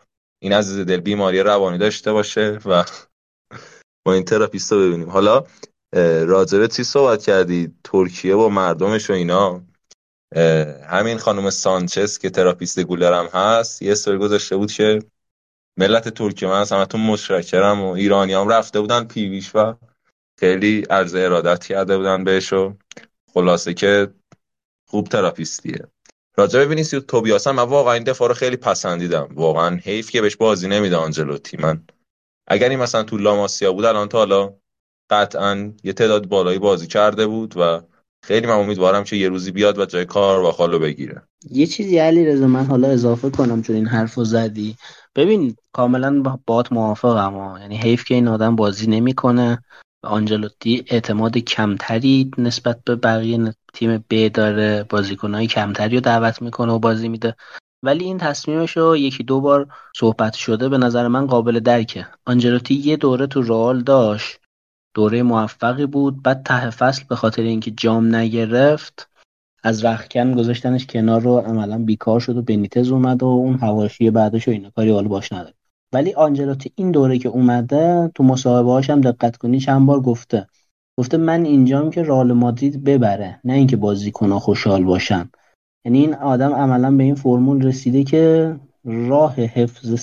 [0.41, 2.83] این از دل بیماری روانی داشته باشه و
[4.05, 5.09] با این تراپیست رو ببینیم.
[5.09, 5.43] حالا
[6.27, 9.61] راجبه چی صحبت کردی؟ ترکیه با مردمش و اینا.
[10.89, 15.03] همین خانم سانچز که تراپیست گولرم هست یه سری گذاشته بود که
[15.77, 19.73] ملت ترکیه من از همتون متشکرم و ایرانی هم رفته بودن PV ش و
[20.39, 22.73] خیلی عرض ارادت کرده بودن بهش و
[23.33, 24.13] خلاصه که
[24.85, 25.87] خوب تراپیستیه.
[26.37, 29.29] راجع ببینید وینیسیوس توبیاس من واقعا این دفاع رو خیلی پسندیدم.
[29.31, 31.57] واقعا حیف که بهش بازی نمیده آنچلوتی.
[31.57, 31.83] من
[32.47, 34.53] اگر این مثلا تو لاماسیا بود الان تا حالا
[35.09, 37.81] قطعا یه تعداد بالایی بازی کرده بود و
[38.23, 41.21] خیلی من امیدوارم که یه روزی بیاد و جای کار و خالو بگیره.
[41.51, 44.75] یه چیزی علی رضا من حالا اضافه کنم چون این حرفو زدی.
[45.15, 49.63] ببین کاملا باهات موافقم یعنی حیف که این آدم بازی نمی‌کنه
[50.03, 54.85] آنجلوتی اعتماد کمتری نسبت به بقیه تیم ب داره.
[54.89, 57.35] بازیکنهای کمتری رو دعوت می‌کنه و بازی میده.
[57.83, 62.07] ولی این تصمیمش رو یکی دو بار صحبت شده به نظر من قابل درکه.
[62.25, 64.38] آنجلوتی یه دوره تو رئال داشت.
[64.99, 66.23] دوره موفقی بود.
[66.23, 69.09] بعد ته فصل به خاطر اینکه جام نگرفت
[69.63, 74.47] از رخکن گذاشتنش کنار رو عملا بیکار شد و بنیتز اومد و اون حواشی بعدش
[74.47, 75.53] و اینا کاری حالا باش نداره.
[75.93, 80.47] ولی آنجلوتی این دوره که اومده تو مصاحبه هم دقت کنی چند بار گفته.
[80.97, 85.29] گفته من اینجام که رئال مادرید ببره نه اینکه بازیکن‌ها خوشحال باشن.
[85.85, 89.95] یعنی این آدم عملا به این فرمول رسیده که راه حفظ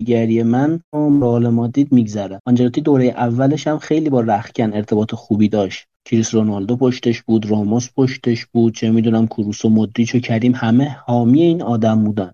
[0.00, 2.40] صندلیگری من رئال مادرید میگذره.
[2.46, 5.86] آنجلوتی دوره اولش هم خیلی با رخکن ارتباط خوبی داشت.
[6.04, 10.96] کریس رونالدو پشتش بود راموس پشتش بود چه می‌دونم کروس و مدریچ و کریم همه
[11.06, 12.32] حامی این آدم بودن.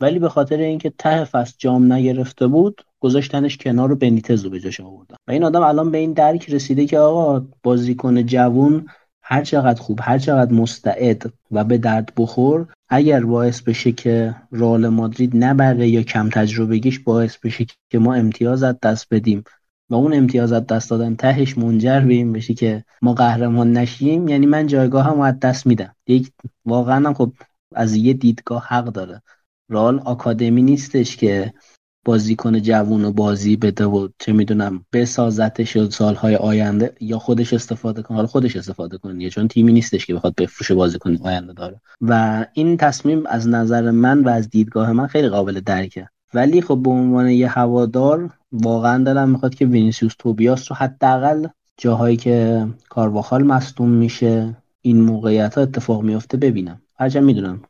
[0.00, 4.60] ولی به خاطر اینکه ته فصل جام نگرفته بود گذاشتنش کنار و بنیتز رو به
[4.84, 5.16] آوردن.
[5.28, 8.86] و این آدم الان به این درک رسیده که آقا بازیکن جوون
[9.30, 14.88] هر چقدر خوب هر چقدر مستعد و به درد بخور اگر باعث بشه که رئال
[14.88, 19.44] مادرید نبره یا کم تجربگیش باعث بشه که ما امتیاز دست بدیم.
[19.90, 24.28] و اون امتیاز دست دادن تهش منجر به این بشه که ما قهرمان نشیم.
[24.28, 25.94] یعنی من جایگاه هم از دست میدم.
[26.06, 26.32] یک
[26.64, 27.32] واقعا خب
[27.74, 29.22] از یه دیدگاه حق داره.
[29.68, 31.52] رال آکادمی نیستش که
[32.04, 38.16] بازیکن جوون و بازی بده و چه می‌دونم بسازتش سالهای آینده یا خودش استفاده کنه.
[38.16, 41.80] حالا خودش استفاده کنه چون تیمی نیستش که بخواد بفروشه بازیکن آینده داره.
[42.00, 46.08] و این تصمیم از نظر من و از دیدگاه من خیلی قابل درکه.
[46.34, 51.46] ولی خب به عنوان یه هوادار واقعا دلم می‌خواد که وینیسیوس توبیاس رو حداقل
[51.76, 56.82] جاهایی که کارواخال مصدوم میشه این موقعیت ها اتفاق میفته ببینم.
[56.98, 57.62] هرچند می‌دونم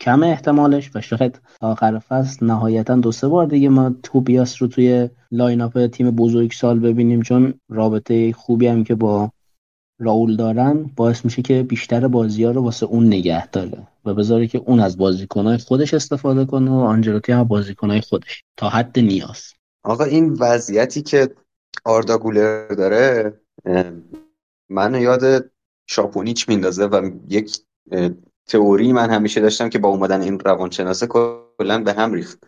[0.00, 5.08] کم احتمالش و شاید آخر فصل نهایتا دو سه بار دیگه ما توبیاس رو توی
[5.30, 9.30] line up تیم بزرگسال ببینیم چون رابطه خوبی هم که با
[9.98, 14.46] راول دارن باعث میشه که بیشتر بازی ها رو واسه اون نگه داره و بذاره
[14.46, 19.52] که اون از بازیکنهای خودش استفاده کنه و آنچلوتی هم بازیکنهای خودش تا حد نیاز.
[19.84, 21.34] آقا این وضعیتی که
[21.84, 23.40] آردا گولر داره
[24.68, 25.50] منو یاد
[25.86, 27.56] شاپونیچ میندازه و یک
[28.46, 32.44] تئوری من همیشه داشتم که با اومدن این روانشناسه کلا به هم ریخت.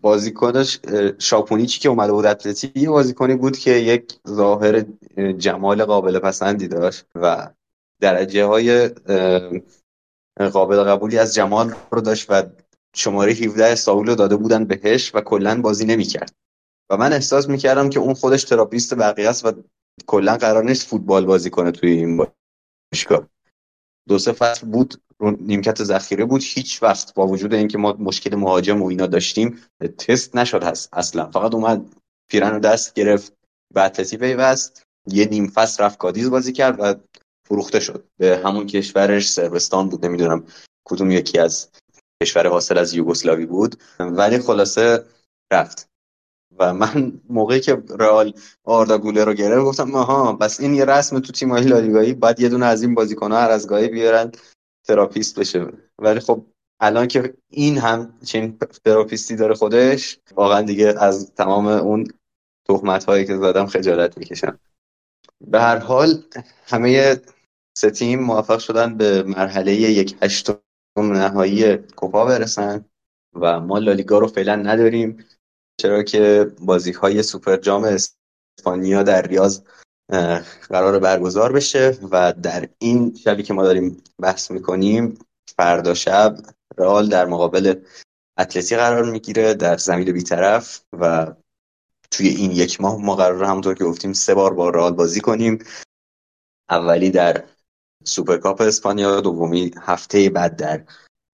[0.00, 0.80] بازیکنش
[1.18, 4.84] شاپونیچی که اومده بود اتلتی یه بازیکنی بود که یک ظاهر
[5.38, 7.50] جمال قابل پسندی داشت و
[8.00, 8.88] درجه های
[10.52, 12.42] قابل قبولی از جمال رو داشت و
[12.94, 16.32] شماره 17 ساول رو داده بودن بهش و کلا بازی نمی‌کرد.
[16.90, 19.52] و من احساس می‌کردم که اون خودش تراپیست بقیه است و
[20.06, 22.26] کلا قرار نیست فوتبال بازی کنه توی این
[22.92, 23.28] باشگاه.
[24.08, 26.42] دو سه فصل بود نیمکت ذخیره بود.
[26.44, 29.58] هیچ وقت با وجود اینکه ما مشکل مهاجم و اینا داشتیم
[29.98, 31.30] تست نشد هست اصلا.
[31.30, 31.94] فقط اومد
[32.30, 33.32] پیرهن رو دست گرفت
[33.74, 34.82] به اتلتی پیوست.
[35.06, 36.94] یه نیم فصل رفت کادیز بازی کرد و
[37.48, 38.04] فروخته شد.
[38.16, 40.46] به همون کشورش سربستان بود نمی‌دونم
[40.88, 41.68] کدوم یکی از
[42.22, 43.76] کشور حاصل از یوگسلاوی بود.
[44.00, 45.04] ولی خلاصه
[45.52, 45.91] رفت.
[46.58, 48.32] و من موقعی که رئال
[48.64, 52.48] آردا گولر رو گرفت گفتم آها پس این یه رسم تو تیم‌های لالیگایی بعد یه
[52.48, 54.32] دونه از این بازیکن‌ها هر از گاهی بیارن
[54.84, 55.66] تراپیست بشه.
[55.98, 56.46] ولی خب
[56.80, 62.06] الان که این همچین تراپیستی داره خودش واقعا دیگه از تمام اون
[62.68, 64.58] تهمت هایی که زدم خجالت می‌کشم.
[65.40, 66.22] به هر حال
[66.66, 67.16] همه
[67.76, 70.58] سه تیم موفق شدن به مرحله یک هشتم
[70.98, 72.84] نهایی کوپا برسن
[73.34, 75.24] و ما لالیگا رو فعلا نداریم.
[75.76, 77.98] چرا که بازی های سوپر جام
[78.58, 79.60] اسپانیا در ریاض
[80.68, 85.18] قرار برگزار بشه و در این شبی که ما داریم بحث می‌کنیم
[85.56, 86.36] فردا شب
[86.78, 87.74] رئال در مقابل
[88.38, 91.34] اتلتی قرار می‌گیره در زمین بیطرف و
[92.10, 95.64] توی این یک ماه ما قرار همونطور که گفتیم سه بار با رئال بازی کنیم.
[96.70, 97.44] اولی در
[98.04, 100.84] سوپرکاپ اسپانیا دومی هفته بعد در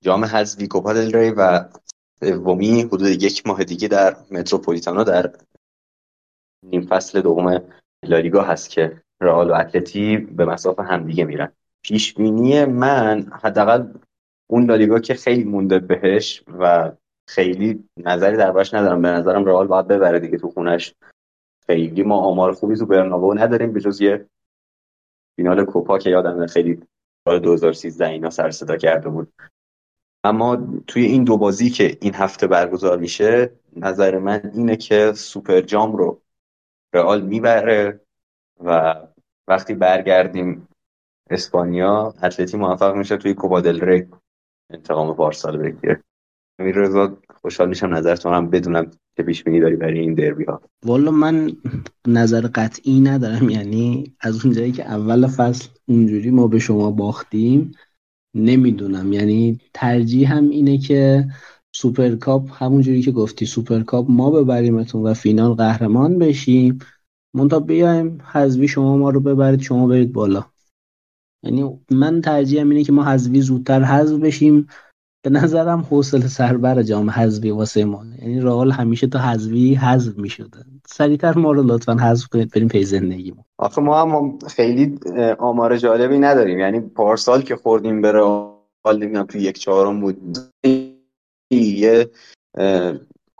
[0.05, 1.65] جام حذفی کوپا دل ری و
[2.20, 5.34] سومی حدود یک ماه دیگه در متروپولیتانو در
[6.66, 7.60] نیم فصل دوم
[8.04, 11.52] لالیگا هست که رئال و اتلتی به مسافه همدیگه میرن.
[11.82, 13.92] پیش بینی من حداقل
[14.50, 16.92] اون لالیگا که خیلی مونده بهش و
[17.28, 19.02] خیلی نظری دربارش ندارم.
[19.02, 20.94] به نظرم رئال باید ببره دیگه تو خونش.
[21.66, 24.26] خیلی ما آمار خوبی تو برنابو نداریم به جز یه
[25.36, 26.82] فینال کوپا که یادم خیلی
[27.28, 29.32] سال 2013 اینا سر صدا کرده بود.
[30.24, 35.60] اما توی این دو بازی که این هفته برگزار میشه نظر من اینه که سوپر
[35.60, 36.22] جام رو
[36.94, 38.00] رئال می‌بره
[38.64, 38.94] و
[39.48, 40.68] وقتی برگردیم
[41.30, 44.06] اسپانیا اتلتی موفق میشه توی کوپا دل ری
[44.70, 46.02] انتقام پارسال بگیره.
[46.58, 50.60] امیر رضا خوشحال میشم نظرتون هم بدونم که پیش بینی داری برای این دربی ها
[50.84, 51.52] والا من
[52.06, 57.72] نظر قطعی ندارم یعنی از اونجایی که اول فصل اونجوری ما به شما باختیم
[58.34, 59.12] نمی‌دونم.
[59.12, 61.28] یعنی ترجیح هم اینه که
[61.72, 66.78] سوپرکاپ همونجوری که گفتی سوپرکاپ ما ببریمتون و فینال قهرمان بشیم.
[67.34, 70.44] منتها بیایم حذوی شما ما رو ببرید شما برید بالا.
[71.42, 74.66] یعنی من ترجیحم اینه که ما حذوی زودتر حذف بشیم.
[75.22, 78.04] به نظرم حوصله سربر جام حذفی واسه ما.
[78.22, 80.64] یعنی رئال همیشه تا حذفی حذف می‌شده.
[80.86, 84.98] سریعتر ما رو لطفا حذف کنید بریم پی زندگی ما آخه ما هم خیلی
[85.38, 86.58] آمار جالبی نداریم.
[86.58, 88.52] یعنی پارسال که خوردیم به رئال
[88.86, 90.38] نمی‌دونم تو یک چهارم بود.
[91.50, 92.10] یه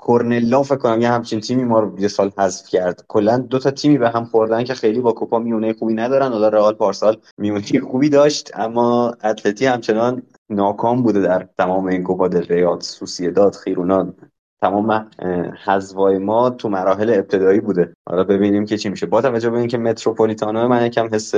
[0.01, 3.05] کورنلا فکر کنم یه همچین تیمی ما رو یه سال حذف کرد.
[3.09, 6.33] کلا دو تا تیمی به هم خوردن که خیلی با کوپا میونه خوبی ندارن.
[6.33, 12.29] حالا رئال پارسال میونه خوبی داشت اما اتلتی همچنان ناکام بوده در تمام این کوپا
[12.29, 12.81] دل ریال.
[12.81, 14.15] سوسیداد خیرونان
[14.62, 15.11] تمام
[15.65, 17.95] حذوای ما تو مراحل ابتدایی بوده.
[18.09, 19.07] حالا ببینیم که چی میشه.
[19.07, 21.35] با توجه به اینکه متروپولیتانو من یکم حس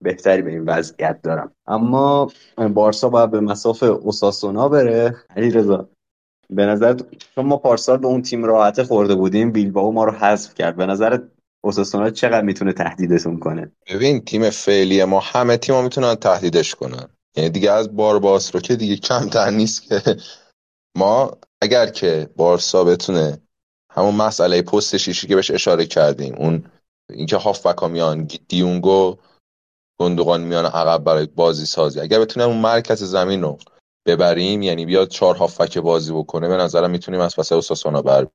[0.00, 1.52] بهتری به این وضعیت دارم.
[1.66, 2.30] اما
[2.74, 5.16] بارسا باید به مساف اوساسونا بره.
[5.36, 5.88] علی رضا
[6.50, 6.96] به
[7.34, 10.76] چون ما پارسال به اون تیم راحته خورده بودیم بیلباو ما رو حذف کرد.
[10.76, 11.18] به نظر
[11.64, 17.08] اوساسونا چقدر می‌تونه تهدیدتون کنه؟ ببین تیم فعلی ما همه تیم‌ها می‌تونن تهدیدش کنن.
[17.36, 20.16] یعنی دیگه از بارباس رو که دیگه کمتر نیست که.
[20.96, 21.30] ما
[21.62, 23.38] اگر که بارسا بتونه
[23.92, 26.64] همون مسئله پست شیشی که بهش اشاره کردیم اون
[27.10, 29.16] اینکه هافبک میان دیونگو
[30.00, 32.00] گندوقان میان عقب برای بازی سازی.
[32.00, 33.58] اگر بتونه اون مرکز زمین رو
[34.08, 38.26] ببریم یعنی بیاد چهار هافک بازی بکنه به نظرم می‌تونیم از پس اوساسونا بر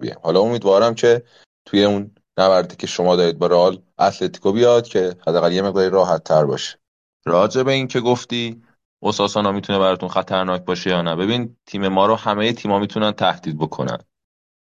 [0.00, 0.18] بیایم.
[0.22, 1.22] حالا امیدوارم که
[1.64, 6.24] توی اون نبردی که شما دارید با رئال اتلتیکو بیاد که حداقل یه مقداری راحت
[6.24, 6.78] تر باشه.
[7.26, 8.62] راجع به این که گفتی
[9.02, 13.58] اوساسونا می‌تونه براتون خطرناک باشه یا نه ببین تیم ما رو همه تیم‌ها می‌تونن تهدید
[13.58, 13.98] بکنن.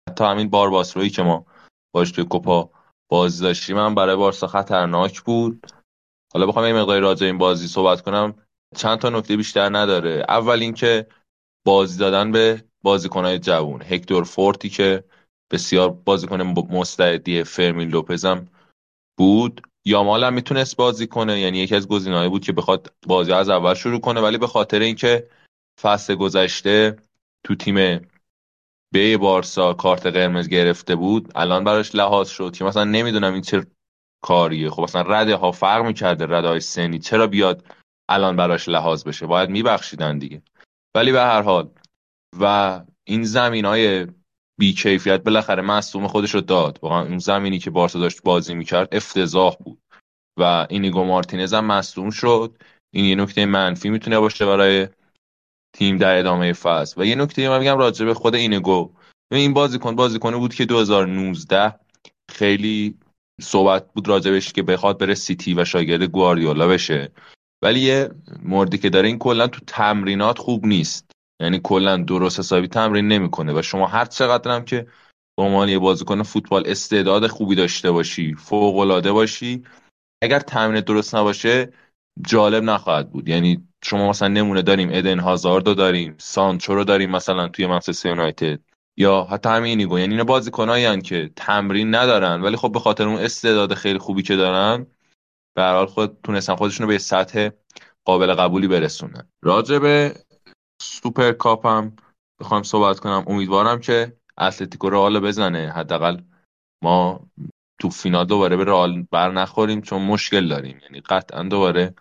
[0.09, 1.47] حتی همین بارباسرویی که ما
[1.95, 2.70] باش توی کوپا
[3.09, 5.66] بازی داشتیم هم برای بارسا خطرناک بود.
[6.35, 8.35] حالا بخوام یه مقداری راجع این بازی صحبت کنم.
[8.77, 10.24] چند تا نکته بیشتر نداره.
[10.28, 11.07] اول اینکه
[11.66, 13.82] بازی دادن به بازیکنهای جوون.
[13.82, 15.05] هکتور فورتی که
[15.51, 18.49] بسیار بازیکن مستعدی فرمین لوپزم
[19.19, 19.61] بود.
[19.85, 21.40] یامال هم می‌تونست بازی کنه.
[21.40, 24.78] یعنی یکی از گزینه‌های بود که بخواد بازی از اول شروع کنه ولی به خاطر
[24.78, 25.28] اینکه
[25.81, 26.97] فصل گذشته
[27.44, 28.09] تو تیم
[28.93, 33.66] به بارسا کارت قرمز گرفته بود الان براش لحاظ شد که مثلا نمی‌دونم این چه
[34.23, 34.70] کاریه.
[34.70, 36.99] خب مثلا رده ها فرق می‌کرده رده های سنی.
[36.99, 37.65] چرا بیاد
[38.14, 39.26] الان براش لحاظ بشه.
[39.26, 40.43] باید میبخشیدن دیگه.
[40.97, 41.70] ولی به هر حال
[42.40, 44.06] و این زمین های
[44.60, 46.78] بیکیفیت بالاخره مصوم خودش رو داد.
[46.82, 49.78] واقعا اون زمینی که بارسا داشت بازی می‌کرد افتضاح بود.
[50.39, 52.56] و اینیگو مارتینز هم مصدوم شد.
[52.94, 54.89] این یه نکته منفی می‌تونه باشه برای
[55.76, 57.01] تیم در ادامه فصل.
[57.01, 58.93] و یه نکته من میگم راجع به خود اینیگو.
[59.32, 61.74] این بازیکن بازیکن بود که 2019
[62.30, 62.98] خیلی
[63.40, 67.12] صحبت بود راجبش که بخواد بره سیتی و شاگرد گواردیولا بشه.
[67.62, 68.10] ولی یه
[68.43, 71.10] موردی که داره این کلا تو تمرینات خوب نیست.
[71.43, 74.86] یعنی کلا درست حسابی تمرین نمی‌کنه و شما هر چقدر هم که
[75.36, 79.62] به عنوان یه بازیکن فوتبال استعداد خوبی داشته باشی فوق العاده باشی
[80.22, 81.72] اگر تمرین درست نباشه
[82.26, 83.28] جالب نخواهد بود.
[83.28, 88.60] یعنی شما مثلا نمونه داریم ادن هازاردو داریم سانچو رو داریم مثلا توی منچستر یونایتد.
[88.97, 93.74] یا حتی همین یعنی اینا بازیکنایی که تمرین ندارن ولی خب به خاطر اون استعداد
[93.74, 94.86] خیلی خوبی که دارن
[95.55, 97.51] به هر حال خود تونستن خودشون رو به سطح
[98.05, 99.29] قابل قبولی برسونن.
[99.43, 100.15] راجع به
[100.83, 101.97] سوپر کاپ هم
[102.41, 103.24] بخوام صحبت کنم.
[103.27, 105.73] امیدوارم که اتلتیکو رئال بزنه.
[105.77, 106.20] حداقل
[106.83, 107.27] ما
[107.81, 110.81] تو فینال دوباره به رئال بر نخوریم چون مشکل داریم.
[110.83, 111.95] یعنی قطعا دوباره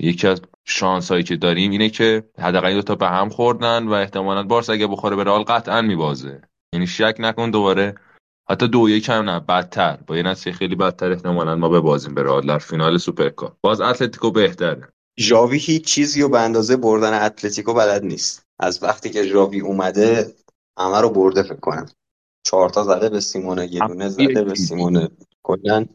[0.00, 3.92] یکی از شانس هایی که داریم اینه که حداقل دو تا به هم خوردن و
[3.92, 6.42] احتمالا بارسا اگه بخوره به رئال قطعا میبازه.
[6.74, 7.94] یعنی شک نکن دوباره
[8.50, 9.98] حتی دو یک هم نه بدتر.
[10.06, 13.52] با یه نتیجه خیلی بدتر احتمالا ما ببازیم به رئال در فینال سوپرکاپ.
[13.62, 14.88] باز اتلتیکو بهتره.
[15.20, 18.46] ژاوی هیچ چیزی رو به اندازه بردن اتلتیکو بلد نیست.
[18.58, 20.34] از وقتی که ژاوی اومده
[20.78, 21.86] همه رو برده فکر کنم.
[22.46, 25.08] چهار تا زده به سیمونه یه دونه زده به سیمونه
[25.42, 25.86] کلا.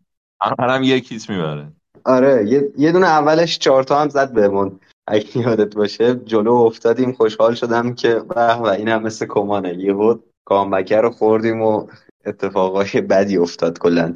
[0.59, 1.71] هم یکیش می‌بره.
[2.05, 4.79] آره یه, یه دونه اولش چهار تا هم زد بهمون.
[5.07, 9.73] اگه یادت باشه جلو افتادیم خوشحال شدم که به و این هم مثل کمانه.
[9.73, 11.87] یهو کامبکر رو خوردیم و
[12.29, 14.13] اتفاقای بدی افتاد کلا.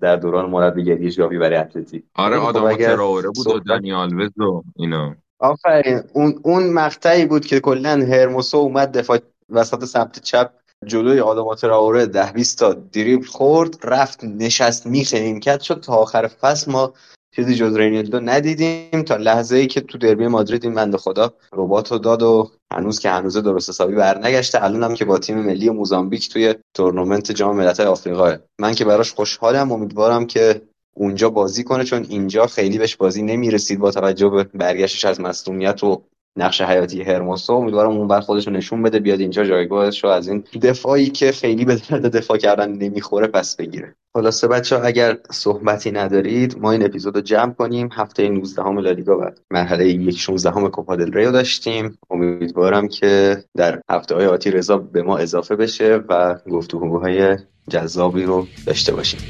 [0.00, 5.16] در دوران مربیگری ژاوی برای اتلتی آره آداما تراوره بود و دنیل وس و اینا.
[5.38, 9.18] آفرین اون اون مقطعی بود که کلا هرموسو اومد دفاع
[9.50, 10.50] وسط سمت چپ
[10.86, 15.80] جلوی آدما تراوره ده 20 تا دریبل خورد رفت نشست میخه کرد شد.
[15.80, 16.92] تا آخر فصل ما
[17.36, 19.02] چیزی جز رینیلدو ندیدیم.
[19.02, 22.98] تا لحظه ای که تو دربی مادرید این بنده خدا رباط رو داد و هنوز
[22.98, 27.56] که هنوز درست حسابی برنگشته الان هم که با تیم ملی موزامبیک توی تورنمنت جام
[27.56, 28.36] ملت‌های آفریقا.
[28.58, 30.62] من که براش خوشحالم امیدوارم که
[30.94, 35.84] اونجا بازی کنه چون اینجا خیلی بهش بازی نمی‌رسید با توجه به برگشتش از مصونیت
[35.84, 36.02] و
[36.36, 40.44] نقش حیاتی هرموسو امیدوارم اون بر خودش نشون بده بیاد اینجا جایگاهش رو از این
[40.62, 43.94] دفاعی که خیلی به درد دفاع کردن نمی‌خوره پس بگیره.
[44.12, 47.88] خلاصه بچه ها اگر صحبتی ندارید ما این اپیزود رو جمع کنیم.
[47.92, 51.98] هفته 19 همه لالیگا و مرحله یک 16 همه کوپا دل ریو داشتیم.
[52.10, 57.36] امیدوارم که در هفته های آتی رضا به ما اضافه بشه و گفتگوهای
[57.68, 59.20] جذابی رو داشته باشیم.